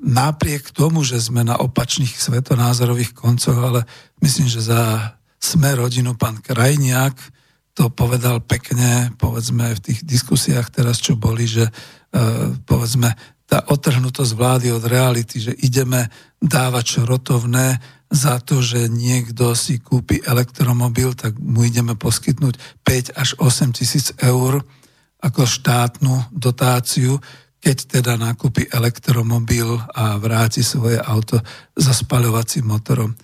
[0.00, 3.80] napriek tomu, že sme na opačných svetonázorových koncoch, ale
[4.24, 7.16] myslím, že za sme rodinu pán Krajniak
[7.74, 11.72] to povedal pekne, povedzme v tých diskusiách teraz, čo boli, že e,
[12.66, 13.14] povedzme
[13.50, 16.06] tá otrhnutosť vlády od reality, že ideme
[16.38, 23.28] dávať šrotovné za to, že niekto si kúpi elektromobil, tak mu ideme poskytnúť 5 až
[23.38, 24.62] 8 tisíc eur
[25.22, 27.18] ako štátnu dotáciu,
[27.60, 31.38] keď teda nakúpi elektromobil a vráti svoje auto
[31.76, 33.14] za spaľovacím motorom.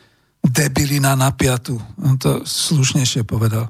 [0.44, 3.66] Debilina na piatu, on to slušnejšie povedal.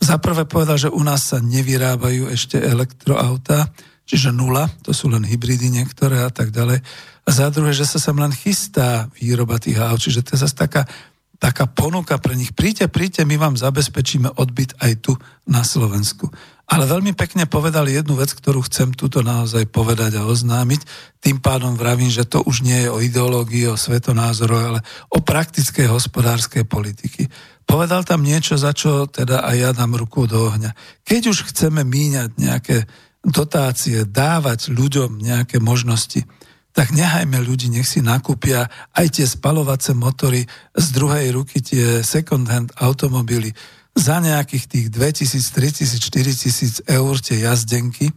[0.00, 3.68] Za prvé povedal, že u nás sa nevyrábajú ešte elektroauta,
[4.08, 6.80] čiže nula, to sú len hybridy niektoré a tak ďalej.
[7.24, 10.56] A za druhé, že sa sem len chystá výroba tých aut, čiže to je zase
[10.56, 10.88] taká,
[11.36, 12.56] taká ponuka pre nich.
[12.56, 15.12] Príďte, príďte, my vám zabezpečíme odbyt aj tu
[15.44, 16.32] na Slovensku.
[16.70, 20.80] Ale veľmi pekne povedal jednu vec, ktorú chcem tuto naozaj povedať a oznámiť.
[21.18, 24.80] Tým pádom vravím, že to už nie je o ideológii, o svetonázoru, ale
[25.10, 27.26] o praktickej hospodárskej politiky.
[27.70, 30.74] Povedal tam niečo, za čo teda aj ja dám ruku do ohňa.
[31.06, 32.90] Keď už chceme míňať nejaké
[33.22, 36.26] dotácie, dávať ľuďom nejaké možnosti,
[36.74, 42.74] tak nehajme ľudí, nech si nakúpia aj tie spalovace motory z druhej ruky, tie second-hand
[42.82, 43.54] automobily.
[43.94, 48.10] Za nejakých tých 2000, 3000, 4000 eur tie jazdenky,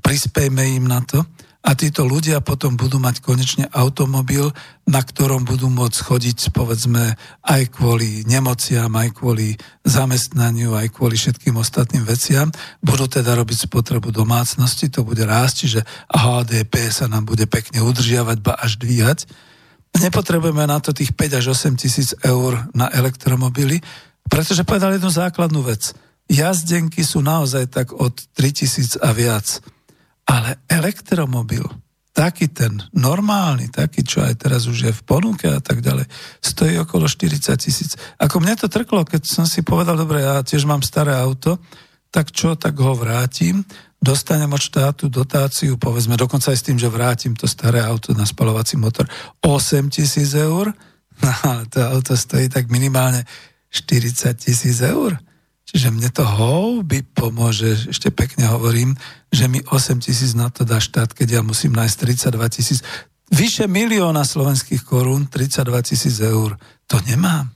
[0.00, 1.24] prispejme im na to
[1.66, 4.54] a títo ľudia potom budú mať konečne automobil,
[4.86, 11.58] na ktorom budú môcť chodiť, povedzme, aj kvôli nemociam, aj kvôli zamestnaniu, aj kvôli všetkým
[11.58, 12.54] ostatným veciam.
[12.78, 18.38] Budú teda robiť spotrebu domácnosti, to bude rásť, čiže HDP sa nám bude pekne udržiavať,
[18.46, 19.26] ba až dvíhať.
[19.98, 23.82] Nepotrebujeme na to tých 5 až 8 tisíc eur na elektromobily,
[24.30, 25.98] pretože povedal jednu základnú vec.
[26.30, 29.58] Jazdenky sú naozaj tak od 3000 a viac
[30.26, 31.62] ale elektromobil,
[32.16, 36.08] taký ten normálny, taký, čo aj teraz už je v ponuke a tak ďalej,
[36.40, 37.94] stojí okolo 40 tisíc.
[38.16, 41.60] Ako mne to trklo, keď som si povedal, dobre, ja tiež mám staré auto,
[42.08, 43.60] tak čo, tak ho vrátim,
[44.00, 48.24] dostanem od štátu dotáciu, povedzme dokonca aj s tým, že vrátim to staré auto na
[48.24, 49.04] spalovací motor
[49.44, 50.72] 8 tisíc eur,
[51.22, 53.28] no ale to auto stojí tak minimálne
[53.68, 55.20] 40 tisíc eur.
[55.66, 58.94] Čiže mne to houby pomôže, ešte pekne hovorím,
[59.34, 61.96] že mi 8 tisíc na to dá štát, keď ja musím nájsť
[62.30, 62.78] 32 tisíc.
[63.34, 66.54] Vyše milióna slovenských korún, 32 tisíc eur.
[66.86, 67.50] To nemám.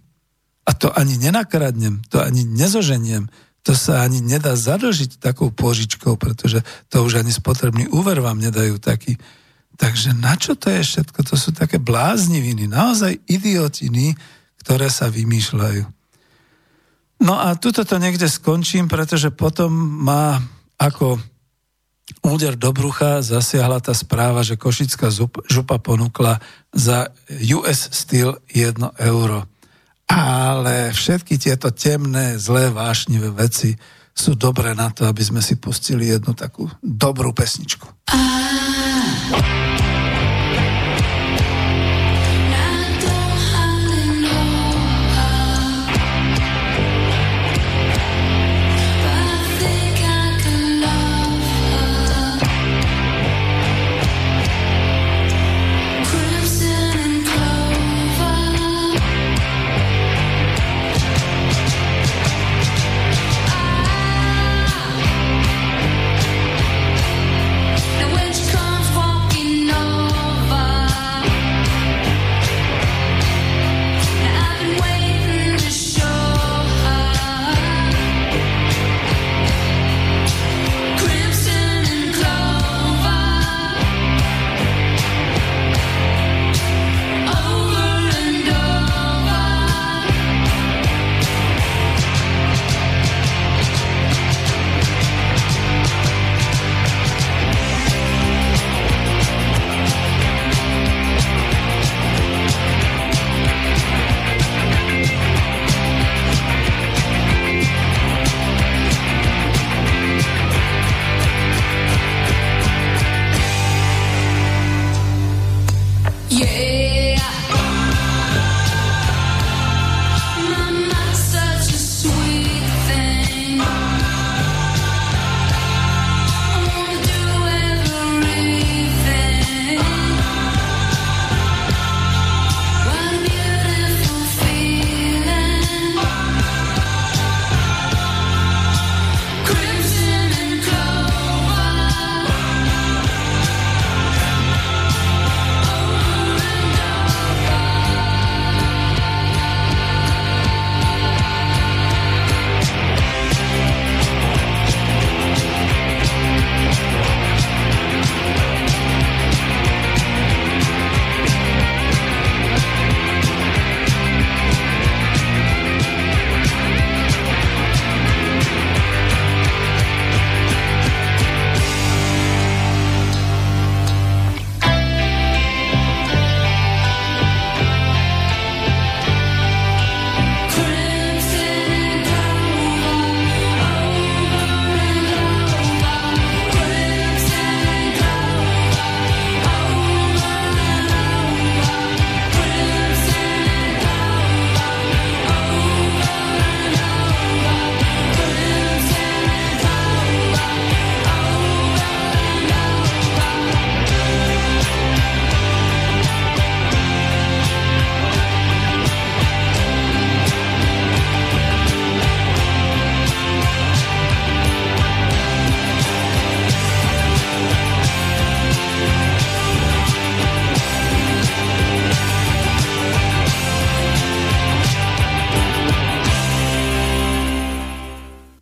[0.67, 3.31] A to ani nenakradnem, to ani nezoženiem,
[3.63, 8.83] to sa ani nedá zadlžiť takou požičkou, pretože to už ani spotrebný úver vám nedajú
[8.83, 9.21] taký.
[9.79, 11.21] Takže na čo to je všetko?
[11.31, 14.19] To sú také blázniviny, naozaj idiotiny,
[14.61, 16.00] ktoré sa vymýšľajú.
[17.21, 19.69] No a tuto to niekde skončím, pretože potom
[20.05, 20.41] má
[20.81, 21.21] ako
[22.25, 25.13] úder do brucha zasiahla tá správa, že Košická
[25.47, 26.41] župa ponúkla
[26.73, 27.13] za
[27.55, 29.47] US Steel 1 euro.
[30.11, 33.79] Ale všetky tieto temné, zlé, vášnivé veci
[34.11, 37.87] sú dobré na to, aby sme si pustili jednu takú dobrú pesničku.
[38.11, 39.60] Ah.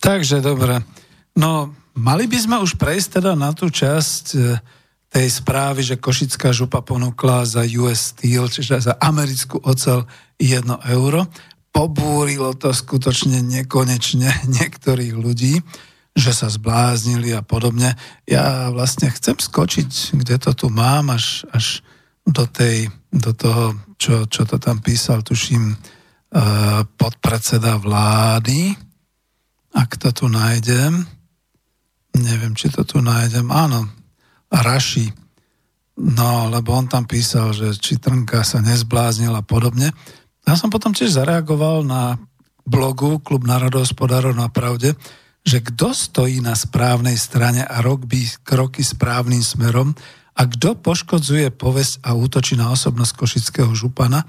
[0.09, 0.80] Takže dobre.
[1.36, 4.56] No, mali by sme už prejsť teda na tú časť e,
[5.12, 10.09] tej správy, že Košická župa ponúkla za US Steel, čiže za americkú ocel
[10.40, 10.64] 1
[10.96, 11.28] euro.
[11.68, 15.61] Pobúrilo to skutočne nekonečne niektorých ľudí,
[16.16, 17.92] že sa zbláznili a podobne.
[18.24, 21.84] Ja vlastne chcem skočiť, kde to tu mám, až, až
[22.24, 28.88] do, tej, do toho, čo, čo to tam písal, tuším, uh, podpredseda vlády.
[29.76, 31.04] Ak to tu nájdem,
[32.16, 33.88] neviem, či to tu nájdem, áno,
[34.48, 35.12] Raši,
[36.00, 39.92] no, lebo on tam písal, že či Trnka sa nezbláznil a podobne.
[40.48, 42.16] Ja som potom tiež zareagoval na
[42.64, 44.96] blogu Klub národohospodárov na pravde,
[45.44, 49.96] že kto stojí na správnej strane a robí kroky správnym smerom
[50.36, 54.28] a kto poškodzuje povesť a útočí na osobnosť Košického župana,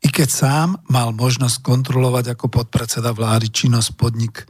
[0.00, 4.48] i keď sám mal možnosť kontrolovať ako podpredseda vlády činnosť podnik,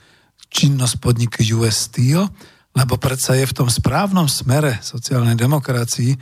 [0.50, 2.26] činnosť podnik US Steel,
[2.74, 6.14] lebo predsa je v tom správnom smere sociálnej demokracii,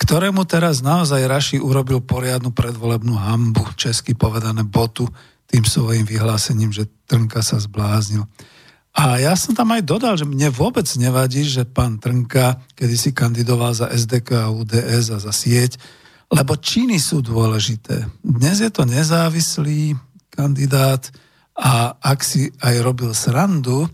[0.00, 5.06] ktorému teraz naozaj Raši urobil poriadnu predvolebnú hambu, česky povedané botu,
[5.48, 8.26] tým svojim vyhlásením, že Trnka sa zbláznil.
[8.94, 13.74] A ja som tam aj dodal, že mne vôbec nevadí, že pán Trnka kedysi kandidoval
[13.74, 15.78] za SDK a UDS a za sieť,
[16.30, 18.06] lebo činy sú dôležité.
[18.22, 19.94] Dnes je to nezávislý
[20.30, 21.10] kandidát
[21.54, 23.86] a ak si aj robil srandu,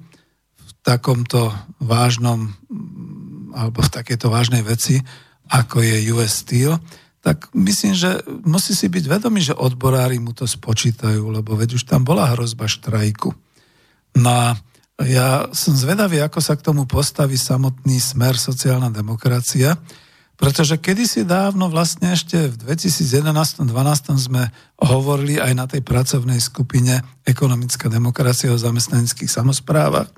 [0.80, 2.48] takomto vážnom
[3.52, 5.02] alebo v takejto vážnej veci,
[5.50, 6.78] ako je US Steel,
[7.20, 11.84] tak myslím, že musí si byť vedomý, že odborári mu to spočítajú, lebo veď už
[11.84, 13.34] tam bola hrozba štrajku.
[14.16, 14.46] No a
[15.04, 19.76] ja som zvedavý, ako sa k tomu postaví samotný smer sociálna demokracia,
[20.40, 23.68] pretože kedysi dávno, vlastne ešte v 2011-2012
[24.16, 24.48] sme
[24.80, 30.08] hovorili aj na tej pracovnej skupine Ekonomická demokracia o zamestnaneckých samozprávach,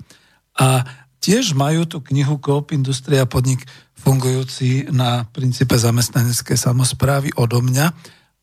[0.53, 0.85] a
[1.17, 3.65] tiež majú tú knihu Coop Industria podnik
[3.99, 7.87] fungujúci na princípe zamestnanecké samozprávy odo mňa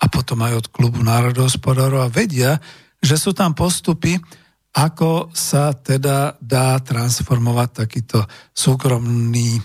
[0.01, 2.57] a potom aj od klubu národohospodárov a vedia,
[3.01, 4.17] že sú tam postupy,
[4.73, 8.25] ako sa teda dá transformovať takýto
[8.55, 9.61] súkromný,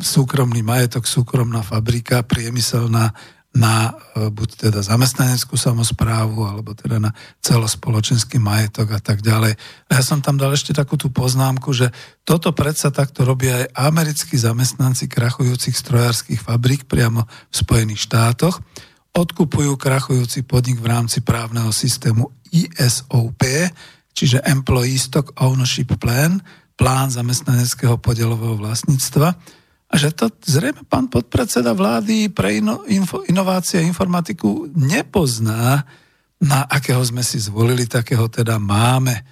[0.00, 3.14] súkromný majetok, súkromná fabrika, priemyselná
[3.54, 9.54] na e, buď teda zamestnaneckú samozprávu, alebo teda na celospoločenský majetok a tak ďalej.
[9.88, 11.94] A ja som tam dal ešte takú tú poznámku, že
[12.26, 18.58] toto predsa takto robia aj americkí zamestnanci krachujúcich strojárskych fabrík priamo v Spojených štátoch.
[19.14, 23.70] Odkupujú krachujúci podnik v rámci právneho systému ISOP,
[24.10, 26.42] čiže Employee Stock Ownership Plan,
[26.74, 29.38] plán zamestnaneckého podielového vlastníctva,
[29.84, 35.86] a že to zrejme pán podpredseda vlády pre ino, info, inovácie a informatiku nepozná,
[36.42, 39.22] na akého sme si zvolili, takého teda máme.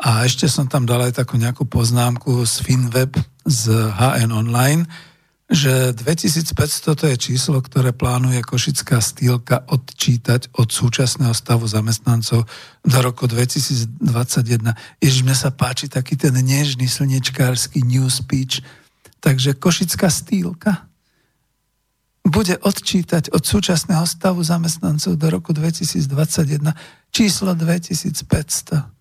[0.00, 3.12] A ešte som tam dal aj takú nejakú poznámku z Finweb,
[3.44, 4.88] z HN Online,
[5.46, 12.50] že 2500 to je číslo, ktoré plánuje Košická stýlka odčítať od súčasného stavu zamestnancov
[12.82, 13.94] do roku 2021.
[14.98, 18.58] Ježiš, mne sa páči taký ten nežný slnečkársky new speech,
[19.26, 20.86] Takže Košická stýlka
[22.22, 26.70] bude odčítať od súčasného stavu zamestnancov do roku 2021
[27.10, 28.22] číslo 2500.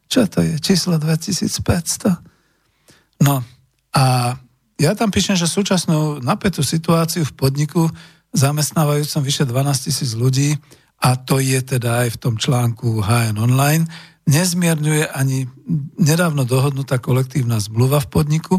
[0.09, 0.57] Čo to je?
[0.57, 3.21] Číslo 2500.
[3.21, 3.45] No
[3.93, 4.33] a
[4.75, 7.87] ja tam píšem, že súčasnú napätú situáciu v podniku
[8.35, 10.59] zamestnávajúcom vyše 12 tisíc ľudí
[10.99, 13.87] a to je teda aj v tom článku HN Online,
[14.27, 15.47] nezmierňuje ani
[15.95, 18.55] nedávno dohodnutá kolektívna zmluva v podniku,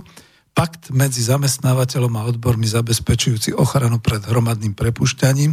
[0.56, 5.52] pakt medzi zamestnávateľom a odbormi zabezpečujúci ochranu pred hromadným prepušťaním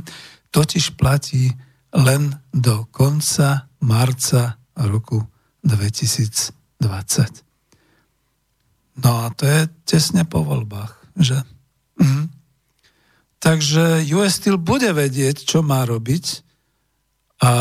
[0.54, 1.52] totiž platí
[1.92, 5.28] len do konca marca roku
[5.68, 7.53] 2020.
[9.02, 11.42] No a to je tesne po voľbách, že?
[11.98, 12.30] Mhm.
[13.44, 16.48] Takže US Steel bude vedieť, čo má robiť
[17.44, 17.52] a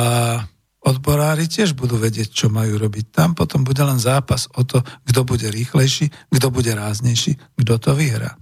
[0.83, 3.11] odborári tiež budú vedieť, čo majú robiť.
[3.11, 7.91] Tam potom bude len zápas o to, kto bude rýchlejší, kto bude ráznejší, kto to
[7.99, 8.39] vyhrá.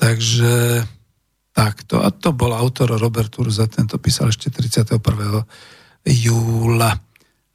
[0.00, 0.84] Takže
[1.52, 2.00] takto.
[2.00, 4.96] A to bol autor Robert Urza, tento písal ešte 31.
[6.08, 6.96] júla.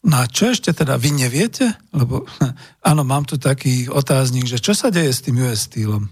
[0.05, 1.73] No a čo ešte teda, vy neviete?
[1.89, 2.29] Lebo
[2.89, 6.07] áno, mám tu taký otáznik, že čo sa deje s tým US Steelom?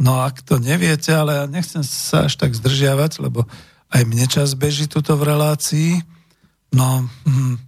[0.00, 3.44] No ak to neviete, ale ja nechcem sa až tak zdržiavať, lebo
[3.92, 5.92] aj mne čas beží tuto v relácii,
[6.70, 7.58] No, hm.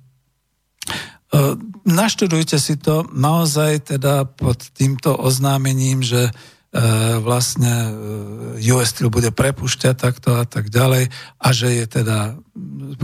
[1.82, 6.32] naštudujte si to naozaj teda pod týmto oznámením, že e,
[7.20, 7.92] vlastne
[8.56, 12.40] e, US Steel bude prepušťať takto a tak ďalej a že je teda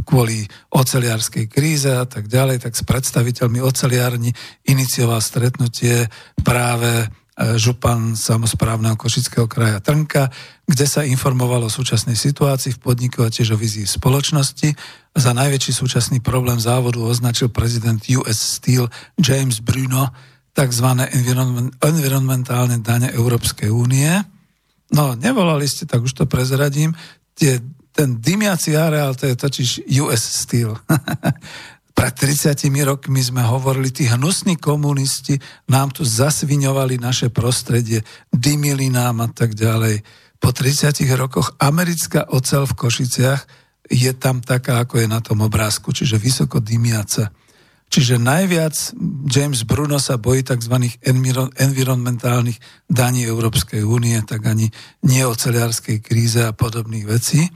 [0.08, 4.32] kvôli oceliarskej kríze a tak ďalej, tak s predstaviteľmi oceliárni
[4.64, 6.08] inicioval stretnutie
[6.40, 10.26] práve župan samozprávneho Košického kraja Trnka,
[10.66, 14.74] kde sa informovalo o súčasnej situácii v podniku a tiež o vizii spoločnosti.
[15.14, 18.90] Za najväčší súčasný problém závodu označil prezident US Steel
[19.22, 20.10] James Bruno
[20.58, 20.88] tzv.
[21.78, 24.10] environmentálne dane Európskej únie.
[24.90, 26.98] No, nevolali ste, tak už to prezradím.
[27.38, 27.62] Tie,
[27.94, 29.68] ten dymiaci areál, to je totiž
[30.02, 30.74] US Steel.
[31.98, 32.54] Pred 30
[32.86, 39.54] rokmi sme hovorili, tí hnusní komunisti nám tu zasviňovali naše prostredie, dymili nám a tak
[39.54, 40.02] ďalej.
[40.38, 43.42] Po 30 rokoch americká ocel v Košiciach
[43.90, 47.34] je tam taká, ako je na tom obrázku, čiže vysoko dymiaca.
[47.88, 48.76] Čiže najviac
[49.32, 50.92] James Bruno sa bojí tzv.
[51.56, 54.68] environmentálnych daní Európskej únie, tak ani
[55.08, 57.48] nie o celiarskej kríze a podobných vecí.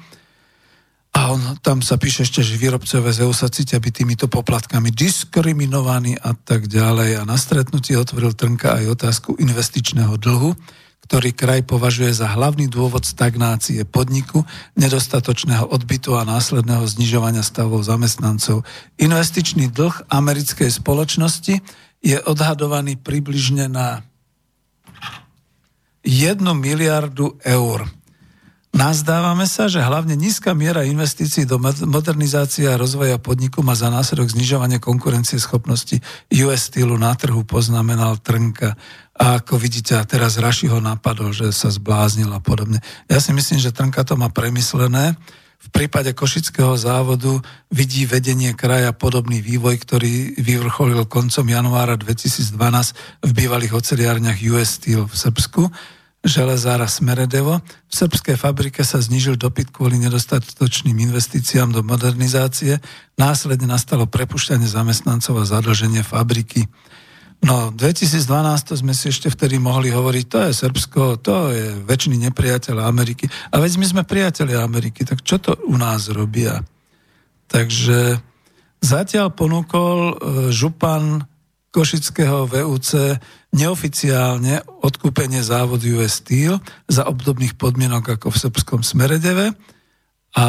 [1.13, 4.89] A on, tam sa píše ešte, že výrobcové z EU sa cítia byť týmito poplatkami
[4.89, 7.21] diskriminovaní a tak ďalej.
[7.21, 10.57] A na stretnutí otvoril Trnka aj otázku investičného dlhu,
[11.03, 14.47] ktorý kraj považuje za hlavný dôvod stagnácie podniku,
[14.79, 18.63] nedostatočného odbytu a následného znižovania stavov zamestnancov.
[19.03, 21.59] Investičný dlh americkej spoločnosti
[22.03, 24.07] je odhadovaný približne na
[26.03, 27.87] 1 miliardu eur.
[28.73, 34.33] Nazdávame sa, že hlavne nízka miera investícií do modernizácie a rozvoja podniku má za následok
[34.33, 36.01] znižovanie konkurencie schopnosti
[36.33, 38.73] US Steelu na trhu, poznamenal Trnka.
[39.13, 42.81] A ako vidíte, a teraz Raši ho napadol, že sa zbláznil a podobne.
[43.13, 45.15] Ja si myslím, že Trnka to má premyslené.
[45.63, 47.39] V prípade Košického závodu
[47.71, 52.51] vidí vedenie kraja podobný vývoj, ktorý vyvrcholil koncom januára 2012
[53.23, 55.63] v bývalých oceliárniach US Steel v Srbsku
[56.23, 57.59] železára Smeredevo.
[57.91, 62.79] V srbskej fabrike sa znižil dopyt kvôli nedostatočným investíciám do modernizácie.
[63.19, 66.71] Následne nastalo prepušťanie zamestnancov a zadlženie fabriky.
[67.43, 68.23] No, 2012
[68.71, 73.27] to sme si ešte vtedy mohli hovoriť, to je Srbsko, to je väčší nepriateľ Ameriky.
[73.51, 76.63] A veď my sme priatelia Ameriky, tak čo to u nás robia?
[77.51, 78.23] Takže
[78.79, 80.15] zatiaľ ponúkol e,
[80.55, 81.27] župan
[81.73, 83.19] Košického VUC
[83.57, 89.57] neoficiálne odkúpenie závodu US Steel za obdobných podmienok ako v srbskom Smeredeve
[90.37, 90.47] a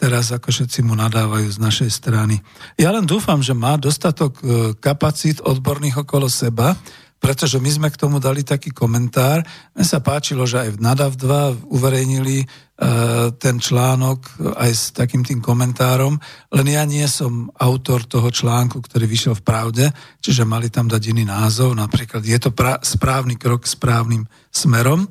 [0.00, 2.40] teraz ako všetci mu nadávajú z našej strany.
[2.80, 6.72] Ja len dúfam, že má dostatok e, kapacít odborných okolo seba,
[7.20, 9.44] pretože my sme k tomu dali taký komentár.
[9.76, 15.20] Mne sa páčilo, že aj v Nadav 2 uverejnili uh, ten článok aj s takým
[15.20, 16.16] tým komentárom,
[16.56, 19.84] len ja nie som autor toho článku, ktorý vyšiel v Pravde,
[20.24, 25.04] čiže mali tam dať iný názov, napríklad je to pra- správny krok správnym smerom,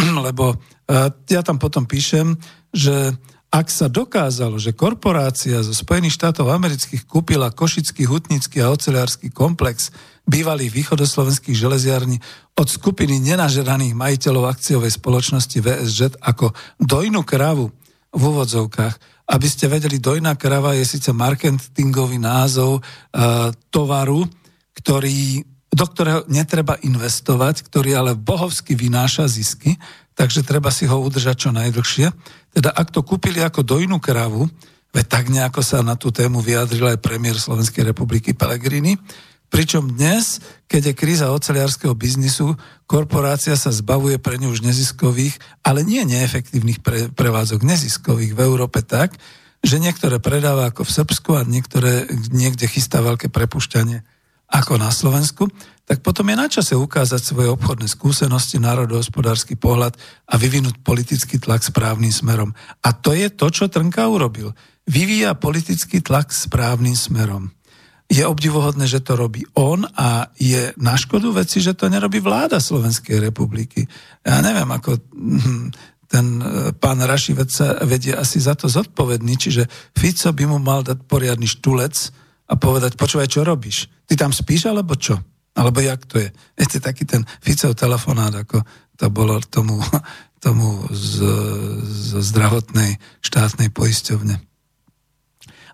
[0.24, 0.56] lebo
[1.28, 2.32] ja tam potom píšem,
[2.72, 3.12] že
[3.52, 9.92] ak sa dokázalo, že korporácia zo Spojených štátov amerických kúpila Košický hutnický a oceliársky komplex
[10.24, 12.16] bývalých východoslovenských železiarní
[12.56, 17.68] od skupiny nenažeraných majiteľov akciovej spoločnosti VSŽ ako dojnú kravu
[18.08, 19.28] v úvodzovkách.
[19.28, 22.82] Aby ste vedeli, dojná krava je síce marketingový názov e,
[23.68, 24.24] tovaru,
[24.80, 29.76] ktorý, do ktorého netreba investovať, ktorý ale bohovsky vynáša zisky,
[30.16, 32.08] takže treba si ho udržať čo najdlhšie.
[32.52, 34.44] Teda ak to kúpili ako dojnú kravu,
[34.92, 39.00] veď tak nejako sa na tú tému vyjadril aj premiér Slovenskej republiky Pellegrini,
[39.48, 42.56] pričom dnes, keď je kríza oceliarského biznisu,
[42.88, 48.80] korporácia sa zbavuje pre ňu už neziskových, ale nie neefektívnych pre, prevádzok, neziskových v Európe
[48.80, 49.16] tak,
[49.64, 54.04] že niektoré predáva ako v Srbsku a niektoré niekde chystá veľké prepušťanie
[54.52, 55.48] ako na Slovensku
[55.82, 59.98] tak potom je na čase ukázať svoje obchodné skúsenosti, národohospodársky pohľad
[60.30, 62.54] a vyvinúť politický tlak správnym smerom.
[62.86, 64.54] A to je to, čo Trnka urobil.
[64.86, 67.50] Vyvíja politický tlak správnym smerom.
[68.06, 72.60] Je obdivohodné, že to robí on a je na škodu veci, že to nerobí vláda
[72.60, 73.88] Slovenskej republiky.
[74.22, 75.72] Ja neviem, ako hm,
[76.12, 76.44] ten e,
[76.76, 79.64] pán Rašivec sa vedie asi za to zodpovedný, čiže
[79.96, 82.12] Fico by mu mal dať poriadny štulec
[82.52, 83.88] a povedať, počúvaj, čo robíš?
[84.04, 85.16] Ty tam spíš, alebo čo?
[85.52, 86.32] Alebo jak to je?
[86.56, 88.64] Viete, taký ten Ficov telefonát, ako
[88.96, 89.78] to bolo tomu,
[90.44, 91.20] tomu z,
[91.84, 94.40] z zdravotnej štátnej poisťovne.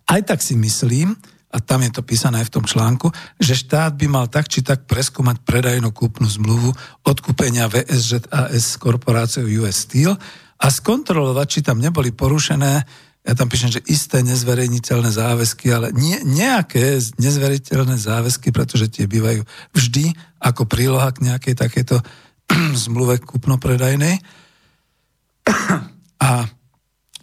[0.09, 1.15] Aj tak si myslím,
[1.49, 3.09] a tam je to písané aj v tom článku,
[3.41, 6.77] že štát by mal tak či tak preskúmať predajnú kúpnu zmluvu
[7.09, 10.13] odkúpenia VSŽ AS s korporáciou US Steel
[10.61, 12.85] a skontrolovať, či tam neboli porušené
[13.29, 19.45] ja tam píšem, že isté nezverejniteľné záväzky, ale nie, nejaké nezverejniteľné záväzky, pretože tie bývajú
[19.77, 22.01] vždy ako príloha k nejakej takéto
[22.89, 24.17] zmluve kúpno-predajnej.
[26.25, 26.49] A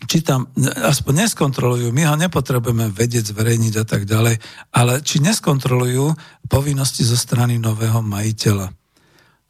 [0.06, 0.46] či tam
[0.86, 4.38] aspoň neskontrolujú, my ho nepotrebujeme vedieť, zverejniť a tak ďalej,
[4.78, 6.14] ale či neskontrolujú
[6.46, 8.70] povinnosti zo strany nového majiteľa.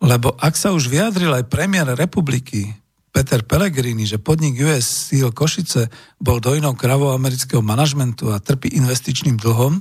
[0.07, 2.71] Lebo ak sa už vyjadril aj premiér republiky
[3.15, 5.87] Peter Pellegrini, že podnik US Steel Košice
[6.19, 9.79] bol dojnou kravou amerického manažmentu a trpí investičným dlhom,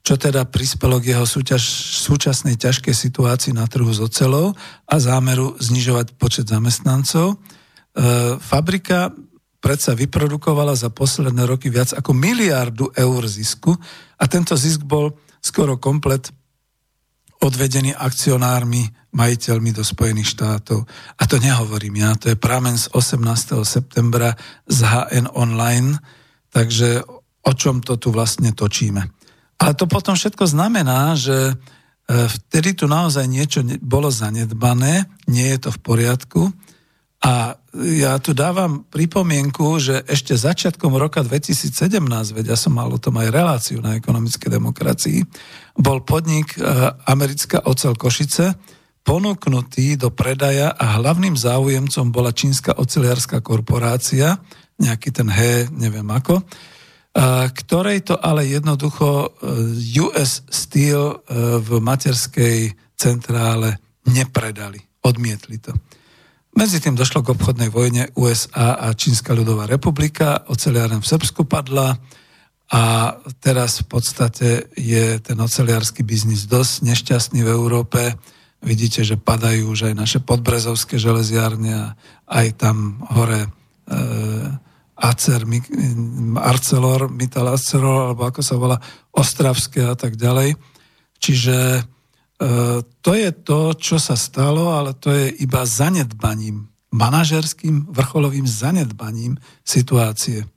[0.00, 1.60] čo teda prispelo k jeho súťaž,
[2.00, 4.56] súčasnej ťažkej situácii na trhu s ocelou
[4.88, 7.36] a zámeru znižovať počet zamestnancov.
[7.36, 7.36] E,
[8.40, 9.12] fabrika
[9.60, 13.76] predsa vyprodukovala za posledné roky viac ako miliardu eur zisku
[14.16, 15.12] a tento zisk bol
[15.44, 16.32] skoro komplet
[17.40, 20.86] odvedený akcionármi, majiteľmi do Spojených štátov.
[21.18, 23.58] A to nehovorím ja, to je pramen z 18.
[23.66, 24.36] septembra
[24.68, 25.98] z HN Online,
[26.52, 27.02] takže
[27.40, 29.02] o čom to tu vlastne točíme.
[29.60, 31.54] Ale to potom všetko znamená, že e,
[32.28, 36.42] vtedy tu naozaj niečo bolo zanedbané, nie je to v poriadku
[37.20, 42.02] a ja tu dávam pripomienku, že ešte začiatkom roka 2017,
[42.34, 45.22] veď ja som mal o tom aj reláciu na ekonomické demokracii,
[45.78, 46.66] bol podnik e,
[47.06, 48.58] americká ocel Košice
[49.06, 54.42] ponúknutý do predaja a hlavným záujemcom bola čínska oceliarská korporácia,
[54.82, 56.42] nejaký ten He, neviem ako,
[57.54, 59.28] ktorej to ale jednoducho e,
[60.10, 61.22] US Steel
[61.58, 65.74] v materskej centrále nepredali, odmietli to.
[66.50, 71.94] Medzi tým došlo k obchodnej vojne USA a Čínska ľudová republika, oceliáren v Srbsku padla
[72.70, 78.18] a teraz v podstate je ten oceliársky biznis dosť nešťastný v Európe.
[78.62, 81.94] Vidíte, že padajú už aj naše podbrezovské železiárne
[82.26, 83.50] aj tam hore e,
[85.00, 85.46] Acer,
[86.36, 88.76] Arcelor, Mital Arcelor, alebo ako sa volá,
[89.14, 90.54] Ostravské a tak ďalej.
[91.18, 91.86] Čiže
[93.04, 100.48] to je to, čo sa stalo, ale to je iba zanedbaním, manažerským vrcholovým zanedbaním situácie.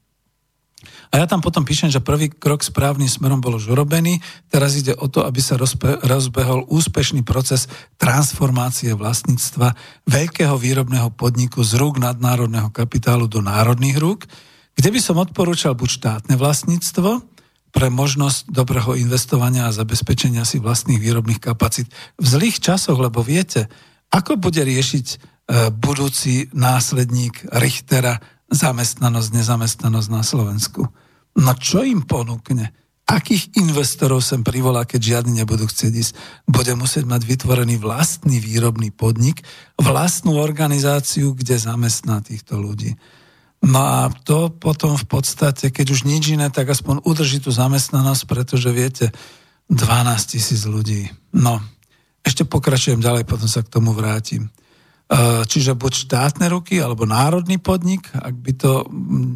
[1.14, 4.18] A ja tam potom píšem, že prvý krok správnym smerom bol už urobený,
[4.50, 7.70] teraz ide o to, aby sa rozpe, rozbehol úspešný proces
[8.02, 9.78] transformácie vlastníctva
[10.10, 14.26] veľkého výrobného podniku z rúk nadnárodného kapitálu do národných rúk,
[14.74, 17.33] kde by som odporúčal buď štátne vlastníctvo,
[17.74, 21.90] pre možnosť dobrého investovania a zabezpečenia si vlastných výrobných kapacít
[22.22, 23.66] v zlých časoch, lebo viete,
[24.14, 25.18] ako bude riešiť e,
[25.74, 28.22] budúci následník Richtera
[28.54, 30.86] zamestnanosť, nezamestnanosť na Slovensku.
[31.34, 32.70] No čo im ponúkne?
[33.04, 36.14] Akých investorov sem privolá, keď žiadni nebudú chcieť ísť?
[36.48, 39.44] Bude musieť mať vytvorený vlastný výrobný podnik,
[39.76, 42.96] vlastnú organizáciu, kde zamestná týchto ľudí.
[43.64, 48.24] No a to potom v podstate, keď už nič iné, tak aspoň udrží tú zamestnanosť,
[48.28, 49.08] pretože viete,
[49.72, 49.80] 12
[50.28, 51.08] tisíc ľudí.
[51.32, 51.64] No,
[52.20, 54.52] ešte pokračujem ďalej, potom sa k tomu vrátim.
[55.08, 58.72] E, čiže buď štátne ruky, alebo národný podnik, ak by to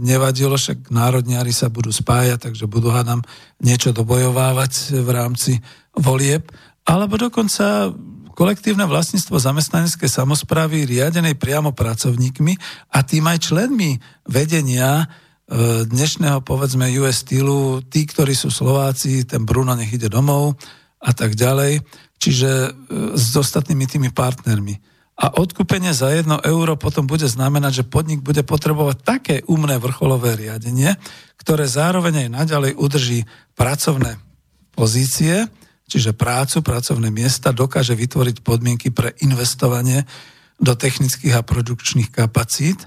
[0.04, 3.24] nevadilo, však národniari sa budú spájať, takže budú hádam
[3.64, 5.52] niečo dobojovávať v rámci
[5.96, 6.52] volieb,
[6.84, 7.96] alebo dokonca
[8.38, 12.54] kolektívne vlastníctvo zamestnaneckej samozprávy riadenej priamo pracovníkmi
[12.94, 13.98] a tým aj členmi
[14.30, 15.06] vedenia e,
[15.90, 20.54] dnešného, povedzme, US Steelu, tí, ktorí sú Slováci, ten Bruno nech ide domov
[21.02, 21.82] a tak ďalej,
[22.22, 22.70] čiže e,
[23.18, 24.78] s ostatnými tými partnermi.
[25.18, 30.38] A odkúpenie za jedno euro potom bude znamenať, že podnik bude potrebovať také umné vrcholové
[30.38, 30.94] riadenie,
[31.42, 33.26] ktoré zároveň aj naďalej udrží
[33.58, 34.22] pracovné
[34.78, 35.50] pozície,
[35.88, 40.04] čiže prácu, pracovné miesta, dokáže vytvoriť podmienky pre investovanie
[40.60, 42.86] do technických a produkčných kapacít,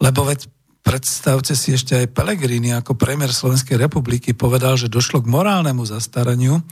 [0.00, 0.48] lebo veď
[0.80, 6.64] predstavte si ešte aj Pelegrini ako premiér Slovenskej republiky povedal, že došlo k morálnemu zastaraniu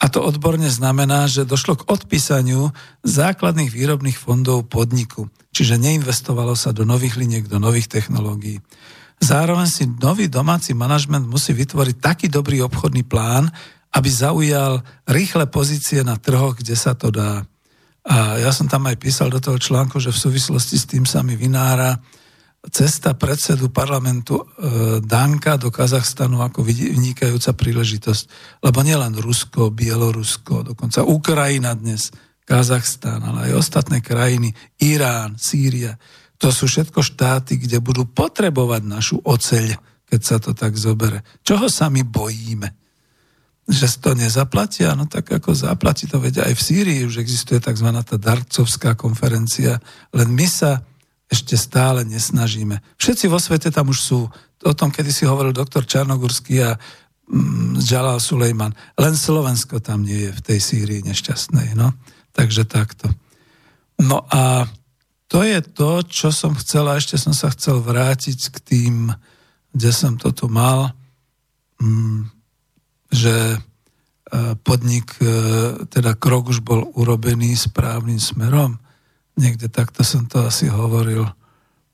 [0.00, 2.72] a to odborne znamená, že došlo k odpísaniu
[3.04, 8.64] základných výrobných fondov podniku, čiže neinvestovalo sa do nových liniek, do nových technológií.
[9.20, 13.52] Zároveň si nový domáci manažment musí vytvoriť taký dobrý obchodný plán,
[13.90, 17.42] aby zaujal rýchle pozície na trhoch, kde sa to dá.
[18.06, 21.20] A ja som tam aj písal do toho článku, že v súvislosti s tým sa
[21.20, 22.00] mi vynára
[22.68, 24.44] cesta predsedu parlamentu e,
[25.00, 28.22] Danka do Kazachstanu ako vynikajúca príležitosť.
[28.60, 32.12] Lebo nielen Rusko, Bielorusko, dokonca Ukrajina dnes,
[32.44, 34.52] Kazachstan, ale aj ostatné krajiny,
[34.82, 35.96] Irán, Sýria.
[36.40, 39.76] To sú všetko štáty, kde budú potrebovať našu oceľ,
[40.08, 41.24] keď sa to tak zobere.
[41.46, 42.79] Čoho sa my bojíme?
[43.70, 47.86] Že to nezaplatia, no tak ako zaplatí to, vedia aj v Sýrii už existuje tzv.
[48.02, 49.78] tá darcovská konferencia,
[50.10, 50.82] len my sa
[51.30, 52.82] ešte stále nesnažíme.
[52.98, 54.26] Všetci vo svete tam už sú.
[54.66, 56.74] O tom, kedy si hovoril doktor Čarnogurský a
[57.30, 57.78] mm,
[58.18, 58.74] Sulejman.
[58.98, 61.78] Len Slovensko tam nie je v tej Sýrii nešťastnej.
[61.78, 61.94] No.
[62.34, 63.06] Takže takto.
[64.02, 64.66] No a
[65.30, 68.94] to je to, čo som chcel a ešte som sa chcel vrátiť k tým,
[69.70, 70.90] kde som to tu mal.
[71.78, 72.26] Mm,
[73.10, 73.58] že e,
[74.62, 75.26] podnik, e,
[75.90, 78.78] teda krok už bol urobený správnym smerom.
[79.36, 81.26] Niekde takto som to asi hovoril.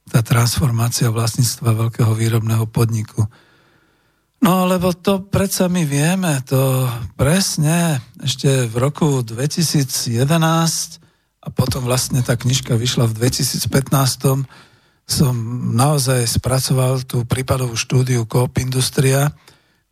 [0.07, 3.27] Tá transformácia vlastníctva veľkého výrobného podniku.
[4.37, 6.85] No, lebo to predsa my vieme, to
[7.17, 10.29] presne ešte v roku 2011
[11.41, 14.45] a potom vlastne tá knižka vyšla v 2015
[15.07, 15.33] som
[15.71, 19.31] naozaj spracoval tú prípadovú štúdiu Coop Industria,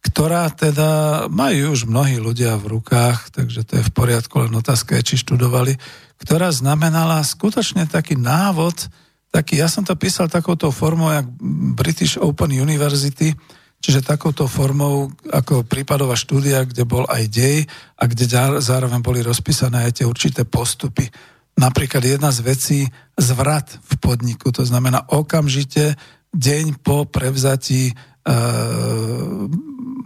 [0.06, 5.02] ktorá teda majú už mnohí ľudia v rukách, takže to je v poriadku, len otázka
[5.02, 5.74] je, či študovali,
[6.22, 8.86] ktorá znamenala skutočne taký návod,
[9.34, 11.26] taký, ja som to písal takouto formou, jak
[11.74, 13.34] British Open University,
[13.82, 17.58] čiže takouto formou ako prípadová štúdia, kde bol aj dej
[17.98, 18.30] a kde
[18.62, 21.10] zároveň boli rozpísané aj tie určité postupy.
[21.58, 22.80] Napríklad jedna z vecí
[23.18, 25.98] zvrat v podniku, to znamená okamžite
[26.36, 27.94] deň po prevzatí e,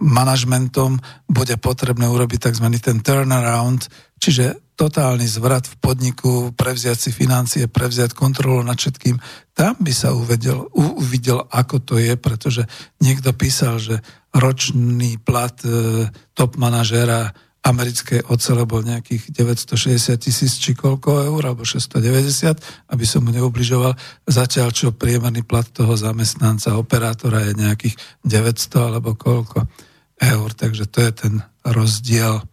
[0.00, 0.96] manažmentom
[1.28, 2.66] bude potrebné urobiť tzv.
[2.80, 3.86] ten turnaround,
[4.16, 9.20] čiže totálny zvrat v podniku, prevziať si financie, prevziať kontrolu nad všetkým.
[9.52, 12.64] Tam by sa uvedel, uvidel, ako to je, pretože
[13.04, 14.00] niekto písal, že
[14.32, 21.60] ročný plat e, top manažéra americké ocele bol nejakých 960 tisíc či koľko eur, alebo
[21.60, 22.56] 690,
[22.88, 23.92] aby som mu neubližoval,
[24.24, 29.68] zatiaľ čo priemerný plat toho zamestnanca, operátora je nejakých 900 alebo koľko
[30.20, 31.34] eur, takže to je ten
[31.64, 32.44] rozdiel.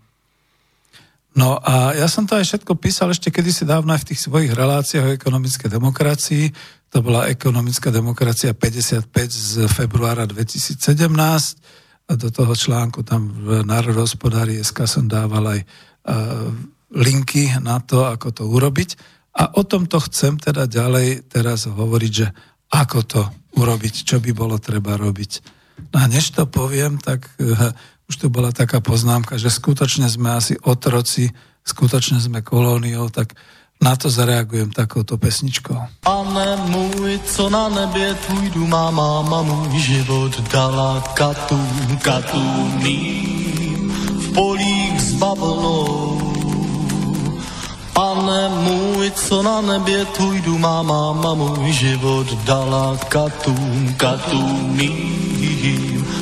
[1.38, 4.58] No a ja som to aj všetko písal ešte kedysi dávno aj v tých svojich
[4.58, 6.50] reláciách o ekonomickej demokracii.
[6.96, 10.82] To bola ekonomická demokracia 55 z februára 2017
[12.08, 15.62] a do toho článku tam v Národohospodári SK som dával aj
[16.96, 18.96] linky na to, ako to urobiť.
[19.38, 22.28] A o tomto chcem teda ďalej teraz hovoriť, že
[22.74, 23.22] ako to
[23.60, 25.57] urobiť, čo by bolo treba robiť.
[25.94, 27.72] No a než to poviem, tak uh,
[28.10, 31.30] už tu bola taká poznámka, že skutočne sme asi otroci,
[31.68, 33.36] skutočne sme kolóniou, tak
[33.78, 35.78] na to zareagujem takouto pesničkou.
[36.02, 44.34] Pane můj, co na nebě tvůj má máma, můj život dala katům, katům mým, v
[44.34, 46.27] polích s bavlnou.
[47.98, 54.78] Pane můj, co na nebě tvůj má máma, můj život dala katům, katům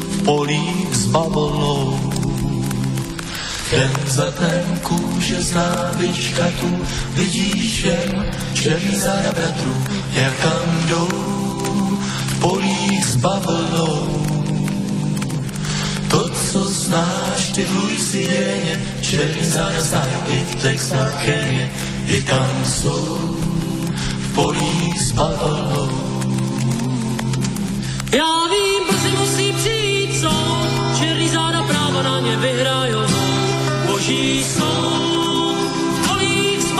[0.07, 1.99] v polích s bavlnou.
[3.71, 6.79] Jen za ten kůže znávička tu
[7.13, 9.75] vidíš jen černý záda bratru,
[10.13, 11.09] jak tam jdou
[12.25, 14.24] v polích s bavlnou.
[16.09, 19.45] To, co znáš, ty v Louisianě, černý
[19.79, 21.71] znají i v Texarkeně,
[22.07, 23.37] i tam jsou
[24.19, 25.89] v polích s bavlnou.
[28.11, 33.25] Já vím, brzy musí přijít soud, černý záda právo na ně vyhrajou
[33.95, 35.55] boží soud
[35.95, 36.71] v polích s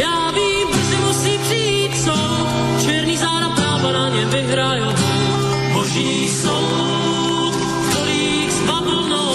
[0.00, 2.46] Já vím, brzy musí přijít soud,
[2.84, 4.48] černý záda práva na ně vyhrajou.
[4.48, 4.87] Boží soud v
[5.98, 6.30] polích
[8.52, 9.34] s bavlnou.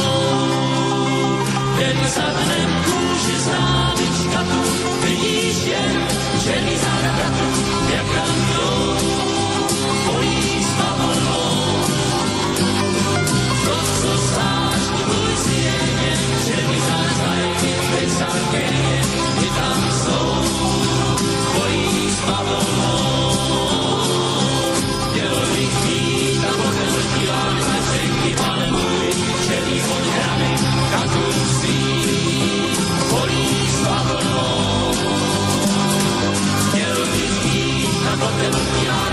[1.77, 2.27] Den za
[38.52, 39.12] dobre,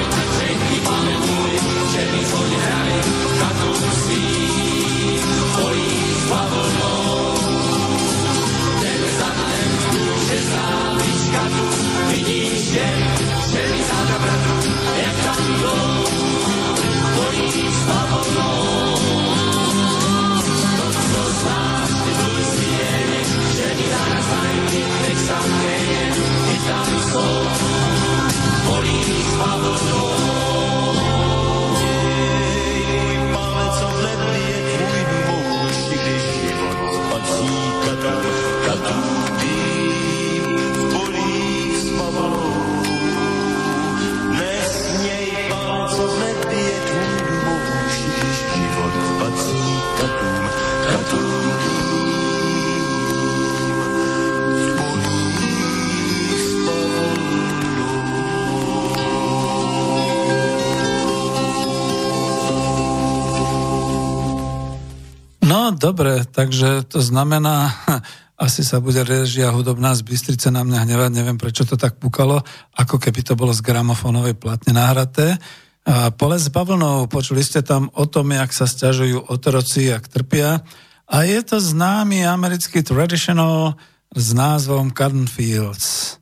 [66.40, 67.68] takže to znamená,
[68.48, 72.40] asi sa bude režia hudobná z Bystrice na mňa hnevať, neviem prečo to tak pukalo,
[72.72, 75.36] ako keby to bolo z gramofónovej platne nahraté.
[75.84, 80.64] A Pole s bavlnou, počuli ste tam o tom, jak sa stiažujú otroci, jak trpia.
[81.10, 83.76] A je to známy americký traditional
[84.08, 86.16] s názvom Cotton Fields.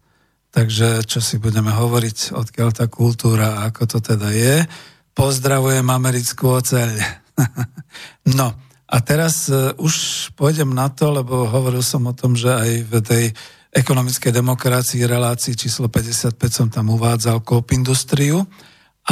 [0.50, 4.66] Takže čo si budeme hovoriť, odkiaľ tá kultúra, ako to teda je.
[5.14, 6.98] Pozdravujem americkú oceľ.
[8.38, 9.94] no, a teraz uh, už
[10.32, 13.24] pôjdem na to, lebo hovoril som o tom, že aj v tej
[13.68, 18.48] ekonomickej demokracii relácii číslo 55 som tam uvádzal Coop Industriu.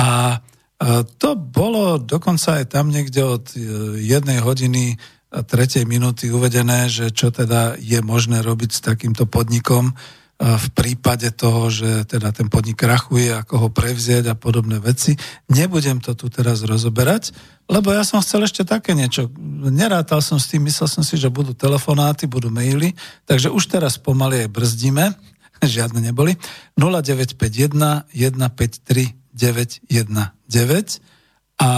[0.00, 3.60] A uh, to bolo dokonca aj tam niekde od uh,
[4.00, 4.96] jednej hodiny
[5.28, 9.92] a tretej minúty uvedené, že čo teda je možné robiť s takýmto podnikom,
[10.36, 15.16] v prípade toho, že teda ten podnik krachuje, ako ho prevzieť a podobné veci.
[15.48, 17.32] Nebudem to tu teraz rozoberať,
[17.72, 19.32] lebo ja som chcel ešte také niečo.
[19.72, 22.92] Nerátal som s tým, myslel som si, že budú telefonáty, budú maily,
[23.24, 25.04] takže už teraz pomaly aj brzdíme,
[25.64, 26.36] žiadne neboli.
[26.76, 29.88] 0951 153 919
[31.60, 31.72] a, a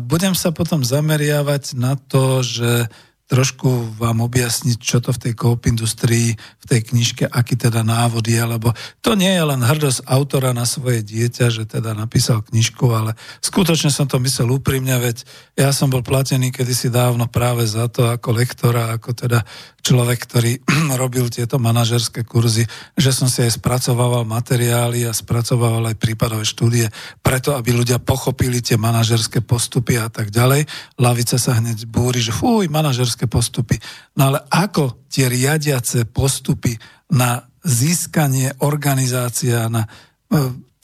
[0.00, 2.88] budem sa potom zameriavať na to, že
[3.26, 8.22] trošku vám objasniť, čo to v tej koop industrii, v tej knižke, aký teda návod
[8.22, 8.70] je, lebo
[9.02, 13.90] to nie je len hrdosť autora na svoje dieťa, že teda napísal knižku, ale skutočne
[13.90, 15.26] som to myslel úprimne, veď
[15.58, 19.42] ja som bol platený kedysi dávno práve za to ako lektora, ako teda
[19.86, 20.52] človek, ktorý
[21.02, 22.66] robil tieto manažerské kurzy,
[22.98, 26.90] že som si aj spracovával materiály a spracovával aj prípadové štúdie,
[27.22, 30.66] preto aby ľudia pochopili tie manažerské postupy a tak ďalej.
[30.98, 33.78] Lavica sa hneď búri, že manažerské manažerské postupy.
[34.18, 36.74] No ale ako tie riadiace postupy
[37.14, 39.88] na získanie organizácia, na e,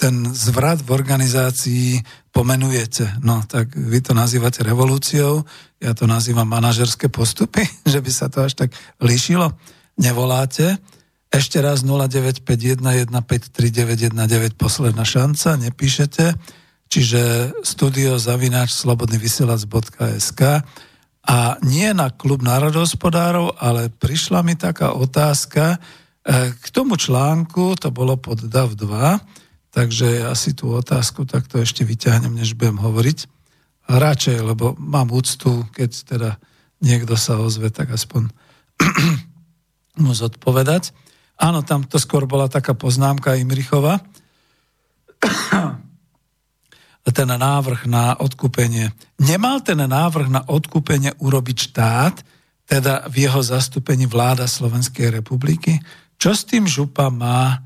[0.03, 2.03] ten zvrat v organizácii
[2.35, 3.23] pomenujete.
[3.23, 5.47] No tak vy to nazývate revolúciou,
[5.79, 9.55] ja to nazývam manažerské postupy, že by sa to až tak líšilo.
[10.03, 10.83] Nevoláte.
[11.31, 16.35] Ešte raz 0951153919 posledná šanca, nepíšete.
[16.93, 20.43] Čiže studio zavináč slobodnyvysielac.sk
[21.23, 25.77] a nie na klub národohospodárov, ale prišla mi taká otázka e,
[26.53, 29.42] k tomu článku, to bolo pod DAV 2,
[29.73, 33.19] takže ja si tú otázku takto ešte vyťahnem, než budem hovoriť.
[33.91, 36.31] A radšej, lebo mám úctu, keď teda
[36.79, 38.31] niekto sa ozve, tak aspoň
[40.05, 40.95] mu zodpovedať.
[41.41, 43.99] Áno, tam to skôr bola taká poznámka Imrichova
[47.11, 48.95] ten návrh na odkúpenie.
[49.19, 52.15] Nemal ten návrh na odkúpenie urobiť štát,
[52.71, 55.83] teda v jeho zastúpení vláda Slovenskej republiky?
[56.15, 57.59] Čo s tým župa má?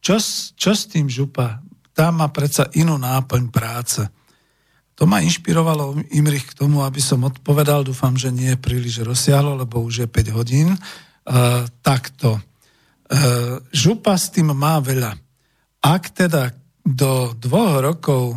[0.00, 0.16] Čo,
[0.56, 1.60] čo s tým župa?
[1.92, 4.00] Tam má predsa inú náplň práce.
[4.96, 9.56] To ma inšpirovalo Imrich k tomu, aby som odpovedal, dúfam, že nie je príliš rozsiahlo,
[9.56, 10.76] lebo už je 5 hodín.
[11.24, 12.36] Uh, takto.
[13.08, 15.16] Uh, župa s tým má veľa.
[15.80, 16.52] Ak teda
[16.84, 18.36] do dvoch rokov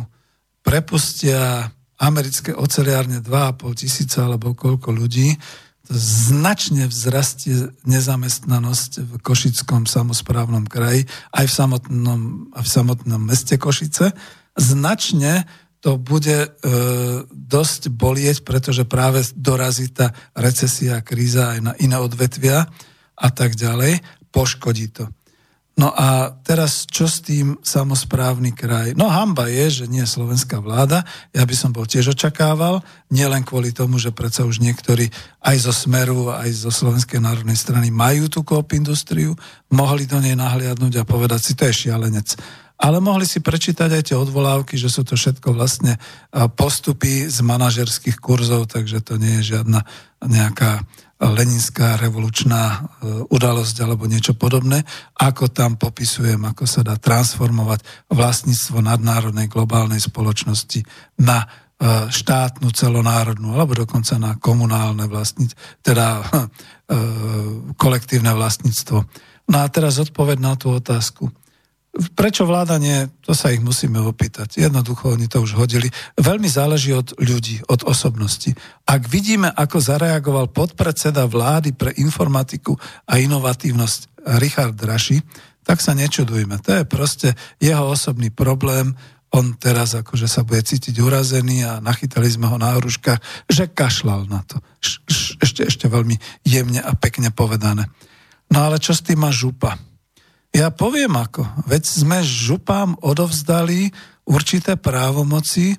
[0.64, 1.68] prepustia
[2.00, 5.36] americké oceliárne 2,5 tisíca alebo koľko ľudí,
[5.88, 11.04] značne vzrastie nezamestnanosť v Košickom samozprávnom kraji,
[11.36, 12.20] aj v samotnom,
[12.52, 14.16] v samotnom meste Košice.
[14.56, 15.44] Značne
[15.84, 16.48] to bude e,
[17.28, 22.64] dosť bolieť, pretože práve dorazí tá recesia, kríza aj na iné odvetvia
[23.12, 24.00] a tak ďalej.
[24.32, 25.12] Poškodí to.
[25.74, 28.94] No a teraz čo s tým samozprávny kraj?
[28.94, 31.02] No hamba je, že nie je slovenská vláda.
[31.34, 32.78] Ja by som bol tiež očakával,
[33.10, 35.10] nielen kvôli tomu, že predsa už niektorí
[35.42, 39.34] aj zo Smeru, aj zo Slovenskej národnej strany majú tú koop industriu,
[39.74, 42.38] mohli do nej nahliadnúť a povedať si, to je šialenec.
[42.78, 45.98] Ale mohli si prečítať aj tie odvolávky, že sú to všetko vlastne
[46.54, 49.82] postupy z manažerských kurzov, takže to nie je žiadna
[50.22, 50.86] nejaká
[51.22, 52.78] leninská revolučná e,
[53.30, 54.82] udalosť alebo niečo podobné,
[55.14, 60.82] ako tam popisujem, ako sa dá transformovať vlastníctvo nadnárodnej globálnej spoločnosti
[61.22, 61.46] na e,
[62.10, 66.26] štátnu, celonárodnú, alebo dokonca na komunálne vlastníctvo, teda e,
[67.78, 68.98] kolektívne vlastníctvo.
[69.44, 71.30] No a teraz odpoved na tú otázku.
[71.94, 73.06] Prečo vláda nie?
[73.22, 74.58] To sa ich musíme opýtať.
[74.58, 75.86] Jednoducho oni to už hodili.
[76.18, 78.50] Veľmi záleží od ľudí, od osobnosti.
[78.82, 82.74] Ak vidíme, ako zareagoval podpredseda vlády pre informatiku
[83.06, 85.22] a inovatívnosť Richard Draši,
[85.62, 86.58] tak sa nečudujme.
[86.66, 87.28] To je proste
[87.62, 88.98] jeho osobný problém.
[89.30, 94.26] On teraz akože sa bude cítiť urazený a nachytali sme ho na hruškách, že kašlal
[94.26, 94.58] na to.
[95.38, 97.86] Ešte, ešte veľmi jemne a pekne povedané.
[98.50, 99.78] No ale čo s tým má župa?
[100.54, 101.42] Ja poviem ako.
[101.66, 103.90] Veď sme župám odovzdali
[104.22, 105.74] určité právomoci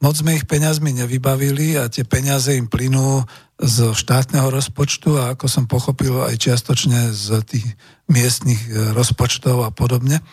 [0.00, 3.20] moc sme ich peňazmi nevybavili a tie peniaze im plynú
[3.60, 7.68] z štátneho rozpočtu a ako som pochopil aj čiastočne z tých
[8.08, 10.24] miestnych e, rozpočtov a podobne.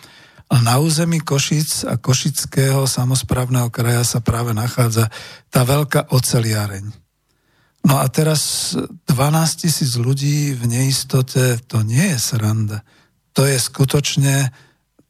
[0.47, 5.11] A na území Košic a Košického samozprávneho kraja sa práve nachádza
[5.51, 6.87] tá veľká oceliareň.
[7.83, 12.87] No a teraz 12 tisíc ľudí v neistote, to nie je sranda.
[13.37, 14.49] To je skutočne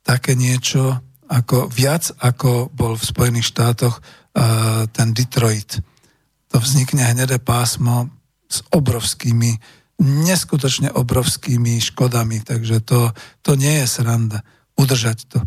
[0.03, 0.99] také niečo,
[1.31, 5.79] ako viac ako bol v Spojených štátoch uh, ten Detroit
[6.47, 8.09] to vznikne hnedé pásmo
[8.47, 9.59] s obrovskými,
[9.99, 13.11] neskutočne obrovskými škodami, takže to,
[13.43, 14.39] to nie je sranda
[14.79, 15.39] udržať to.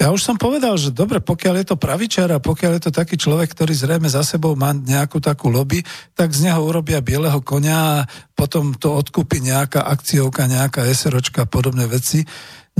[0.00, 3.20] Ja už som povedal, že dobre, pokiaľ je to pravičar a pokiaľ je to taký
[3.20, 5.84] človek, ktorý zrejme za sebou má nejakú takú lobby,
[6.16, 11.50] tak z neho urobia bieleho konia a potom to odkúpi nejaká akciovka, nejaká SROčka a
[11.52, 12.24] podobné veci.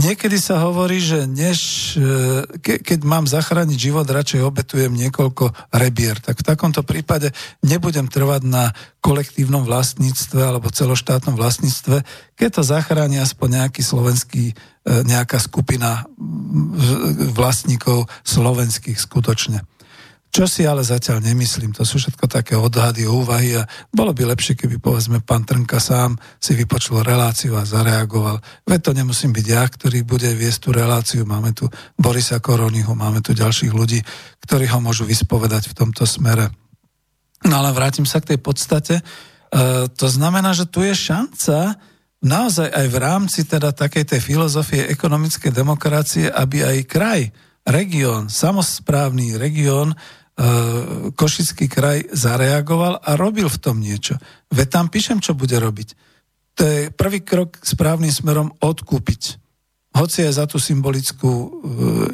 [0.00, 6.16] Niekedy sa hovorí, že než, e, ke, keď mám zachrániť život, radšej obetujem niekoľko rebier.
[6.16, 8.72] Tak v takomto prípade nebudem trvať na
[9.04, 12.00] kolektívnom vlastníctve alebo celoštátnom vlastníctve,
[12.32, 14.54] keď to zachráni aspoň nejaký slovenský, e,
[15.04, 16.08] nejaká skupina
[17.36, 19.68] vlastníkov slovenských skutočne.
[20.30, 24.54] Čo si ale zatiaľ nemyslím, to sú všetko také odhady, úvahy a bolo by lepšie,
[24.54, 28.38] keby povedzme pán Trnka sám si vypočul reláciu a zareagoval.
[28.62, 31.26] Veď to nemusím byť ja, ktorý bude viesť tú reláciu.
[31.26, 31.66] Máme tu
[31.98, 33.98] Borisa Koroniho, máme tu ďalších ľudí,
[34.46, 36.46] ktorí ho môžu vyspovedať v tomto smere.
[37.42, 39.02] No ale vrátim sa k tej podstate.
[39.02, 39.02] E,
[39.90, 41.74] to znamená, že tu je šanca
[42.22, 47.20] naozaj aj v rámci teda takej tej filozofie ekonomickej demokracie, aby aj kraj,
[47.66, 49.96] región, samozprávny región
[50.40, 50.46] E,
[51.12, 54.16] Košický kraj zareagoval a robil v tom niečo.
[54.48, 55.88] Veď tam píšem, čo bude robiť.
[56.56, 59.36] To je prvý krok správnym smerom odkúpiť.
[59.90, 61.50] Hoci je za tú symbolickú,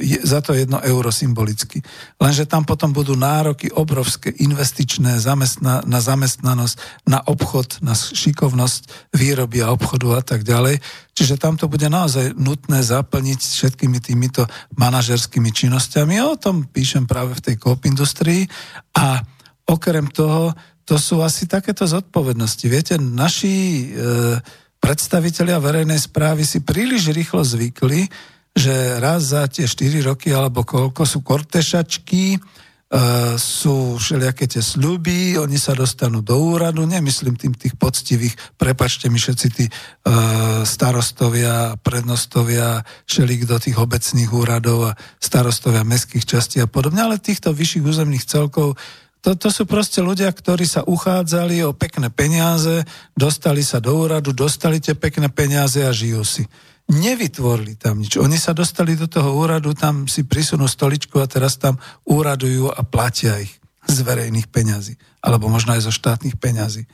[0.00, 1.84] e, za to jedno euro symbolicky.
[2.16, 9.60] Lenže tam potom budú nároky obrovské, investičné zamestna, na zamestnanosť, na obchod, na šikovnosť výroby
[9.60, 10.80] a obchodu a tak ďalej.
[11.12, 14.48] Čiže tam to bude naozaj nutné zaplniť všetkými týmito
[14.80, 16.16] manažerskými činnosťami.
[16.16, 18.48] Ja o tom píšem práve v tej kóp industrii
[18.96, 19.20] a
[19.68, 22.64] okrem toho, to sú asi takéto zodpovednosti.
[22.72, 24.38] Viete, naši e,
[24.86, 28.06] predstavitelia verejnej správy si príliš rýchlo zvykli,
[28.54, 32.38] že raz za tie 4 roky alebo koľko sú kortešačky, e,
[33.34, 39.18] sú všelijaké tie sľuby, oni sa dostanú do úradu, nemyslím tým tých poctivých, prepačte mi
[39.18, 39.72] všetci tí e,
[40.62, 47.50] starostovia, prednostovia, všelik do tých obecných úradov a starostovia mestských častí a podobne, ale týchto
[47.50, 48.78] vyšších územných celkov
[49.24, 52.86] to, to sú proste ľudia, ktorí sa uchádzali o pekné peniaze,
[53.16, 56.46] dostali sa do úradu, dostali tie pekné peniaze a žijú si.
[56.86, 58.14] Nevytvorili tam nič.
[58.22, 61.74] Oni sa dostali do toho úradu, tam si prisunú stoličku a teraz tam
[62.06, 63.58] úradujú a platia ich
[63.90, 64.94] z verejných peňazí.
[65.18, 66.86] Alebo možno aj zo štátnych peňazí.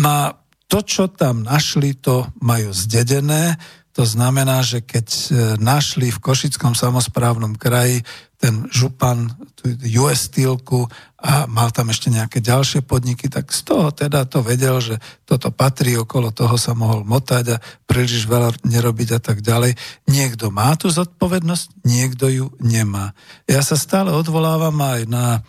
[0.00, 0.32] No
[0.66, 3.60] to, čo tam našli, to majú zdedené.
[3.96, 5.24] To znamená, že keď e,
[5.56, 8.04] našli v Košickom samozprávnom kraji
[8.36, 9.32] ten župan
[9.96, 10.84] US Steelku
[11.16, 15.48] a mal tam ešte nejaké ďalšie podniky, tak z toho teda to vedel, že toto
[15.48, 19.80] patrí, okolo toho sa mohol motať a príliš veľa nerobiť a tak ďalej.
[20.12, 23.16] Niekto má tú zodpovednosť, niekto ju nemá.
[23.48, 25.40] Ja sa stále odvolávam aj na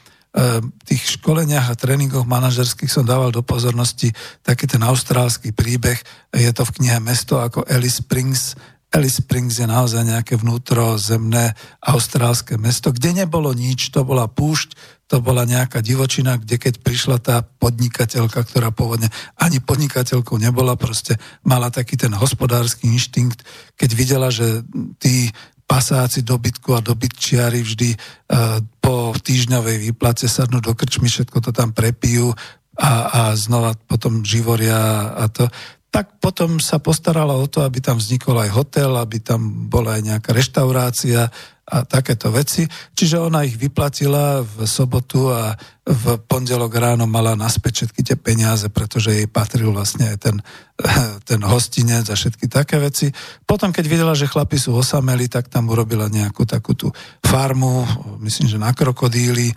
[0.85, 4.13] tých školeniach a tréningoch manažerských som dával do pozornosti
[4.45, 5.97] taký ten austrálsky príbeh.
[6.29, 8.53] Je to v knihe Mesto ako Alice Springs
[8.87, 11.51] Alice Springs je naozaj nejaké vnútrozemné
[11.83, 14.79] austrálske mesto, kde nebolo nič, to bola púšť,
[15.11, 21.19] to bola nejaká divočina, kde keď prišla tá podnikateľka, ktorá pôvodne ani podnikateľkou nebola, proste
[21.43, 23.43] mala taký ten hospodársky inštinkt,
[23.75, 24.63] keď videla, že
[25.03, 25.35] tí
[25.67, 31.75] pasáci dobytku a dobytčiari vždy uh, po týždňovej výplate sadnú do krčmy, všetko to tam
[31.75, 32.31] prepijú
[32.79, 35.51] a, a znova potom živoria a to
[35.87, 40.01] tak potom sa postarala o to, aby tam vznikol aj hotel, aby tam bola aj
[40.05, 41.31] nejaká reštaurácia
[41.67, 42.67] a takéto veci.
[42.93, 45.57] Čiže ona ich vyplatila v sobotu a
[45.87, 50.35] v pondelok ráno mala naspäť všetky tie peniaze, pretože jej patril vlastne aj ten,
[51.29, 53.07] ten hostinec a všetky také veci.
[53.47, 56.91] Potom, keď videla, že chlapi sú osameli, tak tam urobila nejakú takú tú
[57.23, 57.87] farmu,
[58.19, 59.55] myslím, že na krokodíly,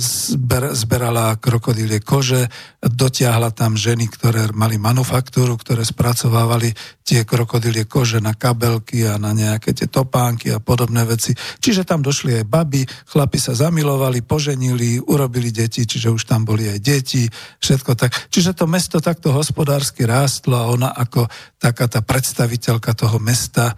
[0.00, 2.48] zber, zberala krokodílie kože,
[2.80, 6.72] dotiahla tam ženy, ktoré mali manufaktúru, ktoré spracovávali
[7.04, 11.36] tie krokodílie kože na kabelky a na nejaké tie topánky a podobné veci.
[11.36, 12.82] Čiže tam došli aj baby,
[13.12, 17.26] chlapi sa zamilovali, poženili, urobili deti, čiže už tam boli aj deti,
[17.60, 18.10] všetko tak.
[18.32, 21.26] Čiže to mesto takto hospodársky rástlo a ona ako
[21.60, 23.74] taká tá predstaviteľka toho mesta e,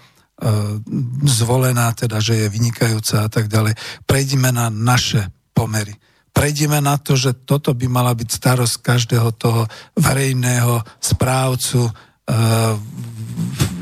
[1.26, 3.74] zvolená, teda, že je vynikajúca a tak ďalej.
[4.06, 5.94] Prejdime na naše pomery.
[6.32, 9.68] prejdeme na to, že toto by mala byť starosť každého toho
[10.00, 11.92] verejného správcu e,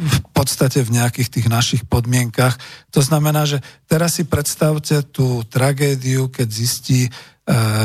[0.00, 2.58] v podstate v nejakých tých našich podmienkach.
[2.96, 7.06] To znamená, že teraz si predstavte tú tragédiu, keď zistí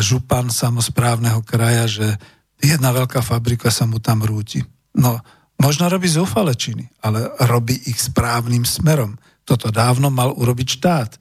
[0.01, 2.07] župan samozprávneho kraja, že
[2.61, 4.61] jedna veľká fabrika sa mu tam rúti.
[4.95, 5.19] No,
[5.57, 9.17] možno robí zúfale činy, ale robí ich správnym smerom.
[9.45, 11.11] Toto dávno mal urobiť štát.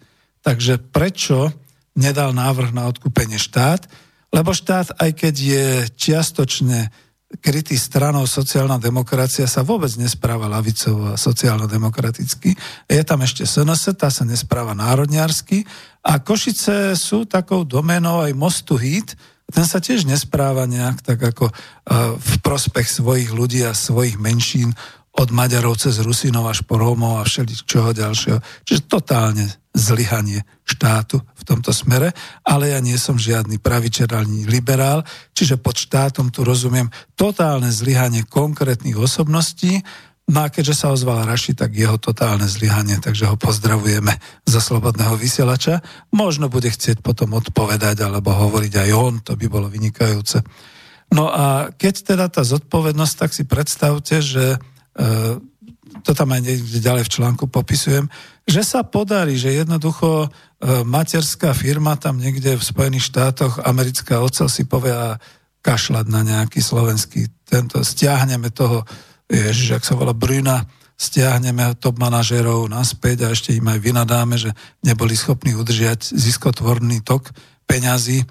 [0.45, 1.53] Takže prečo
[1.97, 3.89] nedal návrh na odkúpenie štát?
[4.35, 6.91] Lebo štát, aj keď je čiastočne
[7.40, 12.55] krytý stranou sociálna demokracia sa vôbec nespráva lavicovo a sociálno-demokraticky.
[12.86, 15.66] Je tam ešte SNS, tá sa nespráva národniarsky
[16.05, 21.52] a Košice sú takou domenou aj mostu hit, ten sa tiež nespráva nejak tak ako
[22.16, 24.72] v prospech svojich ľudí a svojich menšín
[25.14, 28.40] od Maďarov cez Rusinov až po Rómov a čoho ďalšieho.
[28.66, 29.46] Čiže totálne
[29.76, 35.05] zlyhanie štátu tomto smere, ale ja nie som žiadny pravičer ani liberál,
[35.37, 39.85] čiže pod štátom tu rozumiem totálne zlyhanie konkrétnych osobností,
[40.25, 44.09] No a keďže sa ozval Raši, tak jeho totálne zlyhanie, takže ho pozdravujeme
[44.49, 45.85] za slobodného vysielača.
[46.16, 50.41] Možno bude chcieť potom odpovedať alebo hovoriť aj on, to by bolo vynikajúce.
[51.12, 54.57] No a keď teda tá zodpovednosť, tak si predstavte, že
[54.95, 55.43] E,
[56.03, 58.11] to tam aj niekde ďalej v článku popisujem,
[58.47, 60.31] že sa podarí, že jednoducho
[60.65, 65.20] materská firma tam niekde v Spojených štátoch, americká ocel si povie a
[65.61, 68.85] kašľať na nejaký slovenský, tento, stiahneme toho,
[69.28, 70.65] ježiš, ak sa volá Bruna,
[70.97, 77.28] stiahneme top manažérov naspäť a ešte im aj vynadáme, že neboli schopní udržiať ziskotvorný tok
[77.69, 78.24] peňazí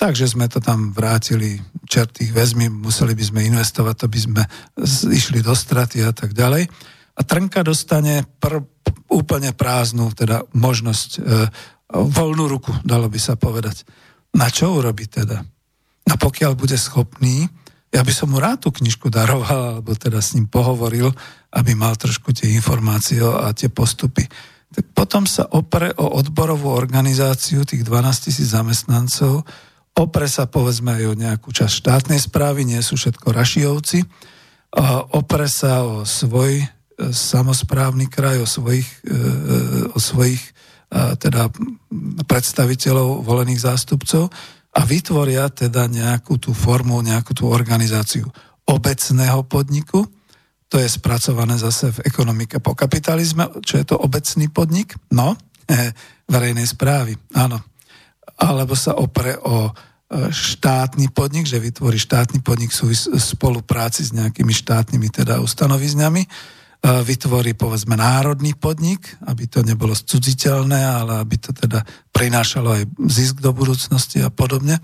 [0.00, 4.42] Takže sme to tam vrátili, čertých väzmi, museli by sme investovať, to by sme
[5.12, 6.72] išli do straty a tak ďalej.
[7.12, 8.64] A Trnka dostane pr-
[9.12, 11.20] úplne prázdnu teda možnosť, e,
[11.90, 13.82] voľnú ruku, dalo by sa povedať.
[14.34, 15.42] Na čo urobí teda?
[16.10, 17.46] A pokiaľ bude schopný,
[17.90, 21.10] ja by som mu rád tú knižku daroval, alebo teda s ním pohovoril,
[21.50, 24.22] aby mal trošku tie informácie a tie postupy.
[24.70, 29.42] Tak potom sa opre o odborovú organizáciu tých 12 tisíc zamestnancov,
[29.98, 34.06] opre sa povedzme aj o nejakú časť štátnej správy, nie sú všetko rašijovci,
[35.10, 36.66] opre sa o svoj e,
[37.10, 40.38] samozprávny kraj, o svojich, e, o svojich
[40.90, 41.48] teda
[42.26, 44.26] predstaviteľov, volených zástupcov
[44.74, 48.26] a vytvoria teda nejakú tú formu, nejakú tú organizáciu
[48.66, 50.06] obecného podniku,
[50.70, 54.94] to je spracované zase v ekonomike po kapitalizme, čo je to obecný podnik?
[55.10, 55.34] No,
[56.30, 57.58] verejnej správy, áno.
[58.38, 59.74] Alebo sa opre o
[60.30, 66.22] štátny podnik, že vytvorí štátny podnik v spolupráci s nejakými štátnymi teda ustanovizňami,
[66.80, 73.44] vytvorí povedzme národný podnik, aby to nebolo cudziteľné, ale aby to teda prinášalo aj zisk
[73.44, 74.80] do budúcnosti a podobne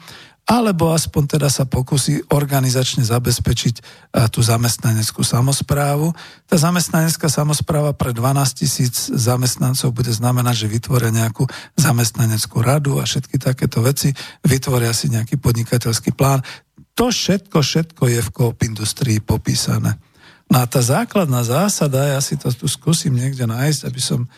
[0.46, 3.82] alebo aspoň teda sa pokusí organizačne zabezpečiť e,
[4.30, 6.14] tú zamestnaneckú samozprávu.
[6.46, 13.04] Tá zamestnanecká samozpráva pre 12 tisíc zamestnancov bude znamenať, že vytvoria nejakú zamestnaneckú radu a
[13.10, 14.14] všetky takéto veci,
[14.46, 16.46] vytvoria si nejaký podnikateľský plán.
[16.94, 19.98] To všetko, všetko je v Coop Industrii popísané.
[20.46, 24.28] No a tá základná zásada, ja si to tu skúsim niekde nájsť, aby som e,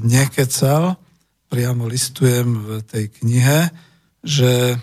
[0.00, 0.96] nekecal,
[1.52, 3.68] priamo listujem v tej knihe,
[4.24, 4.80] že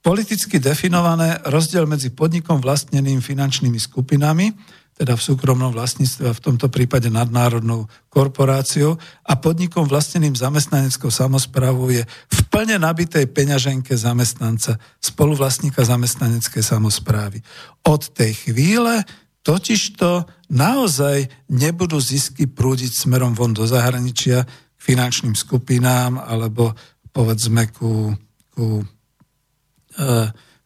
[0.00, 4.52] politicky definované rozdiel medzi podnikom vlastneným finančnými skupinami,
[4.94, 8.94] teda v súkromnom vlastníctve a v tomto prípade nadnárodnou korporáciou
[9.26, 17.42] a podnikom vlastneným zamestnaneckou samozprávou je v plne nabitej peňaženke zamestnanca, spoluvlastníka zamestnaneckej samozprávy.
[17.82, 19.02] Od tej chvíle
[19.44, 26.72] totižto naozaj nebudú zisky prúdiť smerom von do zahraničia k finančným skupinám alebo
[27.12, 28.16] povedzme ku,
[28.50, 28.82] ku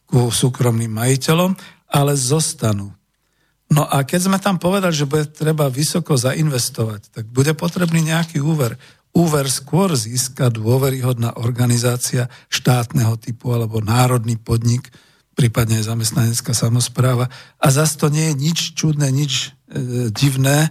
[0.09, 1.53] ku súkromným majiteľom,
[1.93, 2.89] ale zostanú.
[3.69, 8.41] No a keď sme tam povedali, že bude treba vysoko zainvestovať, tak bude potrebný nejaký
[8.41, 8.81] úver.
[9.13, 14.89] Úver skôr získa dôveryhodná organizácia štátneho typu alebo národný podnik,
[15.39, 17.31] prípadne zamestnanecká samozpráva.
[17.63, 20.67] A zase to nie je nič čudné, nič e, divné.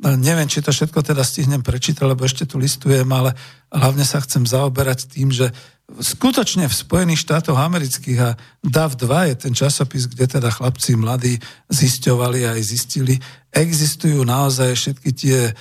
[0.00, 3.32] Neviem, či to všetko teda stihnem prečítať, lebo ešte tu listujem, ale
[3.72, 5.52] hlavne sa chcem zaoberať tým, že
[5.98, 8.30] skutočne v Spojených štátoch amerických a
[8.64, 11.40] DAV2 je ten časopis, kde teda chlapci mladí
[11.72, 13.16] zisťovali a aj zistili,
[13.52, 15.52] existujú naozaj všetky tie e,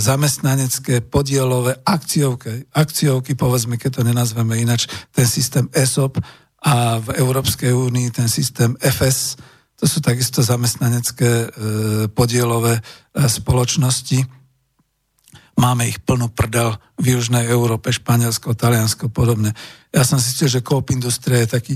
[0.00, 6.18] zamestnanecké podielové akciovky, akciovky, povedzme, keď to nenazveme inač, ten systém ESOP
[6.58, 9.38] a v Európskej únii ten systém FS,
[9.78, 11.46] to sú takisto zamestnanecké e,
[12.10, 12.82] podielové e,
[13.30, 14.26] spoločnosti.
[15.54, 19.54] Máme ich plnú prdel v Južnej Európe, Španielsko, Taliansko, podobne.
[19.94, 21.74] Ja som si že Coop Industria je taký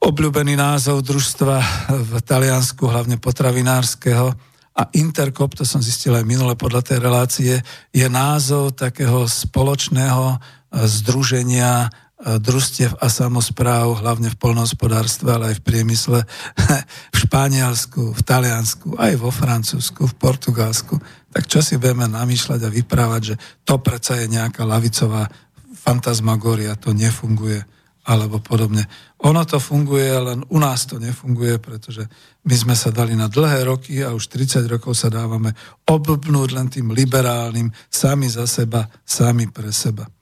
[0.00, 1.56] obľúbený názov družstva
[1.92, 4.32] v Taliansku, hlavne potravinárskeho.
[4.78, 7.54] A Intercop, to som zistil aj minule podľa tej relácie,
[7.90, 10.38] je názov takého spoločného
[10.70, 16.20] združenia družstiev a samozpráv, hlavne v polnohospodárstve, ale aj v priemysle,
[17.14, 20.98] v Španielsku, v Taliansku, aj vo Francúzsku, v Portugalsku.
[21.30, 25.30] Tak čo si budeme namýšľať a vyprávať, že to predsa je nejaká lavicová
[25.78, 27.62] fantasmagória, to nefunguje,
[28.02, 28.82] alebo podobne.
[29.22, 32.02] Ono to funguje, len u nás to nefunguje, pretože
[32.42, 35.54] my sme sa dali na dlhé roky a už 30 rokov sa dávame
[35.86, 40.17] obblbnúť len tým liberálnym, sami za seba, sami pre seba.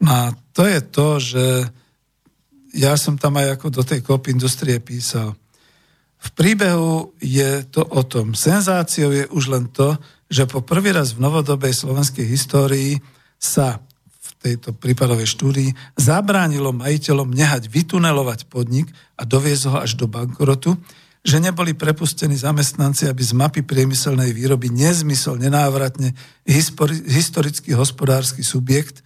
[0.00, 0.22] No a
[0.56, 1.44] to je to, že
[2.74, 5.34] ja som tam aj ako do tej kop industrie písal.
[6.20, 8.36] V príbehu je to o tom.
[8.36, 9.96] Senzáciou je už len to,
[10.30, 13.00] že po prvý raz v novodobej slovenskej histórii
[13.40, 13.80] sa
[14.20, 20.76] v tejto prípadovej štúdii zabránilo majiteľom nehať vytunelovať podnik a doviezť ho až do bankrotu,
[21.20, 26.16] že neboli prepustení zamestnanci, aby z mapy priemyselnej výroby nezmysel nenávratne
[27.08, 29.04] historický hospodársky subjekt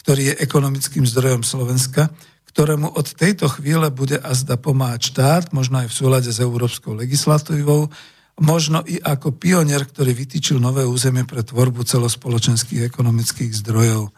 [0.00, 2.08] ktorý je ekonomickým zdrojom Slovenska,
[2.50, 7.92] ktorému od tejto chvíle bude azda pomáhať štát, možno aj v súlade s európskou legislatívou,
[8.40, 14.10] možno i ako pionier, ktorý vytýčil nové územie pre tvorbu celospoločenských ekonomických zdrojov.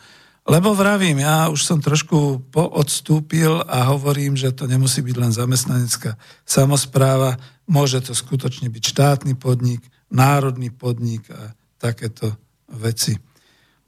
[0.42, 6.18] Lebo vravím, ja už som trošku poodstúpil a hovorím, že to nemusí byť len zamestnanecká
[6.42, 7.38] samozpráva,
[7.70, 12.34] môže to skutočne byť štátny podnik, národný podnik a takéto
[12.74, 13.14] veci.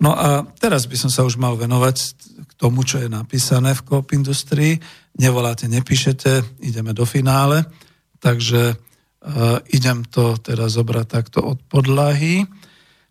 [0.02, 1.96] No a teraz by som sa už mal venovať
[2.44, 4.78] k tomu, čo je napísané v Coop Industrii.
[5.18, 7.62] Nevoláte, nepíšete, ideme do finále.
[8.18, 12.42] Takže uh, idem to teraz zobrať takto od podlahy.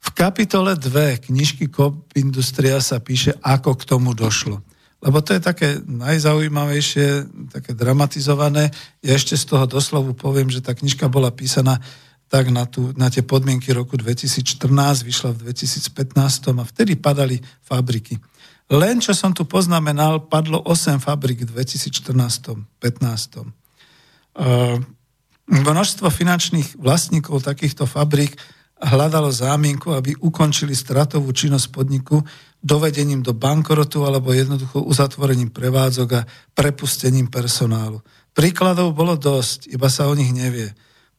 [0.03, 4.59] V kapitole 2 knižky Coop Industria sa píše, ako k tomu došlo.
[5.03, 7.07] Lebo to je také najzaujímavejšie,
[7.51, 8.71] také dramatizované.
[9.03, 11.79] Ja ešte z toho doslovu poviem, že tá knižka bola písaná
[12.33, 14.65] tak na, tú, na tie podmienky roku 2014,
[15.05, 18.17] vyšla v 2015 a vtedy padali fabriky.
[18.73, 22.57] Len čo som tu poznamenal, padlo 8 fabrik v 2014-15.
[24.33, 24.81] Uh,
[25.45, 28.33] množstvo finančných vlastníkov takýchto fabrik
[28.81, 32.17] hľadalo zámienku, aby ukončili stratovú činnosť podniku
[32.65, 36.25] dovedením do bankrotu alebo jednoducho uzatvorením prevádzok a
[36.57, 38.01] prepustením personálu.
[38.33, 40.73] Príkladov bolo dosť, iba sa o nich nevie.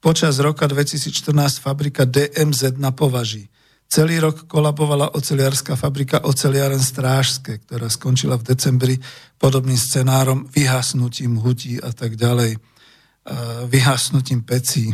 [0.05, 3.49] Počas roka 2014 fabrika DMZ na Považí.
[3.89, 9.01] Celý rok kolabovala oceliarská fabrika Oceliaren Strážske, ktorá skončila v decembri
[9.41, 12.61] podobným scenárom vyhasnutím hutí a tak ďalej,
[13.73, 14.93] vyhasnutím pecí.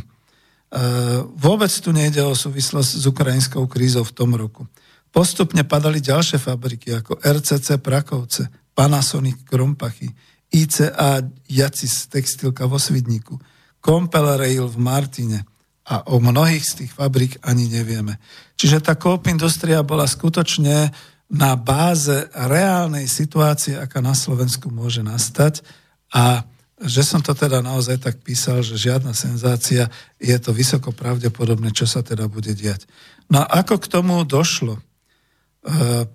[1.43, 4.71] Vôbec tu nejde o súvislosť s ukrajinskou krízou v tom roku.
[5.11, 8.47] Postupne padali ďalšie fabriky ako RCC Prakovce,
[8.79, 10.07] Panasonic Krompachy,
[10.55, 11.19] ICA
[11.51, 13.35] Jacis Textilka vo Svidníku–
[13.81, 15.45] Compel Rail v Martine
[15.91, 18.21] a o mnohých z tých fabrik ani nevieme.
[18.55, 20.93] Čiže tá Coop Industria bola skutočne
[21.31, 25.63] na báze reálnej situácie, aká na Slovensku môže nastať
[26.11, 26.43] a
[26.81, 31.85] že som to teda naozaj tak písal, že žiadna senzácia, je to vysoko pravdepodobné, čo
[31.85, 32.89] sa teda bude diať.
[33.29, 34.81] No a ako k tomu došlo?
[34.81, 34.83] E,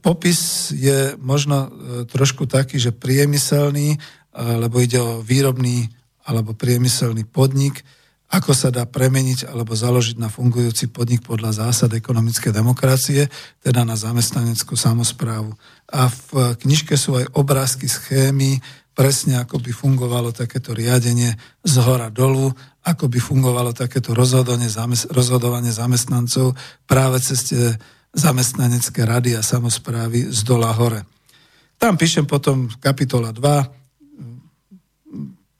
[0.01, 1.69] popis je možno e,
[2.09, 3.97] trošku taký, že priemyselný, e,
[4.33, 5.85] lebo ide o výrobný
[6.25, 7.85] alebo priemyselný podnik,
[8.33, 13.29] ako sa dá premeniť alebo založiť na fungujúci podnik podľa zásad ekonomické demokracie,
[13.61, 15.53] teda na zamestnaneckú samozprávu.
[15.93, 18.59] A v knižke sú aj obrázky, schémy,
[18.97, 22.49] presne ako by fungovalo takéto riadenie z hora dolu,
[22.81, 24.71] ako by fungovalo takéto rozhodovanie,
[25.13, 26.57] rozhodovanie zamestnancov
[26.89, 27.65] práve cez tie
[28.15, 31.03] zamestnanecké rady a samozprávy z dola hore.
[31.75, 33.84] Tam píšem potom kapitola 2,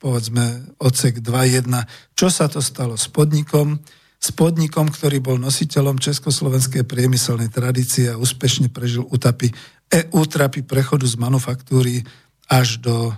[0.06, 1.66] povedzme odsek 2.1,
[2.14, 3.82] čo sa to stalo s podnikom,
[4.22, 9.50] s podnikom, ktorý bol nositeľom československej priemyselnej tradície a úspešne prežil útapy,
[9.90, 12.06] e, útrapy prechodu z manufaktúry
[12.46, 13.14] až do e,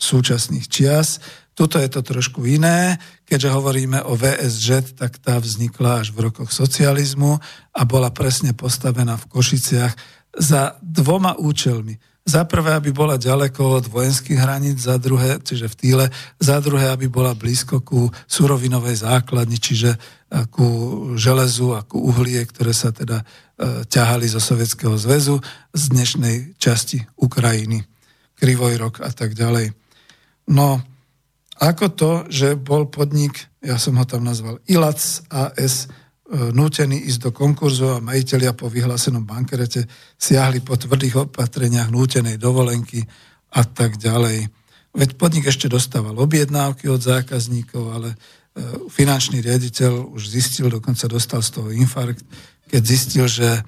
[0.00, 1.20] súčasných čias.
[1.52, 2.96] Tuto je to trošku iné,
[3.28, 7.36] keďže hovoríme o VSŽ, tak tá vznikla až v rokoch socializmu
[7.76, 9.92] a bola presne postavená v Košiciach
[10.40, 15.78] za dvoma účelmi za prvé, aby bola ďaleko od vojenských hraníc, za druhé, čiže v
[15.80, 16.06] Týle,
[16.36, 20.68] za druhé, aby bola blízko ku surovinovej základni, čiže eh, ku
[21.16, 25.40] železu a ku uhlie, ktoré sa teda e, ťahali zo Sovietskeho zväzu
[25.72, 27.88] z dnešnej časti Ukrajiny,
[28.36, 29.72] Krivojrok a tak ďalej.
[30.52, 30.84] No,
[31.58, 35.90] ako to, že bol podnik, ja som ho tam nazval ILAC AS,
[36.28, 39.88] nútení ísť do konkurzu a majiteľia po vyhlásenom bankerete
[40.20, 43.00] siahli po tvrdých opatreniach nútenej dovolenky
[43.56, 44.52] a tak ďalej.
[44.92, 48.08] Veď podnik ešte dostával objednávky od zákazníkov, ale
[48.92, 52.24] finančný riaditeľ už zistil, dokonca dostal z toho infarkt,
[52.68, 53.64] keď zistil, že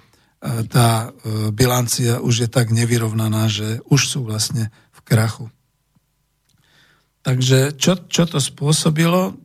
[0.69, 1.13] tá
[1.53, 5.47] bilancia už je tak nevyrovnaná, že už sú vlastne v krachu.
[7.21, 9.37] Takže čo, čo to spôsobilo?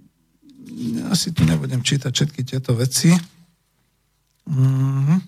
[1.11, 3.13] Asi tu nebudem čítať všetky tieto veci.
[4.45, 5.19] Mm-hmm.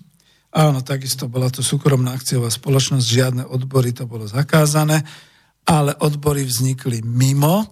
[0.48, 5.04] Áno, takisto bola to súkromná akciová spoločnosť, žiadne odbory, to bolo zakázané,
[5.68, 7.68] ale odbory vznikli mimo,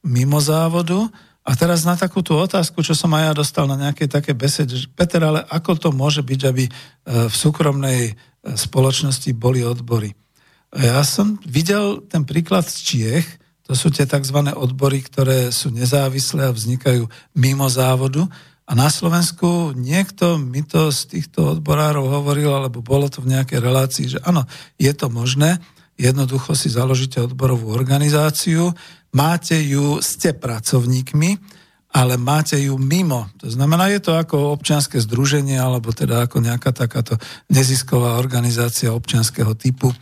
[0.00, 1.04] mimo závodu.
[1.46, 4.90] A teraz na takúto otázku, čo som aj ja dostal na nejakej také besede, že
[4.90, 6.70] Peter, ale ako to môže byť, aby e,
[7.30, 8.12] v súkromnej e,
[8.58, 10.10] spoločnosti boli odbory?
[10.74, 13.26] Ja som videl ten príklad z Čiech,
[13.66, 14.38] to sú tie tzv.
[14.54, 18.22] odbory, ktoré sú nezávislé a vznikajú mimo závodu.
[18.66, 23.58] A na Slovensku niekto mi to z týchto odborárov hovoril, alebo bolo to v nejakej
[23.58, 24.46] relácii, že áno,
[24.78, 25.58] je to možné,
[25.98, 28.70] jednoducho si založíte odborovú organizáciu,
[29.14, 31.38] máte ju, ste pracovníkmi,
[31.94, 33.30] ale máte ju mimo.
[33.40, 37.16] To znamená, je to ako občianske združenie, alebo teda ako nejaká takáto
[37.48, 39.94] nezisková organizácia občianského typu,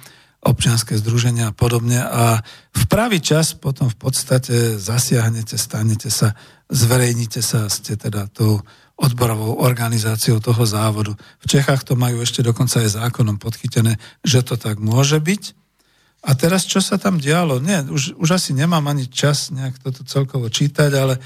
[0.45, 6.37] občianské združenia a podobne a v pravý čas potom v podstate zasiahnete, stanete sa,
[6.69, 8.61] zverejnite sa, ste teda tou
[8.95, 11.17] odborovou organizáciou toho závodu.
[11.43, 15.43] V Čechách to majú ešte dokonca aj zákonom podchytené, že to tak môže byť.
[16.25, 17.59] A teraz, čo sa tam dialo?
[17.61, 21.21] Nie, už, už asi nemám ani čas nejak toto celkovo čítať, ale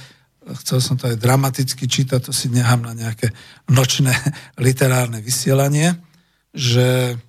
[0.64, 3.30] chcel som to aj dramaticky čítať, to si nechám na nejaké
[3.68, 4.16] nočné
[4.64, 5.92] literárne vysielanie,
[6.56, 7.20] že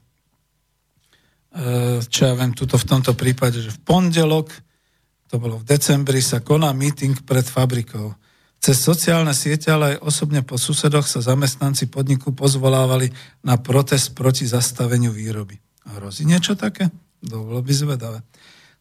[2.07, 4.48] čo ja viem, tuto v tomto prípade, že v pondelok,
[5.27, 8.15] to bolo v decembri, sa koná meeting pred fabrikou.
[8.60, 13.07] Cez sociálne siete, ale aj osobne po susedoch sa zamestnanci podniku pozvolávali
[13.44, 15.56] na protest proti zastaveniu výroby.
[15.95, 16.91] Hrozí niečo také?
[17.23, 18.19] Dovolo by zvedavé.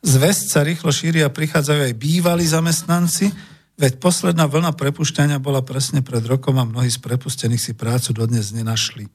[0.03, 3.31] Zväzť sa rýchlo šíri a prichádzajú aj bývalí zamestnanci,
[3.79, 8.51] veď posledná vlna prepušťania bola presne pred rokom a mnohí z prepustených si prácu dodnes
[8.55, 9.11] nenašli.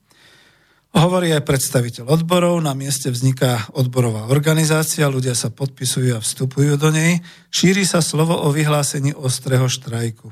[0.93, 6.93] Hovorí aj predstaviteľ odborov, na mieste vzniká odborová organizácia, ľudia sa podpisujú a vstupujú do
[6.93, 7.17] nej,
[7.49, 10.29] šíri sa slovo o vyhlásení ostrého štrajku.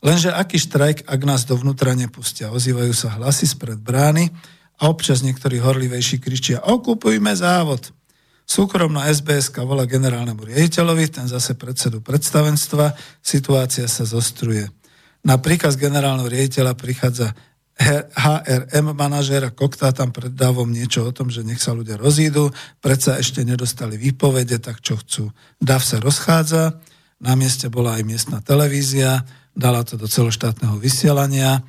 [0.00, 2.54] Lenže aký štrajk, ak nás dovnútra nepustia?
[2.54, 4.30] Ozývajú sa hlasy spred brány
[4.78, 7.90] a občas niektorí horlivejší kričia okupujme závod.
[8.46, 14.70] Súkromná SBS volá generálnemu riaditeľovi, ten zase predsedu predstavenstva, situácia sa zostruje.
[15.26, 17.34] Na príkaz generálneho riaditeľa prichádza
[17.80, 22.52] HRM manažéra Kokta tam pred dávom niečo o tom, že nech sa ľudia rozídu,
[22.84, 25.32] predsa ešte nedostali výpovede, tak čo chcú.
[25.56, 26.76] DAV sa rozchádza,
[27.24, 29.24] na mieste bola aj miestna televízia,
[29.56, 31.64] dala to do celoštátneho vysielania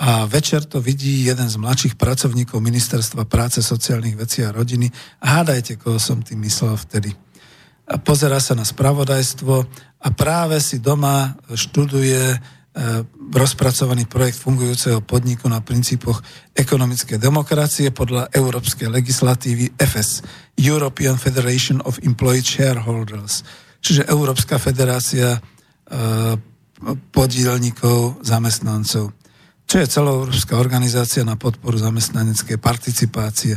[0.00, 4.88] a večer to vidí jeden z mladších pracovníkov Ministerstva práce, sociálnych vecí a rodiny.
[5.20, 7.12] A hádajte, koho som tým myslel vtedy.
[7.84, 9.54] A pozera sa na spravodajstvo
[10.00, 12.40] a práve si doma študuje
[13.30, 16.24] rozpracovaný projekt fungujúceho podniku na princípoch
[16.56, 20.24] ekonomickej demokracie podľa európskej legislatívy FS,
[20.56, 23.44] European Federation of Employed Shareholders,
[23.84, 25.40] čiže Európska federácia e,
[27.12, 29.12] podielnikov zamestnancov,
[29.68, 33.54] čo je celoeurópska organizácia na podporu zamestnaneckej participácie.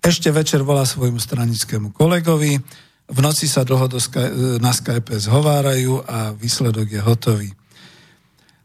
[0.00, 2.56] Ešte večer volá svojmu stranickému kolegovi,
[3.10, 3.90] v noci sa dlho
[4.62, 7.50] na Skype zhovárajú a výsledok je hotový.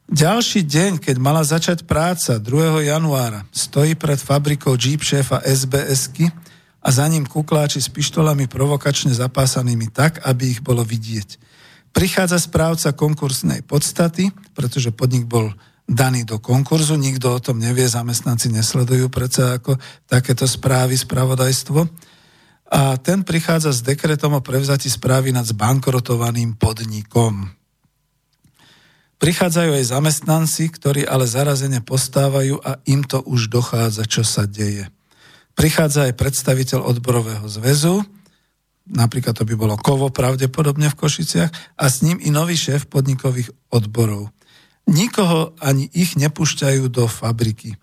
[0.05, 2.85] Ďalší deň, keď mala začať práca 2.
[2.85, 6.29] januára, stojí pred fabrikou Jeep šéfa SBSky
[6.77, 11.41] a za ním kukláči s pištolami provokačne zapásanými tak, aby ich bolo vidieť.
[11.89, 15.49] Prichádza správca konkursnej podstaty, pretože podnik bol
[15.89, 21.81] daný do konkurzu, nikto o tom nevie, zamestnanci nesledujú predsa ako takéto správy, spravodajstvo.
[22.77, 27.64] A ten prichádza s dekretom o prevzati správy nad zbankrotovaným podnikom.
[29.25, 34.85] Prichádzajú aj zamestnanci, ktorí ale zarazene postávajú a im to už dochádza, čo sa deje.
[35.57, 38.05] Prichádza aj predstaviteľ odborového zväzu,
[38.85, 43.49] napríklad to by bolo Kovo pravdepodobne v Košiciach, a s ním i nový šéf podnikových
[43.73, 44.29] odborov.
[44.85, 47.73] Nikoho ani ich nepúšťajú do fabriky.
[47.73, 47.77] E,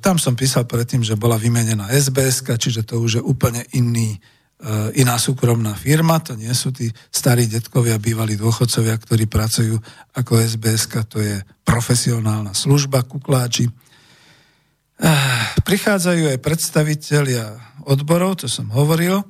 [0.00, 4.16] tam som písal predtým, že bola vymenená SBS, čiže to už je úplne iný
[4.96, 9.76] iná súkromná firma, to nie sú tí starí detkovia, bývalí dôchodcovia, ktorí pracujú
[10.16, 11.36] ako SBS, to je
[11.68, 13.68] profesionálna služba, kukláči.
[13.68, 13.72] E,
[15.68, 17.44] prichádzajú aj predstavitelia
[17.84, 19.20] odborov, to som hovoril,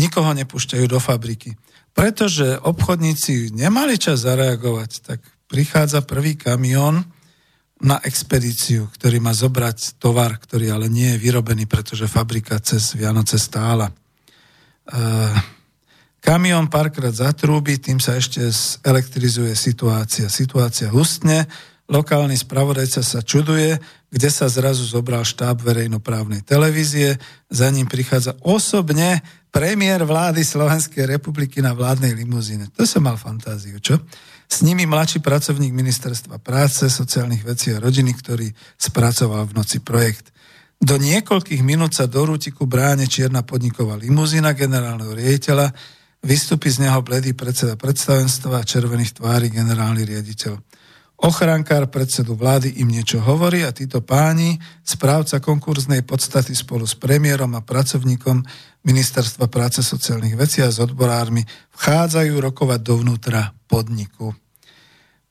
[0.00, 1.52] nikoho nepúšťajú do fabriky.
[1.92, 5.20] Pretože obchodníci nemali čas zareagovať, tak
[5.52, 7.04] prichádza prvý kamión,
[7.82, 13.42] na expedíciu, ktorý má zobrať tovar, ktorý ale nie je vyrobený, pretože fabrika cez Vianoce
[13.42, 13.90] stála.
[14.88, 15.00] E,
[16.18, 18.42] kamión párkrát zatrúbi, tým sa ešte
[18.82, 20.26] elektrizuje situácia.
[20.26, 21.46] Situácia hustne,
[21.90, 23.78] lokálny spravodajca sa čuduje,
[24.12, 27.16] kde sa zrazu zobral štáb verejnoprávnej televízie,
[27.48, 32.72] za ním prichádza osobne premiér vlády Slovenskej republiky na vládnej limuzíne.
[32.76, 34.00] To som mal fantáziu, čo?
[34.48, 40.28] S nimi mladší pracovník ministerstva práce, sociálnych vecí a rodiny, ktorý spracoval v noci projekt.
[40.82, 45.70] Do niekoľkých minút sa do rútiku bráne čierna podniková limuzína generálneho riaditeľa,
[46.26, 50.58] vystupí z neho bledý predseda predstavenstva a červených tvári generálny riaditeľ.
[51.22, 57.54] Ochrankár predsedu vlády im niečo hovorí a títo páni, správca konkurznej podstaty spolu s premiérom
[57.54, 58.42] a pracovníkom
[58.82, 61.46] Ministerstva práce sociálnych vecí a s odborármi
[61.78, 64.34] vchádzajú rokovať dovnútra podniku.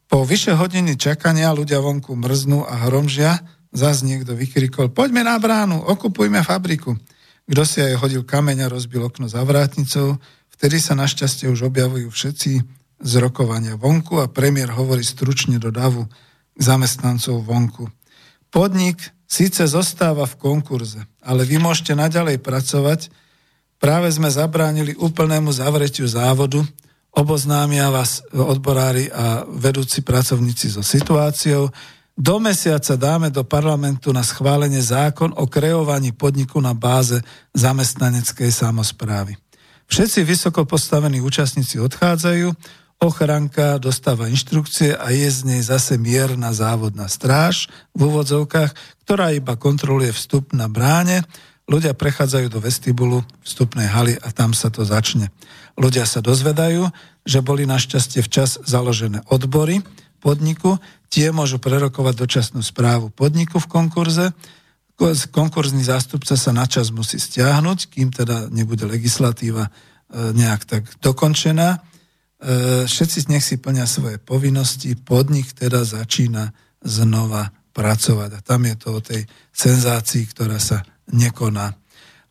[0.07, 5.80] Po vyše hodiny čakania ľudia vonku mrznú a hromžia, zás niekto vykrikol, poďme na bránu,
[5.80, 6.95] okupujme fabriku.
[7.48, 10.19] Kto si aj hodil kameň a rozbil okno za vrátnicou,
[10.53, 12.52] vtedy sa našťastie už objavujú všetci
[13.02, 16.06] z rokovania vonku a premiér hovorí stručne do davu
[16.56, 17.89] zamestnancov vonku.
[18.53, 23.10] Podnik síce zostáva v konkurze, ale vy môžete naďalej pracovať.
[23.81, 26.61] Práve sme zabránili úplnému zavretiu závodu,
[27.11, 31.73] oboznámia vás odborári a vedúci pracovníci so situáciou.
[32.22, 37.18] Do mesiaca dáme do parlamentu na schválenie zákon o kreovaní podniku na báze
[37.57, 39.41] zamestnaneckej samozprávy.
[39.89, 42.53] Všetci vysoko postavení účastníci odchádzajú,
[43.02, 47.65] ochranka dostáva inštrukcie a je z nej zase mierna závodná stráž
[47.98, 48.69] v úvodzovkách,
[49.02, 51.26] ktorá iba kontroluje vstup na bráne.
[51.65, 55.34] Ľudia prechádzajú do vestibulu vstupnej haly a tam sa to začne.
[55.73, 56.85] Ľudia sa dozvedajú,
[57.26, 59.81] že boli našťastie včas založené odbory
[60.22, 60.77] podniku,
[61.10, 64.26] tie môžu prerokovať dočasnú správu podniku v konkurze,
[65.34, 69.72] konkurzný zástupca sa načas musí stiahnuť, kým teda nebude legislatíva e,
[70.14, 71.69] nejak tak dokončená.
[71.73, 71.80] E,
[72.85, 76.53] všetci nech si plňa svoje povinnosti, podnik teda začína
[76.85, 78.30] znova pracovať.
[78.38, 81.73] A tam je to o tej senzácii, ktorá sa nekoná.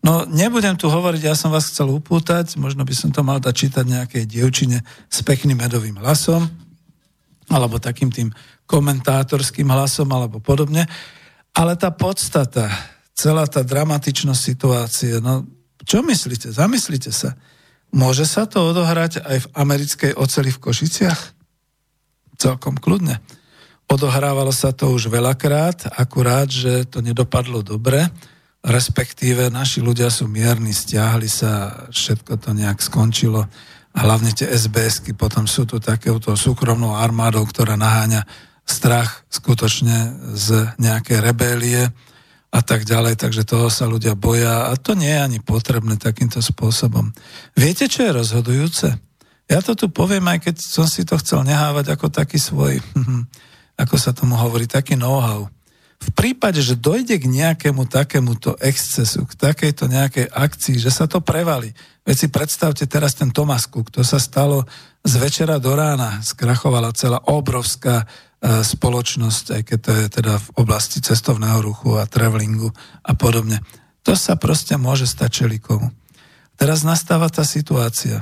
[0.01, 3.53] No nebudem tu hovoriť, ja som vás chcel upútať, možno by som to mal dať
[3.53, 4.81] čítať nejakej dievčine
[5.11, 6.49] s pekným medovým hlasom,
[7.51, 8.31] alebo takým tým
[8.65, 10.87] komentátorským hlasom, alebo podobne.
[11.51, 12.71] Ale tá podstata,
[13.11, 15.43] celá tá dramatičnosť situácie, no
[15.83, 16.49] čo myslíte?
[16.49, 17.35] Zamyslite sa.
[17.91, 21.21] Môže sa to odohrať aj v americkej oceli v Košiciach?
[22.39, 23.19] Celkom kľudne.
[23.91, 28.07] Odohrávalo sa to už veľakrát, akurát, že to nedopadlo dobre
[28.61, 33.49] respektíve naši ľudia sú mierni, stiahli sa, všetko to nejak skončilo
[33.91, 38.23] a hlavne tie SBSky potom sú tu takouto súkromnou armádou, ktorá naháňa
[38.63, 41.91] strach skutočne z nejakej rebélie
[42.51, 46.39] a tak ďalej, takže toho sa ľudia boja a to nie je ani potrebné takýmto
[46.39, 47.11] spôsobom.
[47.55, 48.87] Viete, čo je rozhodujúce?
[49.51, 52.79] Ja to tu poviem, aj keď som si to chcel nehávať ako taký svoj,
[53.83, 55.51] ako sa tomu hovorí, taký know-how
[56.01, 61.21] v prípade, že dojde k nejakému takémuto excesu, k takejto nejakej akcii, že sa to
[61.21, 61.77] prevali.
[62.01, 64.65] Veď si predstavte teraz ten Thomas Cook, to sa stalo
[65.05, 68.05] z večera do rána, skrachovala celá obrovská e,
[68.65, 72.73] spoločnosť, aj keď to je teda v oblasti cestovného ruchu a travelingu
[73.05, 73.61] a podobne.
[74.01, 75.93] To sa proste môže stať čelikomu.
[76.57, 78.17] Teraz nastáva tá situácia.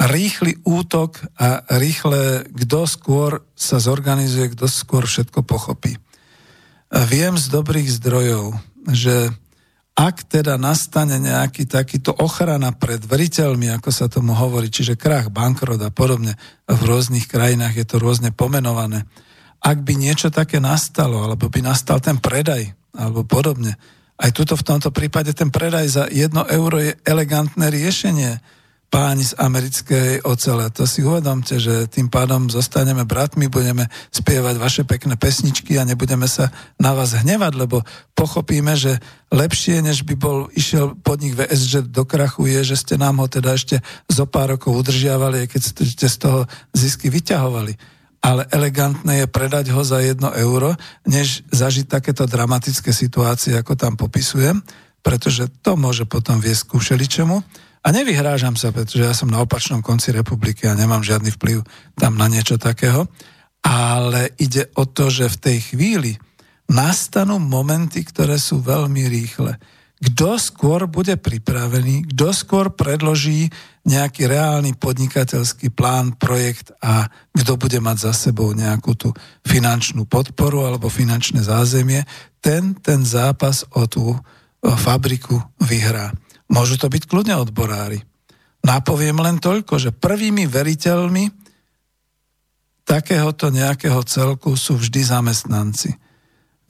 [0.00, 6.00] Rýchly útok a rýchle, kto skôr sa zorganizuje, kto skôr všetko pochopí.
[6.88, 8.56] Viem z dobrých zdrojov,
[8.88, 9.28] že
[10.00, 15.76] ak teda nastane nejaký takýto ochrana pred veriteľmi, ako sa tomu hovorí, čiže krach, bankrot
[15.84, 19.04] a podobne, v rôznych krajinách je to rôzne pomenované,
[19.60, 23.76] ak by niečo také nastalo, alebo by nastal ten predaj, alebo podobne,
[24.16, 28.40] aj tuto v tomto prípade ten predaj za jedno euro je elegantné riešenie
[28.90, 30.66] páni z americkej ocele.
[30.74, 36.26] To si uvedomte, že tým pádom zostaneme bratmi, budeme spievať vaše pekné pesničky a nebudeme
[36.26, 37.86] sa na vás hnevať, lebo
[38.18, 38.98] pochopíme, že
[39.30, 43.30] lepšie, než by bol išiel podnik VS, že do krachu je, že ste nám ho
[43.30, 43.78] teda ešte
[44.10, 47.78] zo pár rokov udržiavali, keď ste z toho zisky vyťahovali.
[48.20, 50.74] Ale elegantné je predať ho za jedno euro,
[51.06, 54.60] než zažiť takéto dramatické situácie, ako tam popisujem,
[55.00, 57.69] pretože to môže potom viesť ku všeličemu.
[57.80, 61.64] A nevyhrážam sa, pretože ja som na opačnom konci republiky a nemám žiadny vplyv
[61.96, 63.08] tam na niečo takého.
[63.64, 66.12] Ale ide o to, že v tej chvíli
[66.68, 69.56] nastanú momenty, ktoré sú veľmi rýchle.
[70.00, 73.52] kto skôr bude pripravený, kto skôr predloží
[73.84, 77.04] nejaký reálny podnikateľský plán, projekt a
[77.36, 79.12] kto bude mať za sebou nejakú tú
[79.44, 82.08] finančnú podporu alebo finančné zázemie,
[82.40, 84.16] ten ten zápas o tú
[84.64, 86.16] fabriku vyhrá.
[86.50, 88.02] Môžu to byť kľudne odborári.
[88.60, 91.30] Napoviem len toľko, že prvými veriteľmi
[92.84, 96.10] takéhoto nejakého celku sú vždy zamestnanci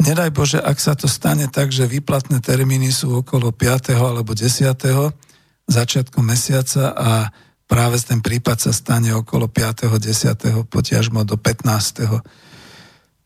[0.00, 3.92] Nedaj Bože, ak sa to stane tak, že výplatné termíny sú okolo 5.
[4.00, 4.72] alebo 10.
[5.68, 7.28] začiatku mesiaca a
[7.68, 9.92] práve ten prípad sa stane okolo 5.
[9.92, 10.72] 10.
[10.72, 12.16] potiažmo do 15.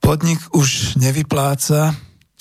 [0.03, 1.95] Podnik už nevypláca,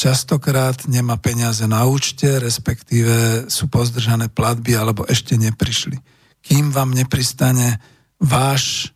[0.04, 5.96] častokrát nemá peniaze na účte, respektíve sú pozdržané platby alebo ešte neprišli.
[6.44, 7.80] Kým vám nepristane
[8.20, 8.92] váš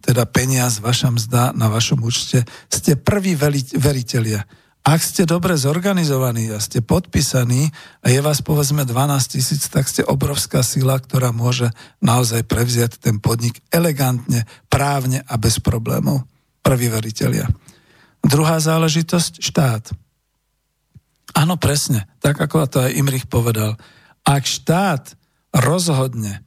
[0.00, 3.36] teda peniaz, vaša mzda na vašom účte, ste prví
[3.76, 4.48] veriteľia
[4.80, 7.68] ak ste dobre zorganizovaní a ste podpísaní
[8.00, 11.68] a je vás povedzme 12 tisíc, tak ste obrovská sila, ktorá môže
[12.00, 16.24] naozaj prevziať ten podnik elegantne, právne a bez problémov.
[16.64, 17.52] Prví veriteľia.
[18.24, 19.92] Druhá záležitosť, štát.
[21.34, 23.78] Áno, presne, tak ako to aj Imrich povedal.
[24.26, 25.14] Ak štát
[25.54, 26.44] rozhodne,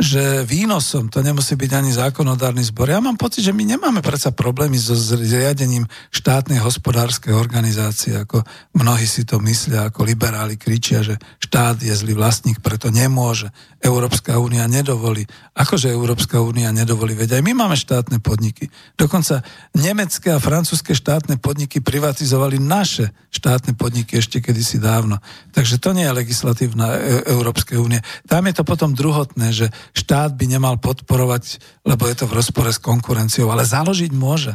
[0.00, 2.88] že výnosom to nemusí byť ani zákonodárny zbor.
[2.88, 8.40] Ja mám pocit, že my nemáme predsa problémy so zriadením štátnej hospodárskej organizácie, ako
[8.72, 13.52] mnohí si to myslia, ako liberáli kričia, že štát je zlý vlastník, preto nemôže.
[13.82, 15.26] Európska únia nedovolí.
[15.58, 17.18] Akože Európska únia nedovolí?
[17.18, 18.70] Veď aj my máme štátne podniky.
[18.94, 19.42] Dokonca
[19.74, 25.18] nemecké a francúzske štátne podniky privatizovali naše štátne podniky ešte kedysi dávno.
[25.50, 27.98] Takže to nie je legislatívna e- Európskej únie.
[28.30, 32.70] Tam je to potom druhotné, že štát by nemal podporovať, lebo je to v rozpore
[32.70, 34.54] s konkurenciou, ale založiť môže.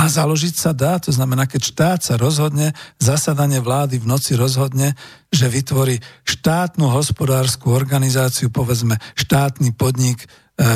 [0.00, 4.96] A založiť sa dá, to znamená, keď štát sa rozhodne, zasadanie vlády v noci rozhodne,
[5.28, 10.26] že vytvorí štátnu hospodárskú organizáciu, povedzme štátny podnik e,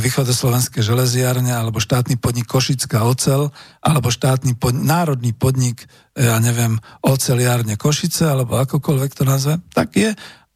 [0.05, 3.49] východoslovenské železiarne, alebo štátny podnik Košická ocel,
[3.81, 9.97] alebo štátny podnik, národný podnik, e, ja neviem, oceliárne Košice, alebo akokoľvek to nazve, tak
[9.97, 10.13] je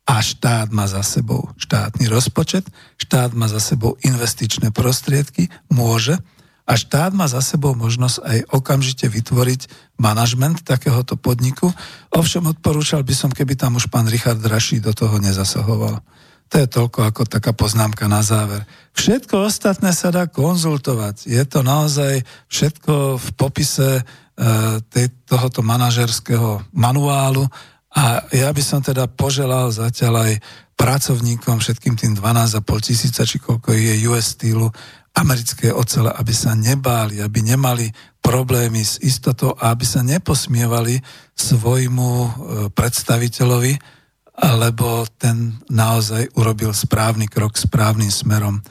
[0.09, 2.64] a štát má za sebou štátny rozpočet,
[2.97, 6.16] štát má za sebou investičné prostriedky, môže,
[6.68, 9.60] a štát má za sebou možnosť aj okamžite vytvoriť
[9.97, 11.72] manažment takéhoto podniku.
[12.12, 16.05] Ovšem odporúčal by som, keby tam už pán Richard Raší do toho nezasahoval.
[16.48, 18.68] To je toľko ako taká poznámka na záver.
[18.93, 21.24] Všetko ostatné sa dá konzultovať.
[21.24, 22.20] Je to naozaj
[22.52, 24.02] všetko v popise e,
[24.93, 27.48] tej, tohoto manažerského manuálu
[27.99, 30.33] a ja by som teda poželal zatiaľ aj
[30.79, 34.70] pracovníkom, všetkým tým 12,5 tisíca, či koľko je US Steelu,
[35.19, 37.91] americké ocele, aby sa nebáli, aby nemali
[38.23, 41.03] problémy s istotou a aby sa neposmievali
[41.35, 42.31] svojmu e,
[42.70, 43.75] predstaviteľovi,
[44.39, 48.62] lebo ten naozaj urobil správny krok správnym smerom.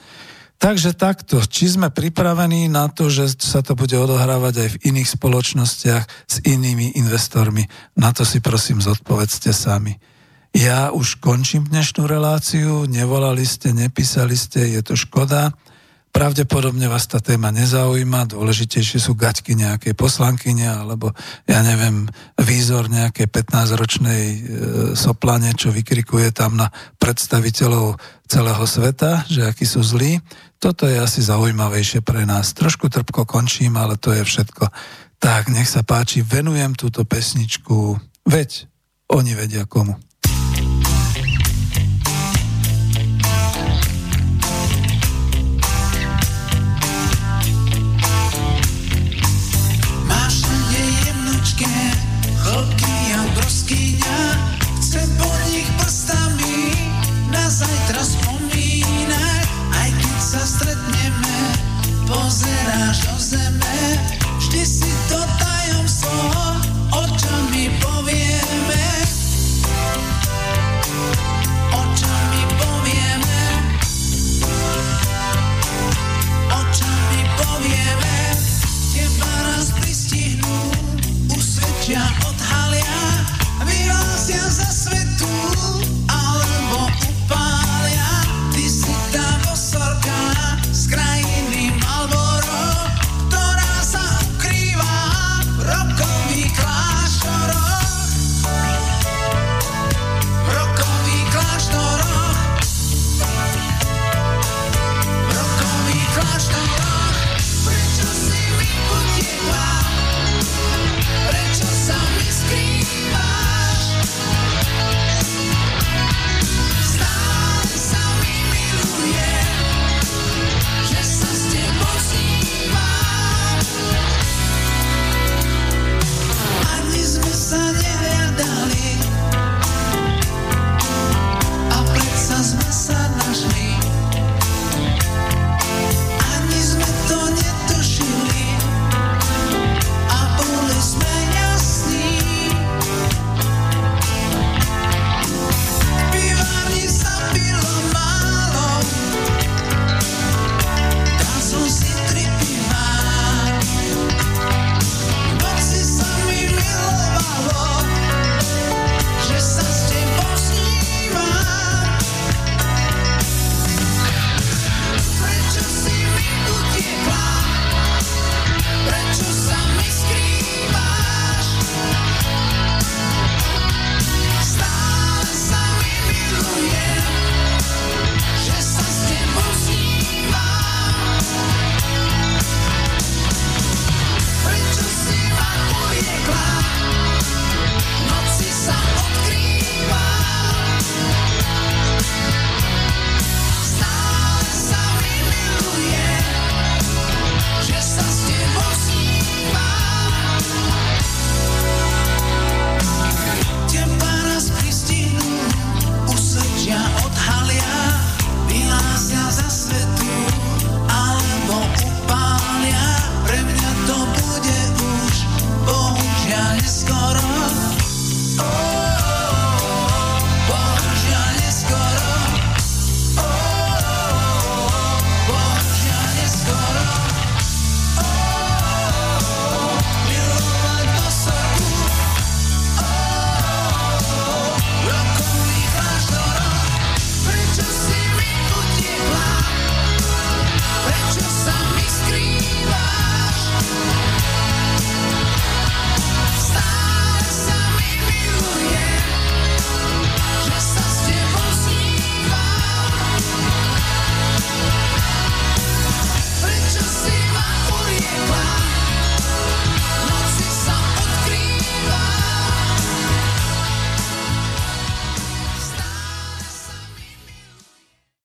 [0.58, 5.08] Takže takto, či sme pripravení na to, že sa to bude odohrávať aj v iných
[5.14, 7.62] spoločnostiach s inými investormi,
[7.94, 9.94] na to si prosím zodpovedzte sami.
[10.50, 15.54] Ja už končím dnešnú reláciu, nevolali ste, nepísali ste, je to škoda.
[16.08, 21.12] Pravdepodobne vás tá téma nezaujíma, dôležitejšie sú gaťky nejakej poslankyne, alebo
[21.44, 22.08] ja neviem,
[22.40, 24.38] výzor nejakej 15-ročnej e,
[24.96, 30.18] soplane, čo vykrikuje tam na predstaviteľov celého sveta, že akí sú zlí.
[30.58, 32.56] Toto je asi zaujímavejšie pre nás.
[32.56, 34.64] Trošku trpko končím, ale to je všetko.
[35.22, 38.66] Tak, nech sa páči, venujem túto pesničku, veď
[39.12, 39.94] oni vedia komu.